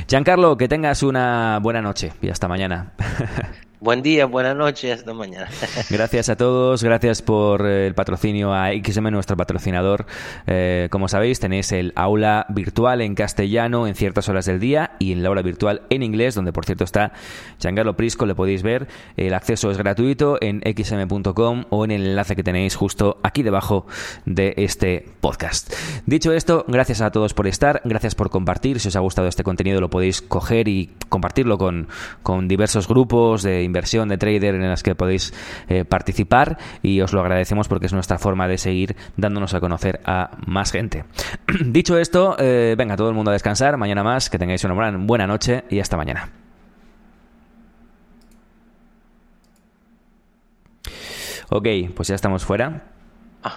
Giancarlo, 0.09 0.56
que 0.56 0.68
tengas 0.68 1.02
una 1.02 1.59
buena 1.60 1.80
noche 1.80 2.12
y 2.22 2.28
hasta 2.28 2.48
mañana. 2.48 2.92
Buen 3.85 4.01
día, 4.01 4.24
buenas 4.24 4.56
noches, 4.56 5.01
hasta 5.01 5.12
mañana. 5.12 5.47
Gracias 5.90 6.31
a 6.31 6.36
todos, 6.36 6.82
gracias 6.82 7.20
por 7.20 7.66
eh, 7.66 7.86
el 7.86 7.94
patrocinio 7.94 8.55
a 8.55 8.70
XM, 8.70 9.11
nuestro 9.11 9.36
patrocinador. 9.36 10.06
Eh, 10.47 10.89
como 10.90 11.06
sabéis, 11.06 11.39
tenéis 11.39 11.70
el 11.70 11.93
aula 11.94 12.47
virtual 12.48 13.02
en 13.02 13.15
castellano 13.15 13.86
en 13.86 13.94
ciertas 13.94 14.31
horas 14.31 14.47
del 14.47 14.59
día 14.59 14.93
y 14.98 15.12
en 15.12 15.23
la 15.23 15.28
aula 15.28 15.43
virtual 15.43 15.82
en 15.90 16.02
inglés, 16.02 16.35
donde 16.35 16.51
por 16.51 16.65
cierto 16.65 16.82
está 16.82 17.12
Giancarlo 17.61 17.94
Prisco, 17.94 18.24
le 18.24 18.35
podéis 18.35 18.62
ver. 18.62 18.89
El 19.19 19.35
acceso 19.35 19.70
es 19.70 19.77
gratuito 19.77 20.39
en 20.40 20.62
xm.com 20.62 21.66
o 21.69 21.85
en 21.85 21.90
el 21.90 22.06
enlace 22.06 22.36
que 22.36 22.43
tenéis 22.43 22.77
justo 22.77 23.19
aquí 23.23 23.43
debajo 23.43 23.86
de 24.24 24.55
este 24.56 25.11
podcast. 25.20 25.74
Dicho 26.06 26.32
esto, 26.32 26.65
gracias 26.69 27.02
a 27.02 27.11
todos 27.11 27.35
por 27.35 27.47
estar, 27.47 27.82
gracias 27.85 28.15
por 28.15 28.31
compartir. 28.31 28.81
Si 28.81 28.89
os 28.89 28.97
ha 28.97 29.01
gustado 29.01 29.28
este 29.28 29.44
contenido, 29.44 29.82
lo 29.82 29.90
podéis 29.90 30.23
coger 30.23 30.69
y 30.69 30.90
compartirlo 31.11 31.59
con, 31.59 31.89
con 32.23 32.48
diversos 32.48 32.89
grupos 32.89 33.43
de 33.43 33.73
inversión 33.74 34.09
de 34.09 34.18
trader 34.18 34.55
en 34.55 34.68
las 34.68 34.84
que 34.84 34.94
podéis 34.94 35.34
eh, 35.68 35.84
participar 35.84 36.59
y 36.80 37.01
os 37.01 37.12
lo 37.12 37.20
agradecemos 37.20 37.66
porque 37.66 37.86
es 37.86 37.92
nuestra 37.92 38.18
forma 38.18 38.46
de 38.46 38.56
seguir 38.56 38.94
dándonos 39.16 39.52
a 39.55 39.60
conocer 39.60 40.01
a 40.05 40.30
más 40.46 40.70
gente. 40.70 41.05
Dicho 41.64 41.98
esto, 41.98 42.36
eh, 42.38 42.76
venga 42.78 42.96
todo 42.96 43.09
el 43.09 43.14
mundo 43.14 43.30
a 43.30 43.34
descansar, 43.34 43.76
mañana 43.76 44.05
más, 44.05 44.30
que 44.30 44.38
tengáis 44.38 44.62
una 44.62 44.74
buena, 44.74 44.96
buena 44.96 45.26
noche 45.26 45.64
y 45.70 45.80
hasta 45.80 45.96
mañana. 45.96 46.30
Ok, 51.51 51.66
pues 51.94 52.09
ya 52.09 52.14
estamos 52.14 52.44
fuera. 52.44 52.93